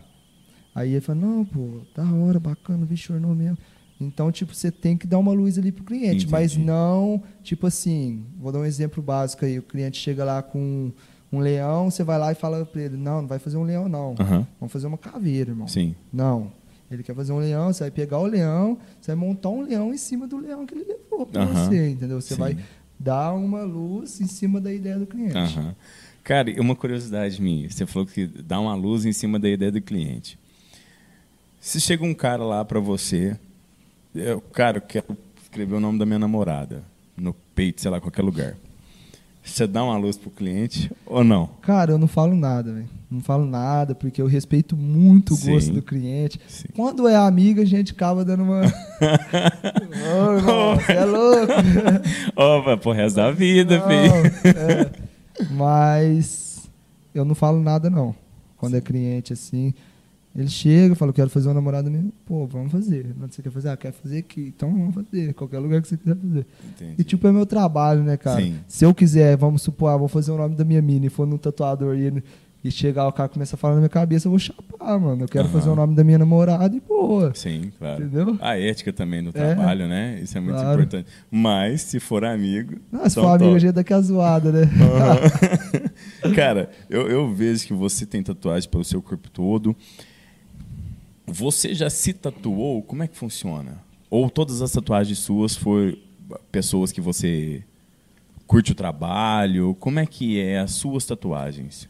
Aí 0.74 0.92
ele 0.92 1.00
fala, 1.00 1.18
não, 1.18 1.46
pô, 1.46 1.80
da 1.94 2.04
hora, 2.12 2.38
bacana, 2.38 2.84
vixe, 2.84 3.10
ornou 3.10 3.34
mesmo. 3.34 3.56
Então, 3.98 4.30
tipo, 4.30 4.54
você 4.54 4.70
tem 4.70 4.94
que 4.94 5.06
dar 5.06 5.18
uma 5.18 5.32
luz 5.32 5.58
ali 5.58 5.72
pro 5.72 5.82
cliente, 5.82 6.26
Entendi. 6.26 6.30
mas 6.30 6.54
não, 6.58 7.22
tipo 7.42 7.66
assim, 7.66 8.26
vou 8.38 8.52
dar 8.52 8.58
um 8.58 8.66
exemplo 8.66 9.02
básico 9.02 9.46
aí, 9.46 9.58
o 9.58 9.62
cliente 9.62 9.96
chega 9.98 10.22
lá 10.22 10.42
com 10.42 10.92
um 11.32 11.38
leão, 11.38 11.90
você 11.90 12.04
vai 12.04 12.18
lá 12.18 12.30
e 12.30 12.34
fala 12.34 12.66
pra 12.66 12.82
ele, 12.82 12.98
não, 12.98 13.22
não 13.22 13.28
vai 13.28 13.38
fazer 13.38 13.56
um 13.56 13.62
leão 13.62 13.88
não. 13.88 14.14
Aham. 14.20 14.46
Vamos 14.60 14.70
fazer 14.70 14.86
uma 14.86 14.98
caveira, 14.98 15.52
irmão. 15.52 15.66
Sim. 15.66 15.94
Não. 16.12 16.52
Ele 16.90 17.02
quer 17.02 17.14
fazer 17.14 17.32
um 17.32 17.38
leão, 17.38 17.72
você 17.72 17.84
vai 17.84 17.90
pegar 17.90 18.18
o 18.18 18.26
leão, 18.26 18.76
você 19.00 19.14
vai 19.14 19.16
montar 19.16 19.48
um 19.48 19.62
leão 19.62 19.94
em 19.94 19.96
cima 19.96 20.26
do 20.26 20.36
leão 20.36 20.66
que 20.66 20.74
ele 20.74 20.84
levou 20.84 21.24
pra 21.24 21.44
Aham. 21.44 21.54
você, 21.70 21.88
entendeu? 21.88 22.20
Você 22.20 22.34
Sim. 22.34 22.40
vai 22.40 22.56
dar 23.06 23.32
uma 23.34 23.62
luz 23.62 24.20
em 24.20 24.26
cima 24.26 24.60
da 24.60 24.72
ideia 24.72 24.98
do 24.98 25.06
cliente. 25.06 25.36
Aham. 25.36 25.76
Cara, 26.24 26.50
uma 26.60 26.74
curiosidade 26.74 27.40
minha. 27.40 27.70
Você 27.70 27.86
falou 27.86 28.04
que 28.04 28.26
dá 28.26 28.58
uma 28.58 28.74
luz 28.74 29.04
em 29.04 29.12
cima 29.12 29.38
da 29.38 29.48
ideia 29.48 29.70
do 29.70 29.80
cliente. 29.80 30.36
Se 31.60 31.80
chega 31.80 32.04
um 32.04 32.12
cara 32.12 32.42
lá 32.42 32.64
pra 32.64 32.80
você, 32.80 33.38
eu, 34.12 34.40
cara, 34.40 34.78
eu 34.78 34.82
quero 34.82 35.16
escrever 35.40 35.76
o 35.76 35.80
nome 35.80 36.00
da 36.00 36.04
minha 36.04 36.18
namorada 36.18 36.82
no 37.16 37.32
peito, 37.54 37.80
sei 37.80 37.92
lá, 37.92 38.00
qualquer 38.00 38.22
lugar. 38.22 38.56
Você 39.46 39.66
dá 39.66 39.82
uma 39.84 39.96
luz 39.96 40.16
pro 40.18 40.28
cliente 40.30 40.90
ou 41.06 41.22
não? 41.24 41.48
Cara, 41.62 41.92
eu 41.92 41.98
não 41.98 42.08
falo 42.08 42.34
nada, 42.34 42.72
velho. 42.72 42.88
Não 43.10 43.20
falo 43.20 43.46
nada, 43.46 43.94
porque 43.94 44.20
eu 44.20 44.26
respeito 44.26 44.76
muito 44.76 45.34
o 45.34 45.36
Sim. 45.36 45.52
gosto 45.52 45.72
do 45.72 45.80
cliente. 45.80 46.40
Sim. 46.48 46.66
Quando 46.74 47.06
é 47.06 47.14
amiga, 47.14 47.62
a 47.62 47.64
gente 47.64 47.92
acaba 47.92 48.24
dando 48.24 48.42
uma. 48.42 48.62
Ô, 48.66 50.36
irmão, 50.36 50.74
você 50.76 50.92
é 50.92 51.04
louco. 51.04 51.52
Opa, 52.34 52.76
pro 52.76 52.90
resto 52.92 53.16
da 53.16 53.30
vida, 53.30 53.78
Não, 53.78 53.86
filho. 53.88 54.56
é. 54.58 54.90
Mas 55.52 56.68
eu 57.14 57.24
não 57.24 57.34
falo 57.34 57.62
nada, 57.62 57.88
não. 57.88 58.14
Quando 58.56 58.76
é 58.76 58.80
cliente 58.80 59.32
assim, 59.32 59.72
ele 60.36 60.48
chega 60.48 60.92
e 60.92 60.96
fala, 60.96 61.12
quero 61.12 61.30
fazer 61.30 61.48
uma 61.48 61.54
namorada 61.54 61.88
mesmo. 61.88 62.12
Pô, 62.26 62.46
vamos 62.46 62.70
fazer. 62.70 63.14
Onde 63.22 63.34
você 63.34 63.42
quer 63.42 63.50
fazer? 63.50 63.68
Ah, 63.70 63.76
quer 63.76 63.92
fazer 63.92 64.18
aqui. 64.18 64.52
Então 64.54 64.70
vamos 64.70 64.94
fazer. 64.94 65.32
Qualquer 65.34 65.58
lugar 65.58 65.80
que 65.80 65.88
você 65.88 65.96
quiser 65.96 66.16
fazer. 66.16 66.46
Entendi. 66.74 66.94
E 66.98 67.04
tipo, 67.04 67.26
é 67.26 67.32
meu 67.32 67.46
trabalho, 67.46 68.02
né, 68.02 68.16
cara? 68.16 68.40
Sim. 68.40 68.56
Se 68.68 68.84
eu 68.84 68.92
quiser, 68.94 69.36
vamos 69.36 69.62
supor, 69.62 69.88
ah, 69.90 69.96
vou 69.96 70.08
fazer 70.08 70.32
o 70.32 70.36
nome 70.36 70.54
da 70.54 70.64
minha 70.64 70.82
mina 70.82 71.06
e 71.06 71.08
for 71.08 71.26
num 71.26 71.38
tatuador 71.38 71.96
e, 71.96 72.02
ele- 72.02 72.24
e 72.64 72.70
chegar 72.70 73.06
o 73.06 73.12
cara 73.12 73.28
começa 73.28 73.54
a 73.54 73.58
falar 73.58 73.74
na 73.74 73.80
minha 73.80 73.88
cabeça, 73.88 74.26
eu 74.26 74.30
vou 74.30 74.38
chapar, 74.40 74.98
mano. 74.98 75.22
Eu 75.22 75.28
quero 75.28 75.44
Aham. 75.44 75.52
fazer 75.52 75.70
o 75.70 75.76
nome 75.76 75.94
da 75.94 76.02
minha 76.02 76.18
namorada 76.18 76.74
e 76.76 76.80
boa. 76.80 77.32
Sim, 77.34 77.70
claro. 77.78 78.02
Entendeu? 78.04 78.36
A 78.40 78.58
ética 78.58 78.92
também 78.92 79.22
no 79.22 79.28
É. 79.30 79.32
trabalho, 79.32 79.86
né? 79.86 80.18
Isso 80.20 80.36
é 80.36 80.40
muito 80.40 80.56
Claro. 80.56 80.82
importante. 80.82 81.08
Mas, 81.30 81.82
se 81.82 82.00
for 82.00 82.24
amigo. 82.24 82.74
Ah, 82.92 83.08
se 83.08 83.18
então 83.18 83.24
for 83.24 83.28
amigo, 83.36 83.44
a 83.44 83.48
top. 83.50 83.60
gente 83.60 83.72
daqui 83.72 83.92
a 83.94 84.00
zoada, 84.00 84.50
né? 84.52 84.62
Aham. 84.62 86.32
Cara, 86.34 86.68
eu, 86.90 87.08
eu 87.08 87.32
vejo 87.32 87.66
que 87.66 87.72
você 87.72 88.04
tem 88.04 88.22
tatuagem 88.22 88.68
pelo 88.68 88.84
seu 88.84 89.00
corpo 89.00 89.30
todo. 89.30 89.74
Você 91.26 91.74
já 91.74 91.90
se 91.90 92.12
tatuou? 92.12 92.82
Como 92.82 93.02
é 93.02 93.08
que 93.08 93.16
funciona? 93.16 93.82
Ou 94.08 94.30
todas 94.30 94.62
as 94.62 94.70
tatuagens 94.70 95.18
suas 95.18 95.56
foram 95.56 95.96
pessoas 96.52 96.92
que 96.92 97.00
você 97.00 97.64
curte 98.46 98.72
o 98.72 98.74
trabalho? 98.74 99.74
Como 99.80 99.98
é 99.98 100.06
que 100.06 100.40
é 100.40 100.60
as 100.60 100.72
suas 100.72 101.04
tatuagens? 101.04 101.88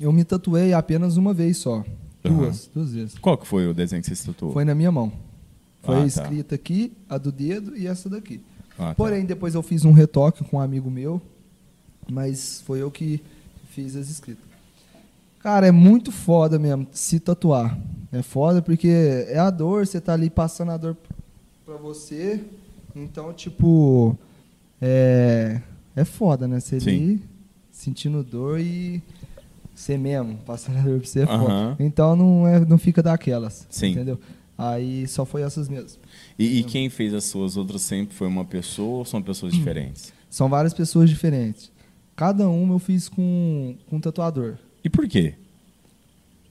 Eu 0.00 0.12
me 0.12 0.22
tatuei 0.24 0.72
apenas 0.72 1.16
uma 1.16 1.34
vez 1.34 1.56
só. 1.56 1.84
Duas, 2.22 2.70
duas 2.72 2.92
vezes. 2.92 3.18
Qual 3.18 3.36
que 3.36 3.46
foi 3.46 3.66
o 3.66 3.74
desenho 3.74 4.02
que 4.02 4.08
você 4.08 4.14
se 4.14 4.26
tatuou? 4.26 4.52
Foi 4.52 4.64
na 4.64 4.74
minha 4.74 4.92
mão. 4.92 5.12
Foi 5.82 5.96
Ah, 5.96 6.00
tá. 6.00 6.06
escrita 6.06 6.54
aqui, 6.54 6.92
a 7.08 7.18
do 7.18 7.32
dedo 7.32 7.76
e 7.76 7.86
essa 7.86 8.08
daqui. 8.08 8.40
Ah, 8.78 8.88
tá. 8.88 8.94
Porém, 8.94 9.24
depois 9.24 9.54
eu 9.54 9.62
fiz 9.62 9.84
um 9.84 9.92
retoque 9.92 10.44
com 10.44 10.58
um 10.58 10.60
amigo 10.60 10.90
meu, 10.90 11.20
mas 12.10 12.60
foi 12.64 12.80
eu 12.82 12.90
que 12.90 13.20
fiz 13.70 13.96
as 13.96 14.08
escritas. 14.08 14.44
Cara, 15.48 15.66
é 15.66 15.72
muito 15.72 16.12
foda 16.12 16.58
mesmo 16.58 16.86
se 16.92 17.18
tatuar. 17.18 17.80
É 18.12 18.20
foda 18.20 18.60
porque 18.60 19.24
é 19.28 19.38
a 19.38 19.48
dor, 19.48 19.86
você 19.86 19.98
tá 19.98 20.12
ali 20.12 20.28
passando 20.28 20.72
a 20.72 20.76
dor 20.76 20.94
pra 21.64 21.74
você. 21.76 22.44
Então, 22.94 23.32
tipo, 23.32 24.14
é, 24.78 25.62
é 25.96 26.04
foda, 26.04 26.46
né? 26.46 26.60
Você 26.60 26.76
ali 26.76 27.22
sentindo 27.72 28.22
dor 28.22 28.60
e 28.60 29.02
você 29.74 29.96
mesmo 29.96 30.36
passando 30.44 30.80
a 30.80 30.82
dor 30.82 30.98
pra 30.98 31.08
você 31.08 31.20
é 31.20 31.26
foda. 31.26 31.50
Aham. 31.50 31.76
Então 31.80 32.14
não, 32.14 32.46
é, 32.46 32.60
não 32.60 32.76
fica 32.76 33.02
daquelas. 33.02 33.66
Sim. 33.70 33.92
Entendeu? 33.92 34.20
Aí 34.58 35.08
só 35.08 35.24
foi 35.24 35.40
essas 35.40 35.66
mesmo. 35.66 35.98
E, 36.38 36.58
e 36.58 36.62
quem 36.62 36.90
fez 36.90 37.14
as 37.14 37.24
suas 37.24 37.56
outras 37.56 37.80
sempre 37.80 38.14
foi 38.14 38.28
uma 38.28 38.44
pessoa 38.44 38.98
ou 38.98 39.04
são 39.06 39.22
pessoas 39.22 39.54
diferentes? 39.56 40.12
São 40.28 40.46
várias 40.46 40.74
pessoas 40.74 41.08
diferentes. 41.08 41.72
Cada 42.14 42.46
uma 42.50 42.74
eu 42.74 42.78
fiz 42.78 43.08
com, 43.08 43.76
com 43.88 43.96
um 43.96 44.00
tatuador. 44.00 44.58
E 44.88 44.90
por 44.90 45.06
quê? 45.06 45.34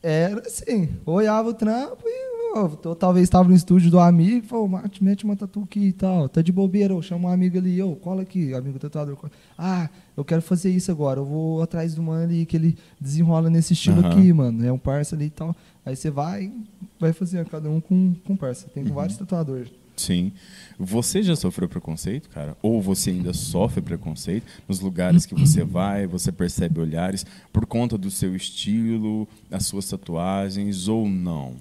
Era 0.04 0.40
assim, 0.46 0.90
eu 1.08 1.14
olhava 1.14 1.50
o 1.50 1.54
trampo 1.56 2.04
e 2.06 2.54
ó, 2.56 2.68
tô- 2.70 2.94
talvez 2.96 3.24
estava 3.24 3.50
no 3.50 3.56
estúdio 3.56 3.90
do 3.90 4.00
amigo 4.00 4.46
e 4.46 4.48
falou, 4.48 4.68
mate, 4.68 5.04
mete 5.04 5.26
uma 5.26 5.36
tatu 5.36 5.62
aqui 5.64 5.88
e 5.88 5.92
tal. 5.92 6.30
Tá 6.30 6.40
de 6.44 6.52
bobeira, 6.52 6.94
eu 6.94 7.02
chamo 7.02 7.28
um 7.28 7.32
amigo 7.32 7.58
ali, 7.58 7.82
ô, 7.82 7.96
cola 7.96 8.22
aqui, 8.22 8.54
amigo 8.54 8.78
tatuador. 8.78 9.16
cola. 9.18 9.32
Ah, 9.58 9.90
eu 10.16 10.24
quero 10.24 10.44
fazer 10.44 10.70
isso 10.70 10.92
agora, 10.92 11.20
eu 11.20 11.26
vou 11.26 11.64
atrás 11.64 11.96
do 11.96 12.04
mano 12.04 12.24
ali 12.26 12.46
que 12.46 12.56
ele 12.56 12.78
desenrola 13.02 13.50
nesse 13.50 13.74
estilo 13.74 14.00
Aham. 14.02 14.10
aqui, 14.12 14.32
mano. 14.32 14.64
É 14.64 14.72
um 14.72 14.78
parça 14.78 15.16
ali 15.16 15.26
e 15.26 15.30
tal. 15.32 15.56
Aí 15.84 15.96
você 15.96 16.12
vai, 16.12 16.52
vai 17.00 17.12
fazer 17.12 17.44
cada 17.48 17.68
um 17.68 17.82
com, 17.82 18.14
com 18.24 18.36
parça. 18.36 18.68
Tem 18.72 18.86
com 18.86 18.94
vários 18.94 19.18
tatuadores. 19.18 19.70
Sim. 19.98 20.32
Você 20.80 21.24
já 21.24 21.36
sofreu 21.36 21.68
preconceito, 21.68 22.30
cara? 22.30 22.56
Ou 22.62 22.82
você 22.82 23.10
ainda 23.10 23.34
sofre 23.34 23.82
preconceito 23.82 24.46
nos 24.68 24.80
lugares 24.80 25.26
que 25.26 25.34
você 25.34 25.64
vai, 25.64 26.06
você 26.06 26.32
percebe 26.32 26.80
olhares 26.80 27.26
por 27.52 27.66
conta 27.66 27.98
do 27.98 28.12
seu 28.12 28.36
estilo, 28.36 29.28
das 29.50 29.66
suas 29.66 29.90
tatuagens 29.90 30.88
ou 30.88 31.10
não? 31.10 31.56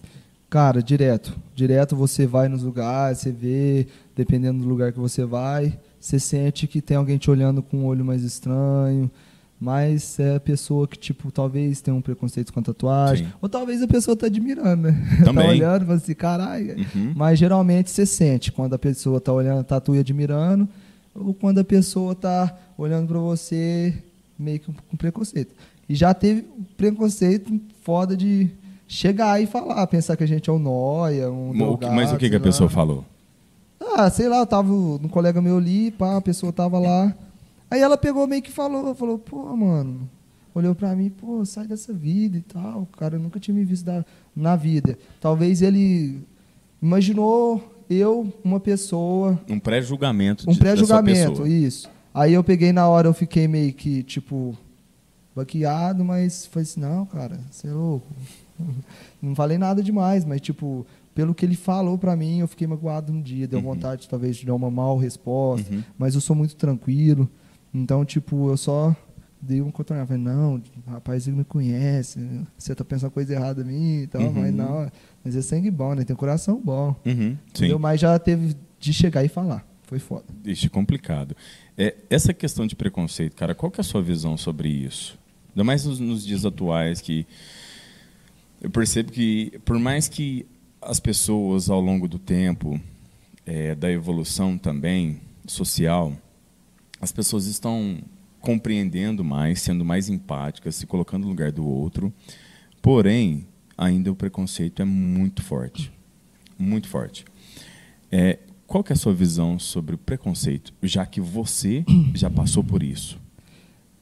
Cara, 0.51 0.82
direto. 0.82 1.37
Direto 1.55 1.97
você 1.97 2.26
vai 2.26 2.49
nos 2.49 2.62
lugares, 2.62 3.18
você 3.18 3.32
vê, 3.32 3.87
dependendo 4.14 4.62
do 4.62 4.68
lugar 4.68 4.93
que 4.93 5.01
você 5.01 5.24
vai, 5.24 5.78
você 5.99 6.20
sente 6.20 6.66
que 6.66 6.80
tem 6.80 6.97
alguém 6.97 7.16
te 7.18 7.30
olhando 7.30 7.62
com 7.62 7.78
um 7.78 7.87
olho 7.87 8.05
mais 8.05 8.22
estranho, 8.22 9.11
mas 9.61 10.18
é 10.20 10.36
a 10.36 10.40
pessoa 10.40 10.86
que, 10.86 10.98
tipo, 10.98 11.30
talvez 11.32 11.80
tenha 11.80 11.94
um 11.94 12.00
preconceito 12.02 12.52
com 12.52 12.61
a 12.61 12.62
tatuagem, 12.62 13.26
Sim. 13.26 13.32
ou 13.40 13.48
talvez 13.48 13.82
a 13.82 13.86
pessoa 13.88 14.16
tá 14.16 14.26
admirando, 14.26 14.82
né? 14.90 15.09
Também. 15.24 15.44
tá 15.44 15.50
olhando 15.50 15.82
e 15.82 15.86
fala 15.86 15.98
assim, 15.98 16.14
caralho. 16.14 16.76
Uhum. 16.94 17.12
Mas 17.16 17.38
geralmente 17.38 17.90
você 17.90 18.04
sente 18.04 18.52
quando 18.52 18.74
a 18.74 18.78
pessoa 18.78 19.20
tá 19.20 19.32
olhando 19.32 19.61
a 19.61 19.64
tatu 19.64 19.94
e 19.94 19.98
admirando, 19.98 20.68
ou 21.14 21.32
quando 21.32 21.59
a 21.61 21.64
pessoa 21.64 22.14
tá 22.14 22.54
olhando 22.76 23.09
pra 23.09 23.18
você 23.18 23.94
meio 24.38 24.61
que 24.61 24.70
com 24.90 24.96
preconceito. 24.96 25.54
E 25.88 25.94
já 25.94 26.12
teve 26.12 26.44
preconceito 26.76 27.59
foda 27.82 28.16
de 28.16 28.50
chegar 28.86 29.40
e 29.42 29.46
falar, 29.46 29.86
pensar 29.86 30.16
que 30.16 30.22
a 30.24 30.28
gente 30.28 30.50
é 30.50 30.52
um 30.52 30.59
noia, 30.59 31.30
um 31.30 31.48
O 31.48 31.52
que- 31.52 31.59
drogado, 31.59 31.94
Mas 31.94 32.12
o 32.12 32.16
que, 32.18 32.28
que 32.28 32.36
a 32.36 32.40
pessoa 32.40 32.68
falou? 32.68 33.04
Ah, 33.80 34.11
sei 34.11 34.28
lá, 34.28 34.38
eu 34.40 34.46
tava 34.46 34.70
um 34.72 35.09
colega 35.09 35.40
meu 35.40 35.57
ali, 35.57 35.90
pá, 35.90 36.16
a 36.16 36.20
pessoa 36.20 36.52
tava 36.52 36.78
lá. 36.78 37.14
Aí 37.70 37.80
ela 37.80 37.96
pegou 37.96 38.26
meio 38.26 38.42
que 38.42 38.50
falou, 38.50 38.94
falou, 38.94 39.18
pô, 39.18 39.54
mano, 39.56 40.08
olhou 40.54 40.74
pra 40.74 40.94
mim, 40.94 41.10
pô, 41.10 41.44
sai 41.44 41.66
dessa 41.66 41.92
vida 41.92 42.36
e 42.38 42.42
tal. 42.42 42.82
O 42.82 42.86
cara 42.86 43.18
nunca 43.18 43.40
tinha 43.40 43.54
me 43.54 43.64
visto 43.64 43.84
da- 43.84 44.04
na 44.34 44.54
vida. 44.56 44.98
Talvez 45.20 45.62
ele 45.62 46.20
imaginou 46.80 47.72
eu, 47.88 48.32
uma 48.44 48.60
pessoa, 48.60 49.38
Um 49.48 49.58
pré-julgamento 49.58 50.48
um 50.50 50.54
pré-julgamento, 50.56 51.46
isso. 51.46 51.88
Aí 52.14 52.32
eu 52.32 52.42
peguei 52.44 52.72
na 52.72 52.88
hora, 52.88 53.08
eu 53.08 53.14
fiquei 53.14 53.46
meio 53.46 53.72
que, 53.72 54.02
tipo, 54.02 54.56
baqueado, 55.34 56.04
mas 56.04 56.46
falei 56.46 56.62
assim, 56.62 56.80
não, 56.80 57.04
cara, 57.06 57.38
você 57.50 57.68
é 57.68 57.72
louco. 57.72 58.06
Não 59.20 59.34
falei 59.34 59.58
nada 59.58 59.82
demais, 59.82 60.24
mas, 60.24 60.40
tipo, 60.40 60.86
pelo 61.14 61.34
que 61.34 61.44
ele 61.44 61.56
falou 61.56 61.98
pra 61.98 62.16
mim, 62.16 62.38
eu 62.38 62.48
fiquei 62.48 62.66
magoado 62.66 63.12
no 63.12 63.22
dia. 63.22 63.46
Deu 63.46 63.58
Uhum. 63.58 63.66
vontade, 63.66 64.08
talvez, 64.08 64.36
de 64.36 64.46
dar 64.46 64.54
uma 64.54 64.70
mal 64.70 64.96
resposta, 64.96 65.70
Uhum. 65.74 65.82
mas 65.98 66.14
eu 66.14 66.20
sou 66.22 66.34
muito 66.34 66.56
tranquilo. 66.56 67.28
Então, 67.76 68.04
tipo, 68.04 68.50
eu 68.50 68.56
só 68.56 68.94
dei 69.40 69.60
um 69.60 69.70
contornar. 69.70 70.06
Falei, 70.06 70.22
não, 70.22 70.62
rapaz, 70.86 71.26
ele 71.28 71.36
me 71.36 71.44
conhece, 71.44 72.18
você 72.56 72.74
tá 72.74 72.84
pensando 72.84 73.10
coisa 73.10 73.34
errada 73.34 73.62
a 73.62 73.64
mim 73.64 74.02
e 74.02 74.06
tal, 74.06 74.22
Uhum. 74.22 74.32
mas 74.32 74.54
não, 74.54 74.90
mas 75.24 75.36
é 75.36 75.42
sangue 75.42 75.70
bom, 75.70 75.94
né? 75.94 76.04
Tem 76.04 76.16
coração 76.16 76.60
bom. 76.62 76.96
Uhum, 77.04 77.36
sim. 77.54 77.74
Mas 77.78 78.00
já 78.00 78.18
teve 78.18 78.56
de 78.80 78.92
chegar 78.92 79.24
e 79.24 79.28
falar. 79.28 79.66
Foi 79.84 79.98
foda. 80.00 80.24
Ixi, 80.44 80.68
complicado. 80.68 81.36
É, 81.78 81.94
essa 82.10 82.34
questão 82.34 82.66
de 82.66 82.74
preconceito, 82.74 83.36
cara, 83.36 83.54
qual 83.54 83.70
que 83.70 83.78
é 83.80 83.82
a 83.82 83.84
sua 83.84 84.02
visão 84.02 84.36
sobre 84.36 84.68
isso? 84.68 85.16
Ainda 85.50 85.62
mais 85.62 85.84
nos, 85.84 86.00
nos 86.00 86.26
dias 86.26 86.44
atuais 86.44 87.00
que 87.00 87.24
eu 88.60 88.68
percebo 88.70 89.12
que, 89.12 89.60
por 89.64 89.78
mais 89.78 90.08
que 90.08 90.44
as 90.82 90.98
pessoas 90.98 91.70
ao 91.70 91.80
longo 91.80 92.08
do 92.08 92.18
tempo, 92.18 92.80
é, 93.44 93.74
da 93.76 93.90
evolução 93.90 94.58
também 94.58 95.20
social, 95.46 96.12
as 97.01 97.12
pessoas 97.12 97.47
estão 97.47 97.99
compreendendo 98.40 99.24
mais, 99.24 99.61
sendo 99.61 99.84
mais 99.84 100.09
empáticas, 100.09 100.76
se 100.76 100.86
colocando 100.86 101.24
no 101.24 101.28
lugar 101.30 101.51
do 101.51 101.66
outro. 101.66 102.12
Porém, 102.80 103.47
ainda 103.76 104.11
o 104.11 104.16
preconceito 104.16 104.80
é 104.80 104.84
muito 104.84 105.42
forte, 105.42 105.92
muito 106.59 106.88
forte. 106.88 107.24
É, 108.11 108.38
qual 108.66 108.82
que 108.82 108.92
é 108.92 108.94
a 108.94 108.99
sua 108.99 109.12
visão 109.12 109.59
sobre 109.59 109.94
o 109.94 109.99
preconceito, 109.99 110.72
já 110.82 111.05
que 111.05 111.20
você 111.20 111.84
já 112.14 112.30
passou 112.30 112.62
por 112.62 112.82
isso? 112.82 113.18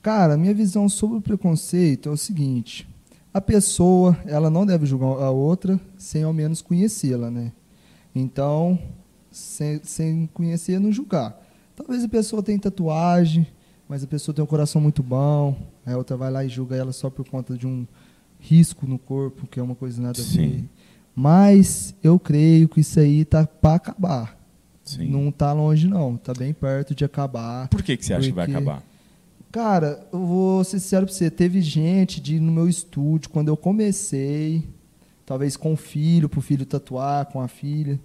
Cara, 0.02 0.36
minha 0.36 0.54
visão 0.54 0.88
sobre 0.88 1.18
o 1.18 1.20
preconceito 1.20 2.08
é 2.08 2.12
o 2.12 2.16
seguinte: 2.16 2.86
a 3.32 3.40
pessoa, 3.40 4.16
ela 4.26 4.50
não 4.50 4.66
deve 4.66 4.86
julgar 4.86 5.22
a 5.22 5.30
outra 5.30 5.80
sem 5.96 6.22
ao 6.22 6.32
menos 6.32 6.60
conhecê-la, 6.60 7.30
né? 7.30 7.52
Então, 8.14 8.78
sem, 9.30 9.80
sem 9.82 10.26
conhecer, 10.32 10.78
não 10.78 10.92
julgar. 10.92 11.43
Talvez 11.76 12.04
a 12.04 12.08
pessoa 12.08 12.42
tenha 12.42 12.58
tatuagem, 12.58 13.46
mas 13.88 14.04
a 14.04 14.06
pessoa 14.06 14.34
tem 14.34 14.42
um 14.42 14.46
coração 14.46 14.80
muito 14.80 15.02
bom, 15.02 15.56
a 15.84 15.96
outra 15.96 16.16
vai 16.16 16.30
lá 16.30 16.44
e 16.44 16.48
julga 16.48 16.76
ela 16.76 16.92
só 16.92 17.10
por 17.10 17.28
conta 17.28 17.56
de 17.56 17.66
um 17.66 17.86
risco 18.38 18.86
no 18.86 18.98
corpo, 18.98 19.46
que 19.46 19.58
é 19.58 19.62
uma 19.62 19.74
coisa 19.74 20.00
nada 20.00 20.20
a 20.20 20.24
Sim. 20.24 20.48
ver. 20.48 20.64
Mas 21.14 21.94
eu 22.02 22.18
creio 22.18 22.68
que 22.68 22.80
isso 22.80 22.98
aí 22.98 23.24
tá 23.24 23.46
para 23.46 23.76
acabar. 23.76 24.38
Sim. 24.84 25.08
Não 25.08 25.32
tá 25.32 25.52
longe 25.52 25.88
não, 25.88 26.16
tá 26.16 26.34
bem 26.34 26.52
perto 26.52 26.94
de 26.94 27.04
acabar. 27.04 27.68
Por 27.68 27.82
que, 27.82 27.96
que 27.96 28.04
você 28.04 28.14
acha 28.14 28.28
que 28.28 28.34
vai 28.34 28.46
acabar? 28.46 28.82
Cara, 29.50 30.06
eu 30.12 30.26
vou 30.26 30.64
ser 30.64 30.80
sincero 30.80 31.06
pra 31.06 31.14
você. 31.14 31.30
Teve 31.30 31.60
gente 31.60 32.20
de 32.20 32.40
no 32.40 32.52
meu 32.52 32.68
estúdio, 32.68 33.30
quando 33.30 33.48
eu 33.48 33.56
comecei, 33.56 34.68
talvez 35.24 35.56
com 35.56 35.72
o 35.72 35.76
filho, 35.76 36.28
pro 36.28 36.40
filho 36.40 36.66
tatuar, 36.66 37.26
com 37.26 37.40
a 37.40 37.48
filha. 37.48 37.98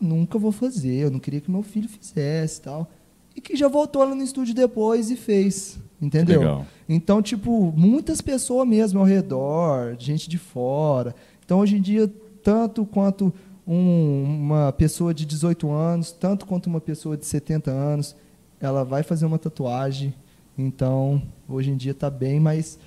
Nunca 0.00 0.38
vou 0.38 0.52
fazer, 0.52 0.94
eu 1.04 1.10
não 1.10 1.18
queria 1.18 1.40
que 1.40 1.50
meu 1.50 1.62
filho 1.62 1.88
fizesse 1.88 2.60
tal. 2.60 2.90
E 3.36 3.40
que 3.40 3.56
já 3.56 3.66
voltou 3.68 4.04
lá 4.04 4.14
no 4.14 4.22
estúdio 4.22 4.54
depois 4.54 5.10
e 5.10 5.16
fez. 5.16 5.78
Entendeu? 6.00 6.40
Legal. 6.40 6.66
Então, 6.88 7.22
tipo, 7.22 7.72
muitas 7.76 8.20
pessoas 8.20 8.68
mesmo 8.68 9.00
ao 9.00 9.04
redor, 9.06 9.96
gente 9.98 10.28
de 10.28 10.36
fora. 10.38 11.14
Então, 11.44 11.58
hoje 11.60 11.76
em 11.76 11.80
dia, 11.80 12.12
tanto 12.42 12.84
quanto 12.84 13.32
um- 13.66 14.24
uma 14.24 14.72
pessoa 14.72 15.14
de 15.14 15.24
18 15.24 15.70
anos, 15.70 16.12
tanto 16.12 16.44
quanto 16.46 16.66
uma 16.66 16.80
pessoa 16.80 17.16
de 17.16 17.24
70 17.24 17.70
anos, 17.70 18.14
ela 18.60 18.84
vai 18.84 19.02
fazer 19.02 19.24
uma 19.24 19.38
tatuagem. 19.38 20.12
Então, 20.56 21.22
hoje 21.48 21.70
em 21.70 21.76
dia 21.76 21.92
está 21.92 22.10
bem 22.10 22.38
mais 22.38 22.78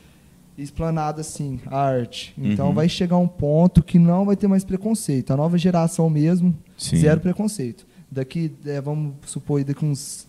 explanado 0.57 1.21
assim, 1.21 1.59
a 1.67 1.77
arte. 1.79 2.33
Então, 2.37 2.67
Uhum. 2.69 2.73
vai 2.73 2.87
chegar 2.89 3.17
um 3.17 3.27
ponto 3.27 3.83
que 3.83 3.99
não 3.99 4.25
vai 4.25 4.35
ter 4.35 4.47
mais 4.47 4.63
preconceito. 4.63 5.31
A 5.31 5.37
nova 5.37 5.57
geração 5.57 6.09
mesmo, 6.09 6.55
Sim. 6.77 6.97
zero 6.97 7.19
preconceito. 7.19 7.85
Daqui, 8.09 8.51
é, 8.65 8.79
vamos 8.79 9.15
supor, 9.25 9.63
daqui 9.63 9.83
uns 9.83 10.27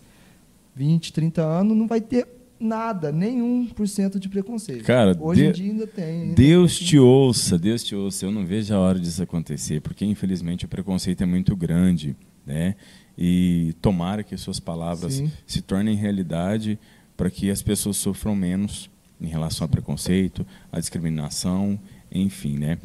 20, 0.75 1.13
30 1.13 1.41
anos, 1.41 1.77
não 1.77 1.87
vai 1.87 2.01
ter 2.01 2.27
nada, 2.59 3.09
nenhum 3.11 3.67
por 3.67 3.87
cento 3.87 4.19
de 4.19 4.27
preconceito. 4.27 4.83
Cara, 4.83 5.15
Hoje 5.19 5.45
em 5.45 5.51
de- 5.51 5.61
dia 5.61 5.71
ainda 5.71 5.87
tem. 5.87 6.21
ainda 6.23 6.35
Deus 6.35 6.77
tem. 6.77 6.87
te 6.87 6.99
ouça, 6.99 7.57
Deus 7.57 7.83
te 7.83 7.95
ouça. 7.95 8.25
Eu 8.25 8.31
não 8.31 8.45
vejo 8.45 8.73
a 8.73 8.79
hora 8.79 8.99
disso 8.99 9.23
acontecer, 9.23 9.79
porque 9.81 10.03
infelizmente 10.03 10.65
o 10.65 10.67
preconceito 10.67 11.21
é 11.21 11.25
muito 11.25 11.55
grande, 11.55 12.17
né? 12.45 12.75
E 13.17 13.73
tomara 13.81 14.23
que 14.23 14.35
suas 14.35 14.59
palavras 14.59 15.13
Sim. 15.15 15.31
se 15.47 15.61
tornem 15.61 15.95
realidade 15.95 16.77
para 17.15 17.29
que 17.29 17.49
as 17.49 17.61
pessoas 17.61 17.95
sofram 17.97 18.35
menos 18.35 18.89
em 19.21 19.27
relação 19.27 19.63
a 19.65 19.67
preconceito, 19.69 20.45
a 20.71 20.79
discriminação, 20.79 21.79
enfim, 22.11 22.57
né? 22.57 22.77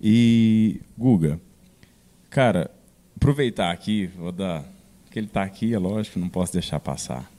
E 0.00 0.80
Guga, 0.98 1.40
cara, 2.28 2.70
aproveitar 3.20 3.70
aqui, 3.70 4.06
vou 4.16 4.32
dar 4.32 4.64
que 5.10 5.18
ele 5.18 5.26
tá 5.26 5.42
aqui, 5.42 5.74
é 5.74 5.78
lógico, 5.78 6.18
não 6.18 6.28
posso 6.28 6.52
deixar 6.52 6.80
passar. 6.80 7.30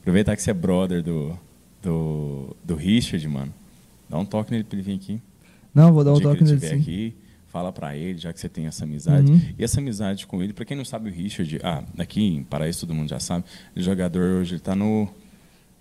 Aproveitar 0.00 0.36
que 0.36 0.42
você 0.42 0.50
é 0.50 0.54
brother 0.54 1.02
do 1.02 1.38
do, 1.82 2.54
do 2.62 2.74
Richard, 2.74 3.26
mano. 3.26 3.52
Dá 4.08 4.18
um 4.18 4.24
toque 4.24 4.50
nele 4.50 4.64
pra 4.64 4.76
ele 4.76 4.82
vir 4.82 4.96
aqui. 4.96 5.20
Não, 5.74 5.92
vou 5.92 6.04
dar 6.04 6.12
um 6.12 6.16
dia 6.16 6.24
toque 6.24 6.38
que 6.38 6.44
ele 6.44 6.54
nele 6.54 6.66
sim. 6.66 6.80
aqui, 6.80 7.14
fala 7.48 7.72
pra 7.72 7.96
ele, 7.96 8.18
já 8.18 8.32
que 8.32 8.40
você 8.40 8.48
tem 8.48 8.66
essa 8.66 8.84
amizade. 8.84 9.30
Uhum. 9.30 9.40
E 9.58 9.64
essa 9.64 9.80
amizade 9.80 10.26
com 10.26 10.42
ele, 10.42 10.52
pra 10.52 10.64
quem 10.64 10.76
não 10.76 10.84
sabe, 10.84 11.08
o 11.08 11.12
Richard, 11.12 11.60
ah, 11.62 11.84
aqui 11.96 12.22
em 12.22 12.42
Paraíso 12.42 12.80
todo 12.80 12.94
mundo 12.94 13.08
já 13.08 13.20
sabe, 13.20 13.44
ele 13.74 13.84
é 13.84 13.88
jogador 13.88 14.40
hoje, 14.40 14.54
ele 14.54 14.60
tá 14.60 14.74
no. 14.74 15.08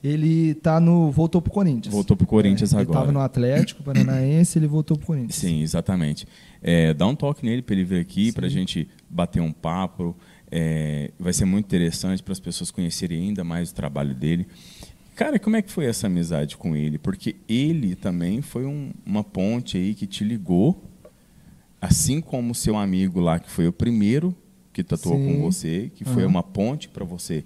Ele 0.01 0.53
tá 0.53 0.79
no. 0.79 1.11
Voltou 1.11 1.41
pro 1.41 1.51
Corinthians. 1.51 1.93
Voltou 1.93 2.15
pro 2.15 2.25
Corinthians 2.25 2.71
Ele 2.71 2.83
agora. 2.83 2.99
tava 2.99 3.11
no 3.11 3.19
Atlético 3.19 3.83
Paranaense, 3.83 4.57
ele 4.57 4.67
voltou 4.67 4.95
pro 4.95 5.07
Corinthians. 5.07 5.35
Sim, 5.35 5.61
exatamente. 5.61 6.25
É, 6.61 6.93
dá 6.93 7.07
um 7.07 7.15
toque 7.15 7.45
nele 7.45 7.61
para 7.61 7.75
ele 7.75 7.83
vir 7.85 7.99
aqui, 7.99 8.31
para 8.31 8.45
a 8.47 8.49
gente 8.49 8.87
bater 9.09 9.41
um 9.41 9.51
papo. 9.51 10.15
É, 10.51 11.11
vai 11.19 11.31
ser 11.31 11.45
muito 11.45 11.65
interessante 11.65 12.21
para 12.23 12.31
as 12.33 12.39
pessoas 12.39 12.71
conhecerem 12.71 13.21
ainda 13.29 13.43
mais 13.43 13.71
o 13.71 13.75
trabalho 13.75 14.13
dele. 14.15 14.47
Cara, 15.15 15.37
como 15.37 15.55
é 15.55 15.61
que 15.61 15.71
foi 15.71 15.85
essa 15.85 16.07
amizade 16.07 16.57
com 16.57 16.75
ele? 16.75 16.97
Porque 16.97 17.35
ele 17.47 17.93
também 17.95 18.41
foi 18.41 18.65
um- 18.65 18.91
uma 19.05 19.23
ponte 19.23 19.77
aí 19.77 19.93
que 19.93 20.07
te 20.07 20.23
ligou, 20.23 20.83
assim 21.81 22.19
como 22.21 22.51
o 22.51 22.55
seu 22.55 22.77
amigo 22.77 23.19
lá, 23.19 23.39
que 23.39 23.49
foi 23.49 23.67
o 23.67 23.73
primeiro 23.73 24.35
que 24.73 24.83
tatuou 24.83 25.17
Sim. 25.17 25.25
com 25.27 25.41
você, 25.41 25.91
que 25.93 26.05
foi 26.05 26.25
uma 26.25 26.41
ponte 26.43 26.87
para 26.89 27.03
você. 27.05 27.43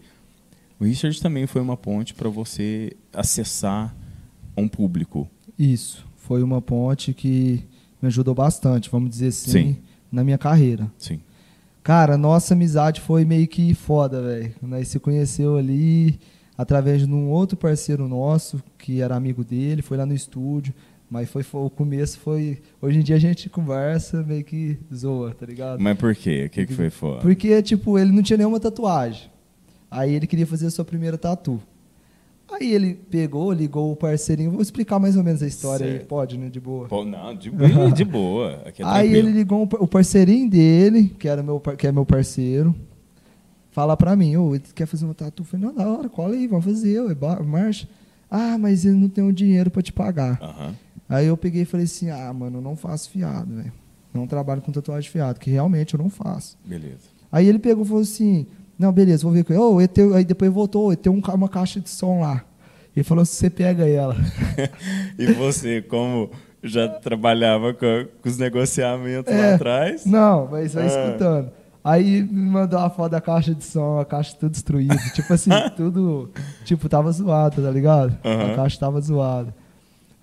O 0.79 0.85
Richard 0.85 1.19
também 1.21 1.47
foi 1.47 1.61
uma 1.61 1.77
ponte 1.77 2.13
para 2.13 2.29
você 2.29 2.95
acessar 3.11 3.95
um 4.57 4.67
público. 4.67 5.29
Isso. 5.57 6.05
Foi 6.17 6.43
uma 6.43 6.61
ponte 6.61 7.13
que 7.13 7.63
me 8.03 8.07
ajudou 8.07 8.35
bastante, 8.35 8.89
vamos 8.89 9.09
dizer 9.09 9.27
assim, 9.29 9.51
Sim. 9.51 9.77
na 10.11 10.23
minha 10.23 10.37
carreira. 10.37 10.91
Sim. 10.97 11.21
Cara, 11.81 12.17
nossa 12.17 12.53
amizade 12.53 12.99
foi 13.01 13.23
meio 13.25 13.47
que 13.47 13.73
foda, 13.73 14.21
velho. 14.21 14.53
Nós 14.61 14.89
se 14.89 14.99
conheceu 14.99 15.57
ali 15.57 16.19
através 16.57 17.05
de 17.07 17.11
um 17.11 17.29
outro 17.29 17.57
parceiro 17.57 18.07
nosso, 18.07 18.61
que 18.77 19.01
era 19.01 19.15
amigo 19.15 19.43
dele, 19.43 19.81
foi 19.81 19.97
lá 19.97 20.05
no 20.05 20.13
estúdio. 20.13 20.73
Mas 21.09 21.29
foi, 21.29 21.43
foi- 21.43 21.61
o 21.61 21.69
começo 21.69 22.19
foi. 22.19 22.61
Hoje 22.81 22.99
em 22.99 23.03
dia 23.03 23.15
a 23.15 23.19
gente 23.19 23.49
conversa, 23.49 24.23
meio 24.23 24.43
que 24.43 24.77
zoa, 24.93 25.33
tá 25.33 25.45
ligado? 25.45 25.79
Mas 25.79 25.97
por 25.97 26.15
quê? 26.15 26.45
O 26.47 26.49
que, 26.49 26.65
que 26.65 26.73
foi 26.73 26.89
foda? 26.89 27.21
Porque, 27.21 27.61
tipo, 27.61 27.99
ele 27.99 28.11
não 28.11 28.23
tinha 28.23 28.37
nenhuma 28.37 28.59
tatuagem. 28.59 29.29
Aí 29.91 30.13
ele 30.13 30.25
queria 30.25 30.47
fazer 30.47 30.67
a 30.67 30.71
sua 30.71 30.83
primeira 30.83 31.17
tatu. 31.17 31.61
Aí 32.51 32.71
ele 32.71 32.93
pegou, 33.09 33.51
ligou 33.51 33.91
o 33.91 33.95
parceirinho. 33.95 34.51
Vou 34.51 34.61
explicar 34.61 34.99
mais 34.99 35.15
ou 35.17 35.23
menos 35.23 35.41
a 35.41 35.47
história 35.47 35.85
aí, 35.85 35.91
Certo. 35.93 36.07
pode, 36.07 36.37
né? 36.37 36.49
De 36.49 36.59
boa. 36.59 36.87
Pô, 36.87 37.03
não, 37.03 37.33
de, 37.35 37.49
boa, 37.49 37.89
de 37.91 38.05
boa. 38.05 38.61
É 38.65 38.73
Aí 38.83 39.13
ele 39.13 39.31
ligou 39.31 39.63
o 39.79 39.87
parceirinho 39.87 40.49
dele, 40.49 41.09
que, 41.17 41.27
era 41.27 41.41
meu, 41.41 41.59
que 41.59 41.87
é 41.87 41.91
meu 41.91 42.05
parceiro. 42.05 42.75
fala 43.71 43.97
pra 43.97 44.15
mim, 44.15 44.35
ô, 44.37 44.53
ele 44.53 44.63
quer 44.75 44.85
fazer 44.85 45.05
uma 45.05 45.13
tatu? 45.15 45.41
Eu 45.41 45.45
falei, 45.47 45.65
não, 45.65 45.73
da 45.73 45.87
hora, 45.89 46.07
cola 46.09 46.35
aí, 46.35 46.45
vamos 46.47 46.65
fazer, 46.65 46.99
ué, 47.01 47.15
marcha. 47.43 47.87
Ah, 48.29 48.57
mas 48.57 48.85
ele 48.85 48.97
não 48.97 49.09
tem 49.09 49.23
o 49.23 49.31
dinheiro 49.33 49.71
para 49.71 49.81
te 49.81 49.91
pagar. 49.93 50.39
Aham. 50.41 50.75
Aí 51.09 51.27
eu 51.27 51.37
peguei 51.37 51.63
e 51.63 51.65
falei 51.65 51.85
assim, 51.85 52.09
ah, 52.09 52.31
mano, 52.33 52.57
eu 52.57 52.61
não 52.61 52.75
faço 52.75 53.09
fiado, 53.09 53.53
velho. 53.55 53.71
Não 54.13 54.27
trabalho 54.27 54.61
com 54.61 54.71
tatuagem 54.71 55.09
fiado, 55.09 55.39
que 55.39 55.49
realmente 55.49 55.95
eu 55.95 55.97
não 55.99 56.09
faço. 56.09 56.57
Beleza. 56.63 57.09
Aí 57.31 57.47
ele 57.47 57.57
pegou 57.59 57.83
e 57.83 57.87
falou 57.87 58.01
assim, 58.03 58.45
não, 58.77 58.91
beleza, 58.91 59.23
vou 59.23 59.31
ver 59.31 59.43
com 59.43 59.53
ele. 59.53 59.61
Oh, 59.61 60.15
aí 60.15 60.25
depois 60.25 60.51
voltou, 60.51 60.95
tem 60.95 61.11
um, 61.11 61.21
uma 61.33 61.49
caixa 61.49 61.79
de 61.79 61.89
som 61.89 62.21
lá. 62.21 62.43
Ele 62.95 63.03
falou, 63.03 63.25
você 63.25 63.49
pega 63.49 63.87
ela. 63.87 64.15
e 65.17 65.25
você, 65.33 65.81
como 65.81 66.29
já 66.61 66.87
trabalhava 66.87 67.73
com, 67.73 68.07
com 68.21 68.29
os 68.29 68.37
negociamentos 68.37 69.31
é, 69.31 69.37
lá 69.37 69.55
atrás? 69.55 70.05
Não, 70.05 70.47
mas 70.49 70.73
vai 70.73 70.83
ah. 70.83 70.87
escutando. 70.87 71.51
Aí 71.83 72.23
me 72.23 72.49
mandou 72.49 72.79
uma 72.79 72.89
foto 72.89 73.11
da 73.11 73.19
caixa 73.19 73.53
de 73.53 73.63
som, 73.63 73.99
a 73.99 74.05
caixa 74.05 74.37
tudo 74.39 74.51
destruída. 74.51 74.95
tipo 75.13 75.33
assim, 75.33 75.51
tudo. 75.75 76.31
Tipo, 76.63 76.87
tava 76.87 77.11
zoada, 77.11 77.61
tá 77.61 77.69
ligado? 77.69 78.17
Uhum. 78.23 78.53
A 78.53 78.55
caixa 78.55 78.79
tava 78.79 79.01
zoada. 79.01 79.53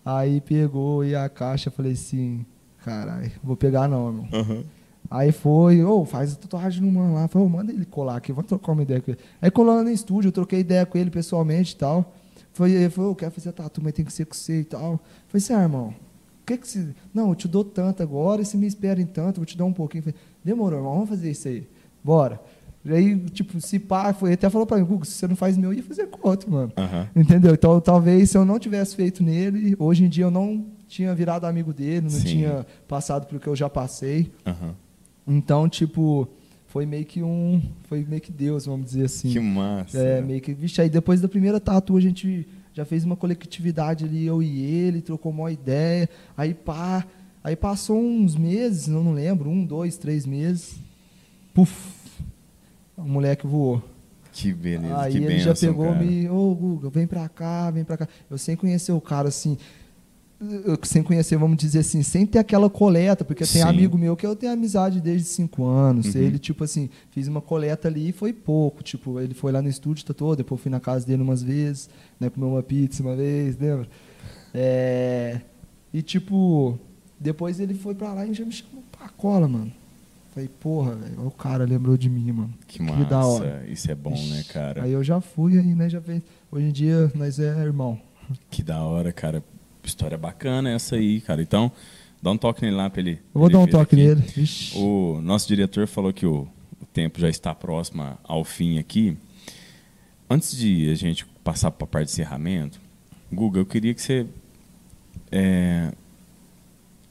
Aí 0.05 0.40
pegou 0.40 1.05
e 1.05 1.14
a 1.14 1.28
caixa, 1.28 1.70
falei 1.70 1.92
assim, 1.92 2.46
caralho, 2.82 3.30
vou 3.44 3.57
pegar 3.57 3.86
não, 3.86 4.07
irmão. 4.07 4.28
Uhum. 4.32 4.64
Aí 5.11 5.32
foi, 5.32 5.82
ô, 5.82 6.02
oh, 6.02 6.04
faz 6.04 6.34
a 6.34 6.36
tatuagem 6.36 6.80
no 6.82 6.92
mano 6.92 7.14
lá. 7.14 7.26
Falei, 7.26 7.46
oh, 7.46 7.50
manda 7.50 7.72
ele 7.72 7.84
colar 7.84 8.16
aqui, 8.16 8.32
vamos 8.32 8.48
trocar 8.48 8.72
uma 8.72 8.82
ideia 8.82 9.00
com 9.00 9.11
ele. 9.11 9.18
Aí 9.42 9.50
colou 9.50 9.82
no 9.82 9.90
estúdio, 9.90 10.28
eu 10.28 10.32
troquei 10.32 10.61
ideia 10.61 10.86
com 10.86 10.96
ele 10.96 11.11
pessoalmente 11.11 11.74
e 11.74 11.76
tal. 11.76 12.14
Foi, 12.52 12.70
ele 12.70 12.90
falou, 12.90 13.11
eu 13.11 13.16
quero 13.16 13.32
fazer 13.32 13.50
tatu, 13.50 13.82
mas 13.82 13.92
tem 13.92 14.04
que 14.04 14.12
ser 14.12 14.24
com 14.24 14.34
você 14.34 14.61
e 14.61 14.64
tal. 14.64 15.00
Falei 15.26 15.44
assim, 15.44 15.52
ah, 15.52 15.62
irmão, 15.62 15.88
o 15.88 16.46
que 16.46 16.56
que 16.56 16.68
você... 16.68 16.88
Não, 17.12 17.30
eu 17.30 17.34
te 17.34 17.48
dou 17.48 17.64
tanto 17.64 18.02
agora, 18.02 18.40
e 18.40 18.44
se 18.44 18.56
me 18.56 18.66
espera 18.66 19.00
em 19.00 19.06
tanto, 19.06 19.36
vou 19.36 19.46
te 19.46 19.58
dar 19.58 19.64
um 19.64 19.72
pouquinho. 19.72 20.04
Falei, 20.04 20.18
demorou, 20.44 20.78
irmão, 20.78 20.94
vamos 20.94 21.08
fazer 21.08 21.30
isso 21.32 21.48
aí. 21.48 21.66
Bora. 22.04 22.40
E 22.84 22.92
aí, 22.92 23.18
tipo, 23.30 23.61
se 23.61 23.78
pá, 23.78 24.12
foi, 24.14 24.32
até 24.32 24.48
falou 24.48 24.66
pra 24.66 24.78
mim, 24.78 24.84
Google, 24.84 25.04
se 25.04 25.12
você 25.12 25.26
não 25.26 25.36
faz 25.36 25.56
meu, 25.56 25.70
eu 25.72 25.78
ia 25.78 25.82
fazer 25.82 26.06
com 26.06 26.26
outro, 26.26 26.50
mano. 26.50 26.72
Uhum. 26.78 27.22
Entendeu? 27.22 27.52
Então, 27.52 27.80
talvez 27.80 28.30
se 28.30 28.38
eu 28.38 28.44
não 28.44 28.58
tivesse 28.58 28.96
feito 28.96 29.22
nele, 29.22 29.76
hoje 29.78 30.04
em 30.04 30.08
dia 30.08 30.24
eu 30.24 30.30
não 30.30 30.64
tinha 30.88 31.14
virado 31.14 31.44
amigo 31.44 31.74
dele, 31.74 32.02
não 32.02 32.11
Sim. 32.11 32.24
tinha 32.24 32.66
passado 32.88 33.26
pelo 33.26 33.40
que 33.40 33.48
eu 33.48 33.56
já 33.56 33.68
passei. 33.68 34.32
Uhum. 34.46 34.72
Então, 35.30 35.68
tipo, 35.68 36.28
foi 36.66 36.84
meio 36.84 37.04
que 37.04 37.22
um. 37.22 37.62
Foi 37.84 38.04
meio 38.04 38.20
que 38.20 38.32
Deus, 38.32 38.66
vamos 38.66 38.86
dizer 38.86 39.04
assim. 39.04 39.30
Que 39.30 39.38
massa. 39.38 39.96
É, 39.96 40.20
meio 40.20 40.40
que. 40.40 40.52
Vixe, 40.52 40.82
aí 40.82 40.90
depois 40.90 41.20
da 41.20 41.28
primeira 41.28 41.60
tatu 41.60 41.96
a 41.96 42.00
gente 42.00 42.48
já 42.74 42.84
fez 42.84 43.04
uma 43.04 43.14
coletividade 43.14 44.04
ali, 44.04 44.26
eu 44.26 44.42
e 44.42 44.60
ele, 44.60 45.00
trocou 45.00 45.30
uma 45.30 45.52
ideia. 45.52 46.08
Aí 46.36 46.52
pá. 46.52 47.06
Aí 47.42 47.56
passou 47.56 47.98
uns 47.98 48.36
meses, 48.36 48.88
não, 48.88 49.02
não 49.02 49.12
lembro, 49.12 49.48
um, 49.48 49.64
dois, 49.64 49.96
três 49.96 50.26
meses. 50.26 50.74
Puf, 51.54 51.72
o 52.96 53.02
moleque 53.02 53.46
voou. 53.46 53.82
Que 54.32 54.52
beleza, 54.52 55.00
Aí 55.00 55.12
que 55.12 55.18
ele 55.18 55.26
benção, 55.26 55.54
já 55.54 55.66
pegou 55.66 55.86
cara. 55.86 56.04
me, 56.04 56.28
ô 56.28 56.50
oh, 56.50 56.54
Guga, 56.54 56.90
vem 56.90 57.06
pra 57.06 57.28
cá, 57.28 57.70
vem 57.70 57.84
pra 57.84 57.96
cá. 57.96 58.08
Eu 58.28 58.36
sem 58.36 58.56
conhecer 58.56 58.92
o 58.92 59.00
cara, 59.00 59.28
assim, 59.28 59.56
sem 60.82 61.03
conhecer, 61.03 61.36
vamos 61.36 61.59
dizer 61.59 61.80
assim, 61.80 62.03
sem 62.03 62.24
ter 62.24 62.38
aquela 62.38 62.70
coleta, 62.70 63.24
porque 63.24 63.45
tem 63.45 63.62
amigo 63.62 63.99
meu 63.99 64.16
que 64.16 64.26
eu 64.26 64.34
tenho 64.34 64.53
amizade 64.53 65.01
desde 65.01 65.28
cinco 65.28 65.66
anos. 65.66 66.14
Uhum. 66.14 66.20
Ele, 66.20 66.38
tipo 66.38 66.64
assim, 66.64 66.88
fiz 67.11 67.28
uma 67.28 67.43
coleta 67.43 67.88
ali 67.88 68.09
e 68.09 68.12
foi 68.12 68.32
pouco. 68.32 68.82
Tipo, 68.82 69.20
ele 69.20 69.34
foi 69.34 69.53
lá 69.53 69.61
no 69.61 69.68
estúdio, 69.68 70.05
tá 70.05 70.14
todo, 70.14 70.38
depois 70.38 70.61
fui 70.61 70.70
na 70.70 70.80
casa 70.80 71.07
dele 71.07 71.22
umas 71.22 71.43
vezes, 71.43 71.91
né, 72.18 72.30
comer 72.30 72.47
uma 72.47 72.62
pizza 72.62 73.03
uma 73.03 73.14
vez, 73.14 73.59
lembra? 73.59 73.86
É, 74.55 75.41
e 75.93 76.01
tipo, 76.01 76.78
depois 77.18 77.61
ele 77.61 77.74
foi 77.74 77.95
pra 77.95 78.14
lá 78.14 78.26
e 78.26 78.32
já 78.32 78.45
me 78.45 78.53
chamou 78.53 78.82
pra 78.91 79.09
cola, 79.11 79.47
mano. 79.47 79.70
Falei, 80.30 80.49
porra, 80.49 80.95
velho, 80.95 81.26
o 81.26 81.30
cara 81.30 81.64
lembrou 81.64 81.97
de 81.97 82.09
mim, 82.09 82.32
mano. 82.32 82.55
Que, 82.66 82.78
que 82.78 82.82
massa, 82.84 83.05
da 83.05 83.26
hora. 83.26 83.64
isso 83.68 83.91
é 83.91 83.95
bom, 83.95 84.14
né, 84.28 84.45
cara? 84.49 84.84
Aí 84.84 84.93
eu 84.93 85.03
já 85.03 85.20
fui, 85.20 85.59
aí, 85.59 85.74
né, 85.74 85.88
já 85.91 86.01
fez. 86.01 86.22
Hoje 86.51 86.66
em 86.66 86.72
dia, 86.72 87.12
nós 87.14 87.38
é 87.38 87.49
irmão. 87.62 88.01
Que 88.49 88.62
da 88.62 88.80
hora, 88.82 89.12
cara 89.12 89.43
história 89.88 90.18
bacana 90.18 90.70
essa 90.70 90.96
aí, 90.96 91.20
cara. 91.20 91.42
Então, 91.42 91.70
dá 92.22 92.30
um 92.30 92.36
toque 92.36 92.62
nele 92.62 92.76
lá 92.76 92.90
para 92.90 93.00
ele. 93.00 93.12
Eu 93.34 93.40
vou 93.40 93.46
ele 93.46 93.52
dar 93.52 93.60
um 93.60 93.66
toque 93.66 93.94
aqui. 93.94 93.96
nele. 93.96 94.24
Ixi. 94.36 94.76
O 94.78 95.20
nosso 95.22 95.48
diretor 95.48 95.86
falou 95.86 96.12
que 96.12 96.26
o, 96.26 96.48
o, 96.80 96.86
tempo 96.92 97.20
já 97.20 97.28
está 97.28 97.54
próximo 97.54 98.18
ao 98.24 98.44
fim 98.44 98.78
aqui. 98.78 99.16
Antes 100.28 100.56
de 100.56 100.90
a 100.90 100.94
gente 100.94 101.26
passar 101.42 101.70
para 101.70 101.84
a 101.84 101.88
parte 101.88 102.06
de 102.06 102.12
encerramento, 102.12 102.80
Guga, 103.32 103.60
eu 103.60 103.66
queria 103.66 103.94
que 103.94 104.02
você. 104.02 104.26
É, 105.32 105.92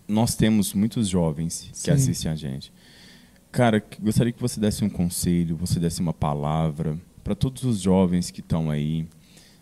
nós 0.07 0.36
temos 0.36 0.74
muitos 0.74 1.07
jovens 1.07 1.70
Sim. 1.72 1.86
que 1.86 1.91
assistem 1.91 2.32
a 2.32 2.36
gente. 2.36 2.72
Cara, 3.51 3.84
gostaria 3.99 4.32
que 4.32 4.41
você 4.41 4.59
desse 4.59 4.84
um 4.84 4.89
conselho, 4.89 5.55
você 5.55 5.80
desse 5.80 6.01
uma 6.01 6.13
palavra 6.13 6.97
para 7.24 7.36
todos 7.36 7.63
os 7.63 7.80
jovens 7.80 8.32
que 8.32 8.41
estão 8.41 8.70
aí, 8.70 9.07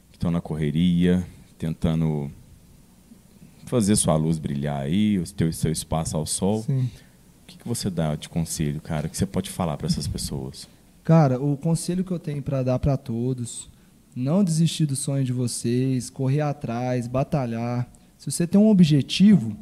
que 0.09 0.17
estão 0.17 0.31
na 0.31 0.41
correria, 0.41 1.25
tentando 1.57 2.31
fazer 3.68 3.95
sua 3.95 4.15
luz 4.15 4.39
brilhar 4.39 4.82
aí, 4.82 5.20
o 5.20 5.26
seu, 5.26 5.51
seu 5.53 5.72
espaço 5.72 6.15
ao 6.15 6.26
sol. 6.26 6.63
Sim. 6.63 6.89
O 7.43 7.47
que, 7.47 7.57
que 7.57 7.68
você 7.68 7.89
dá 7.89 8.15
de 8.15 8.28
conselho, 8.28 8.82
cara, 8.82 9.07
que 9.07 9.15
você 9.15 9.26
pode 9.26 9.49
falar 9.49 9.78
para 9.78 9.88
essas 9.88 10.07
pessoas? 10.07 10.68
Cara, 11.03 11.41
o 11.41 11.55
conselho 11.55 12.03
que 12.03 12.11
eu 12.11 12.20
tenho 12.20 12.41
para 12.41 12.63
dar 12.63 12.80
para 12.80 12.97
todos, 12.97 13.70
não 14.13 14.43
desistir 14.43 14.86
do 14.86 14.95
sonho 14.95 15.24
de 15.24 15.32
vocês, 15.32 16.09
correr 16.09 16.41
atrás, 16.41 17.07
batalhar. 17.07 17.88
Se 18.18 18.30
você 18.30 18.45
tem 18.45 18.59
um 18.59 18.68
objetivo, 18.68 19.55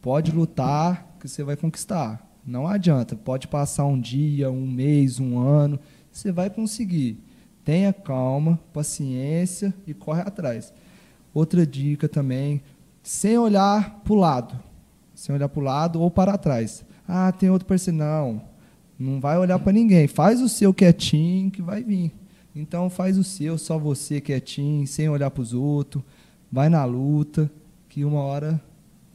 pode 0.00 0.30
lutar 0.30 1.16
que 1.20 1.28
você 1.28 1.42
vai 1.42 1.56
conquistar. 1.56 2.26
Não 2.46 2.66
adianta, 2.66 3.14
pode 3.14 3.46
passar 3.48 3.84
um 3.84 4.00
dia, 4.00 4.50
um 4.50 4.66
mês, 4.66 5.20
um 5.20 5.38
ano, 5.38 5.78
você 6.10 6.32
vai 6.32 6.48
conseguir. 6.48 7.18
Tenha 7.64 7.92
calma, 7.92 8.58
paciência 8.72 9.74
e 9.86 9.92
corre 9.92 10.22
atrás. 10.22 10.72
Outra 11.34 11.66
dica 11.66 12.08
também, 12.08 12.62
sem 13.02 13.38
olhar 13.38 14.00
para 14.04 14.12
o 14.12 14.16
lado. 14.16 14.58
Sem 15.14 15.34
olhar 15.34 15.48
para 15.48 15.60
o 15.60 15.64
lado 15.64 16.00
ou 16.00 16.10
para 16.10 16.38
trás. 16.38 16.84
Ah, 17.06 17.32
tem 17.32 17.50
outro 17.50 17.66
parceiro. 17.66 17.98
Não, 17.98 18.42
não 18.98 19.20
vai 19.20 19.38
olhar 19.38 19.58
para 19.58 19.72
ninguém. 19.72 20.06
Faz 20.06 20.40
o 20.40 20.48
seu 20.48 20.72
quietinho 20.72 21.50
que 21.50 21.62
vai 21.62 21.82
vir. 21.82 22.12
Então 22.54 22.90
faz 22.90 23.16
o 23.16 23.24
seu, 23.24 23.56
só 23.56 23.78
você 23.78 24.20
quietinho, 24.20 24.86
sem 24.86 25.08
olhar 25.08 25.30
para 25.30 25.42
os 25.42 25.52
outros. 25.52 26.02
Vai 26.50 26.68
na 26.68 26.84
luta, 26.84 27.50
que 27.88 28.04
uma 28.04 28.20
hora 28.20 28.60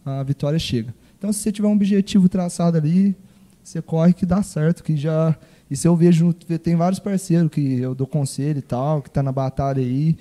a 0.06 0.24
vitória 0.24 0.60
chega. 0.60 0.94
Então 1.18 1.34
se 1.34 1.40
você 1.40 1.52
tiver 1.52 1.68
um 1.68 1.74
objetivo 1.74 2.30
traçado 2.30 2.78
ali, 2.78 3.16
você 3.64 3.82
corre 3.82 4.14
que 4.14 4.26
dá 4.26 4.44
certo, 4.44 4.84
que 4.84 4.96
já 4.96 5.36
isso 5.70 5.88
eu 5.88 5.96
vejo, 5.96 6.32
tem 6.34 6.76
vários 6.76 7.00
parceiros 7.00 7.50
que 7.50 7.80
eu 7.80 7.96
dou 7.96 8.06
conselho 8.06 8.60
e 8.60 8.62
tal, 8.62 9.02
que 9.02 9.10
tá 9.10 9.24
na 9.24 9.32
batalha 9.32 9.82
aí, 9.82 10.16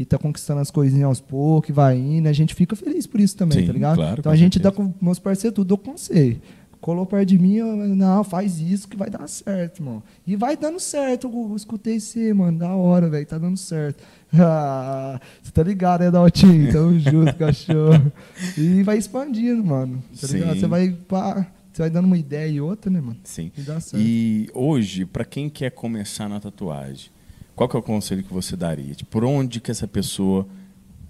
e 0.00 0.04
tá 0.06 0.16
conquistando 0.16 0.62
as 0.62 0.70
coisinhas 0.70 1.04
aos 1.04 1.20
poucos, 1.20 1.74
vai 1.74 1.98
indo, 1.98 2.26
a 2.26 2.32
gente 2.32 2.54
fica 2.54 2.74
feliz 2.74 3.06
por 3.06 3.20
isso 3.20 3.36
também, 3.36 3.60
Sim, 3.60 3.66
tá 3.66 3.72
ligado? 3.74 3.96
Claro, 3.96 4.20
então 4.20 4.32
a 4.32 4.36
gente 4.36 4.54
certeza. 4.54 4.70
dá 4.70 4.74
com 4.74 4.94
meus 4.98 5.18
parceiros 5.18 5.54
tudo, 5.54 5.74
eu 5.74 5.78
conselho. 5.78 6.40
Colou 6.80 7.04
perto 7.04 7.28
de 7.28 7.38
mim, 7.38 7.56
eu, 7.56 7.66
não, 7.76 8.24
faz 8.24 8.58
isso 8.60 8.88
que 8.88 8.96
vai 8.96 9.10
dar 9.10 9.28
certo, 9.28 9.82
mano. 9.82 10.02
E 10.26 10.36
vai 10.36 10.56
dando 10.56 10.80
certo, 10.80 11.26
eu, 11.26 11.48
eu 11.50 11.54
escutei 11.54 12.00
você, 12.00 12.32
mano, 12.32 12.58
da 12.58 12.74
hora, 12.74 13.10
velho, 13.10 13.26
tá 13.26 13.36
dando 13.36 13.58
certo. 13.58 14.02
Ah, 14.32 15.20
você 15.42 15.50
tá 15.50 15.62
ligado, 15.64 16.02
né, 16.02 16.10
Daltinho? 16.10 16.70
Tamo 16.72 16.98
junto, 16.98 17.34
cachorro. 17.34 18.12
E 18.56 18.80
vai 18.84 18.96
expandindo, 18.96 19.62
mano, 19.62 20.02
tá 20.18 20.28
Sim. 20.28 20.38
ligado? 20.38 20.60
Você 20.60 20.66
vai, 20.68 20.90
pá, 21.08 21.46
você 21.70 21.82
vai 21.82 21.90
dando 21.90 22.04
uma 22.04 22.16
ideia 22.16 22.48
e 22.48 22.60
outra, 22.60 22.90
né, 22.90 23.00
mano? 23.00 23.18
Sim. 23.24 23.50
E. 23.92 23.96
E 23.96 24.48
hoje, 24.54 25.04
para 25.04 25.24
quem 25.24 25.50
quer 25.50 25.72
começar 25.72 26.28
na 26.28 26.38
tatuagem, 26.38 27.10
qual 27.54 27.68
que 27.68 27.76
é 27.76 27.78
o 27.78 27.82
conselho 27.82 28.22
que 28.22 28.32
você 28.32 28.56
daria? 28.56 28.94
Tipo, 28.94 29.10
por 29.10 29.24
onde 29.24 29.60
que 29.60 29.70
essa 29.70 29.86
pessoa 29.86 30.46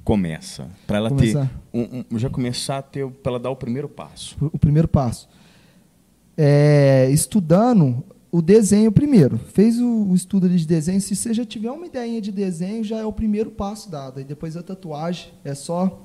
começa? 0.05 0.69
Para 0.87 0.99
ela 0.99 1.09
começar. 1.11 1.47
ter 1.47 1.79
um, 1.79 2.05
um, 2.11 2.19
já 2.19 2.29
começar 2.29 2.79
a 2.79 2.83
ter 2.83 3.09
para 3.09 3.33
ela 3.33 3.39
dar 3.39 3.51
o 3.51 3.57
primeiro 3.57 3.89
passo. 3.89 4.37
O 4.41 4.59
primeiro 4.59 4.89
passo. 4.89 5.29
É, 6.37 7.09
estudando 7.11 8.05
o 8.33 8.41
desenho 8.41 8.93
primeiro. 8.93 9.39
Fez 9.39 9.81
o, 9.81 10.09
o, 10.09 10.15
estudo 10.15 10.49
de 10.49 10.67
desenho, 10.67 11.01
se 11.01 11.15
você 11.17 11.35
já 11.35 11.45
tiver 11.45 11.71
uma 11.71 11.87
ideia 11.87 12.21
de 12.21 12.31
desenho, 12.31 12.85
já 12.85 12.99
é 12.99 13.05
o 13.05 13.13
primeiro 13.13 13.51
passo 13.51 13.91
dado. 13.91 14.21
E 14.21 14.25
depois 14.25 14.57
a 14.57 14.63
tatuagem 14.63 15.33
é 15.45 15.55
só 15.55 16.03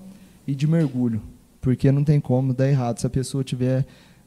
ir 0.48 0.56
de 0.56 0.68
mergulho, 0.68 1.22
porque 1.62 1.92
não 1.92 2.04
tem 2.04 2.20
como 2.20 2.54
dar 2.54 2.68
errado 2.68 3.00
se 3.00 3.08
a 3.08 3.10
pessoa 3.10 3.44
tiver 3.44 3.86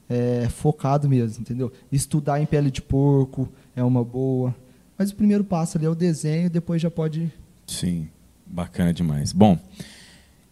é, 0.09 0.48
focado 0.48 1.09
mesmo, 1.09 1.42
entendeu? 1.42 1.72
Estudar 1.92 2.40
em 2.40 2.46
pele 2.46 2.70
de 2.70 2.80
porco 2.80 3.48
é 3.76 3.82
uma 3.82 4.04
boa 4.04 4.54
mas 4.99 5.11
o 5.11 5.14
primeiro 5.14 5.44
passo 5.44 5.78
ali 5.78 5.86
é 5.86 5.90
o 5.90 5.94
desenho, 5.94 6.51
depois 6.51 6.82
já 6.82 6.90
pode. 6.90 7.32
Sim, 7.66 8.09
bacana 8.44 8.92
demais. 8.92 9.32
Bom, 9.32 9.59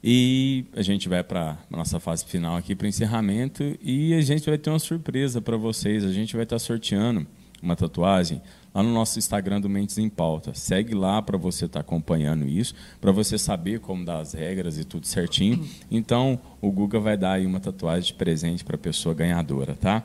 e 0.08 0.66
a 0.76 0.82
gente 0.82 1.08
vai 1.08 1.24
para 1.24 1.58
a 1.70 1.76
nossa 1.76 1.98
fase 1.98 2.24
final 2.24 2.56
aqui, 2.56 2.76
para 2.76 2.86
encerramento, 2.86 3.76
e 3.82 4.14
a 4.14 4.20
gente 4.20 4.48
vai 4.48 4.56
ter 4.56 4.70
uma 4.70 4.78
surpresa 4.78 5.42
para 5.42 5.56
vocês. 5.56 6.04
A 6.04 6.12
gente 6.12 6.36
vai 6.36 6.44
estar 6.44 6.54
tá 6.56 6.60
sorteando 6.60 7.26
uma 7.60 7.74
tatuagem 7.74 8.40
lá 8.72 8.82
no 8.82 8.92
nosso 8.92 9.18
Instagram 9.18 9.60
do 9.60 9.68
Mentes 9.68 9.98
em 9.98 10.08
Pauta. 10.08 10.54
Segue 10.54 10.94
lá 10.94 11.20
para 11.20 11.36
você 11.36 11.64
estar 11.64 11.80
tá 11.80 11.84
acompanhando 11.84 12.46
isso, 12.46 12.72
para 13.00 13.10
você 13.10 13.36
saber 13.36 13.80
como 13.80 14.04
dar 14.04 14.20
as 14.20 14.32
regras 14.32 14.78
e 14.78 14.84
tudo 14.84 15.06
certinho. 15.06 15.66
Então, 15.90 16.38
o 16.60 16.70
Guga 16.70 17.00
vai 17.00 17.16
dar 17.16 17.32
aí 17.32 17.46
uma 17.46 17.58
tatuagem 17.58 18.12
de 18.12 18.14
presente 18.14 18.64
para 18.64 18.76
a 18.76 18.78
pessoa 18.78 19.12
ganhadora, 19.12 19.74
tá? 19.74 20.04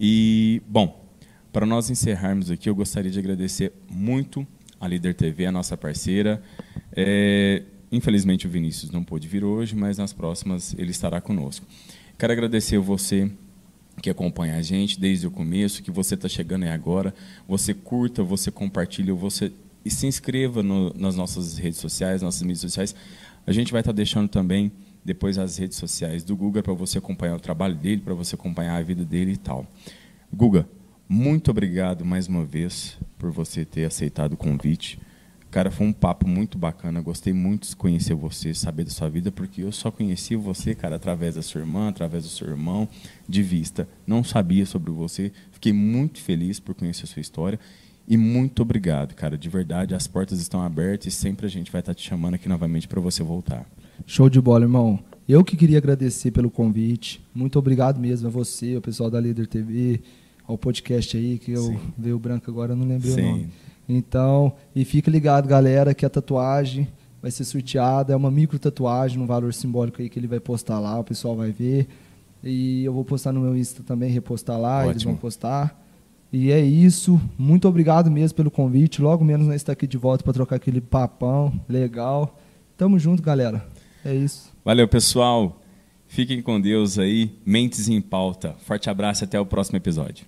E, 0.00 0.60
bom, 0.66 1.05
Para 1.56 1.64
nós 1.64 1.88
encerrarmos 1.88 2.50
aqui, 2.50 2.68
eu 2.68 2.74
gostaria 2.74 3.10
de 3.10 3.18
agradecer 3.18 3.72
muito 3.90 4.46
a 4.78 4.86
Líder 4.86 5.14
TV, 5.14 5.46
a 5.46 5.50
nossa 5.50 5.74
parceira. 5.74 6.42
É, 6.94 7.62
infelizmente 7.90 8.46
o 8.46 8.50
Vinícius 8.50 8.90
não 8.90 9.02
pôde 9.02 9.26
vir 9.26 9.42
hoje, 9.42 9.74
mas 9.74 9.96
nas 9.96 10.12
próximas 10.12 10.74
ele 10.76 10.90
estará 10.90 11.18
conosco. 11.18 11.64
Quero 12.18 12.30
agradecer 12.30 12.76
você 12.76 13.30
que 14.02 14.10
acompanha 14.10 14.56
a 14.56 14.60
gente 14.60 15.00
desde 15.00 15.26
o 15.26 15.30
começo, 15.30 15.82
que 15.82 15.90
você 15.90 16.14
está 16.14 16.28
chegando 16.28 16.64
aí 16.64 16.68
agora. 16.68 17.14
Você 17.48 17.72
curta, 17.72 18.22
você 18.22 18.50
compartilha, 18.50 19.14
você 19.14 19.50
e 19.82 19.90
se 19.90 20.06
inscreva 20.06 20.62
no, 20.62 20.92
nas 20.92 21.16
nossas 21.16 21.56
redes 21.56 21.78
sociais, 21.78 22.20
nossas 22.20 22.42
mídias 22.42 22.60
sociais. 22.60 22.94
A 23.46 23.52
gente 23.52 23.72
vai 23.72 23.80
estar 23.80 23.94
tá 23.94 23.96
deixando 23.96 24.28
também 24.28 24.70
depois 25.02 25.38
as 25.38 25.56
redes 25.56 25.78
sociais 25.78 26.22
do 26.22 26.36
Guga 26.36 26.62
para 26.62 26.74
você 26.74 26.98
acompanhar 26.98 27.34
o 27.34 27.40
trabalho 27.40 27.76
dele, 27.76 28.02
para 28.02 28.12
você 28.12 28.34
acompanhar 28.34 28.76
a 28.76 28.82
vida 28.82 29.06
dele 29.06 29.32
e 29.32 29.36
tal. 29.38 29.66
Guga, 30.30 30.68
muito 31.08 31.50
obrigado 31.50 32.04
mais 32.04 32.26
uma 32.26 32.44
vez 32.44 32.98
por 33.18 33.30
você 33.30 33.64
ter 33.64 33.84
aceitado 33.84 34.32
o 34.32 34.36
convite. 34.36 34.98
Cara, 35.50 35.70
foi 35.70 35.86
um 35.86 35.92
papo 35.92 36.28
muito 36.28 36.58
bacana. 36.58 37.00
Gostei 37.00 37.32
muito 37.32 37.68
de 37.68 37.76
conhecer 37.76 38.14
você, 38.14 38.52
saber 38.52 38.84
da 38.84 38.90
sua 38.90 39.08
vida, 39.08 39.32
porque 39.32 39.62
eu 39.62 39.72
só 39.72 39.90
conheci 39.90 40.36
você, 40.36 40.74
cara, 40.74 40.96
através 40.96 41.36
da 41.36 41.42
sua 41.42 41.60
irmã, 41.60 41.88
através 41.88 42.24
do 42.24 42.28
seu 42.28 42.48
irmão, 42.48 42.88
de 43.28 43.42
vista. 43.42 43.88
Não 44.06 44.22
sabia 44.22 44.66
sobre 44.66 44.90
você. 44.90 45.32
Fiquei 45.52 45.72
muito 45.72 46.20
feliz 46.20 46.60
por 46.60 46.74
conhecer 46.74 47.04
a 47.04 47.06
sua 47.06 47.20
história. 47.20 47.58
E 48.08 48.16
muito 48.16 48.60
obrigado, 48.60 49.14
cara. 49.14 49.38
De 49.38 49.48
verdade, 49.48 49.94
as 49.94 50.06
portas 50.06 50.40
estão 50.40 50.60
abertas 50.60 51.12
e 51.12 51.16
sempre 51.16 51.46
a 51.46 51.48
gente 51.48 51.72
vai 51.72 51.80
estar 51.80 51.94
te 51.94 52.06
chamando 52.06 52.34
aqui 52.34 52.48
novamente 52.48 52.86
para 52.86 53.00
você 53.00 53.22
voltar. 53.22 53.66
Show 54.06 54.28
de 54.28 54.40
bola, 54.40 54.64
irmão. 54.64 54.98
Eu 55.28 55.42
que 55.42 55.56
queria 55.56 55.78
agradecer 55.78 56.30
pelo 56.30 56.50
convite. 56.50 57.24
Muito 57.34 57.58
obrigado 57.58 57.98
mesmo 57.98 58.28
a 58.28 58.30
você, 58.30 58.74
ao 58.74 58.82
pessoal 58.82 59.10
da 59.10 59.20
Líder 59.20 59.46
TV, 59.46 60.02
ao 60.46 60.56
podcast 60.56 61.16
aí, 61.16 61.38
que 61.38 61.52
eu 61.52 61.78
veio 61.96 62.18
branco 62.18 62.50
agora, 62.50 62.72
eu 62.72 62.76
não 62.76 62.86
lembrei 62.86 63.12
Sim. 63.12 63.22
o 63.22 63.30
nome. 63.30 63.48
Então, 63.88 64.52
e 64.74 64.84
fica 64.84 65.10
ligado, 65.10 65.46
galera, 65.46 65.94
que 65.94 66.04
a 66.04 66.10
tatuagem 66.10 66.88
vai 67.22 67.30
ser 67.30 67.44
sorteada, 67.44 68.12
é 68.12 68.16
uma 68.16 68.30
micro 68.30 68.58
tatuagem, 68.58 69.20
um 69.20 69.26
valor 69.26 69.52
simbólico 69.52 70.00
aí 70.00 70.08
que 70.08 70.18
ele 70.18 70.26
vai 70.26 70.40
postar 70.40 70.78
lá, 70.78 70.98
o 70.98 71.04
pessoal 71.04 71.36
vai 71.36 71.50
ver. 71.50 71.88
E 72.42 72.84
eu 72.84 72.92
vou 72.92 73.04
postar 73.04 73.32
no 73.32 73.40
meu 73.40 73.56
Insta 73.56 73.82
também, 73.82 74.10
repostar 74.10 74.60
lá, 74.60 74.78
Ótimo. 74.78 74.92
eles 74.92 75.02
vão 75.02 75.16
postar. 75.16 75.82
E 76.32 76.50
é 76.50 76.60
isso. 76.60 77.20
Muito 77.38 77.66
obrigado 77.66 78.10
mesmo 78.10 78.36
pelo 78.36 78.50
convite. 78.50 79.00
Logo 79.00 79.24
menos 79.24 79.46
nós 79.46 79.56
estar 79.56 79.72
aqui 79.72 79.86
de 79.86 79.96
volta 79.96 80.22
para 80.22 80.32
trocar 80.32 80.56
aquele 80.56 80.80
papão 80.80 81.52
legal. 81.68 82.38
Tamo 82.76 82.98
junto, 82.98 83.22
galera. 83.22 83.66
É 84.04 84.14
isso. 84.14 84.52
Valeu, 84.64 84.86
pessoal. 84.86 85.60
Fiquem 86.06 86.42
com 86.42 86.60
Deus 86.60 86.98
aí. 86.98 87.32
Mentes 87.44 87.88
em 87.88 88.00
pauta. 88.00 88.54
Forte 88.60 88.90
abraço 88.90 89.24
e 89.24 89.24
até 89.24 89.40
o 89.40 89.46
próximo 89.46 89.76
episódio. 89.76 90.26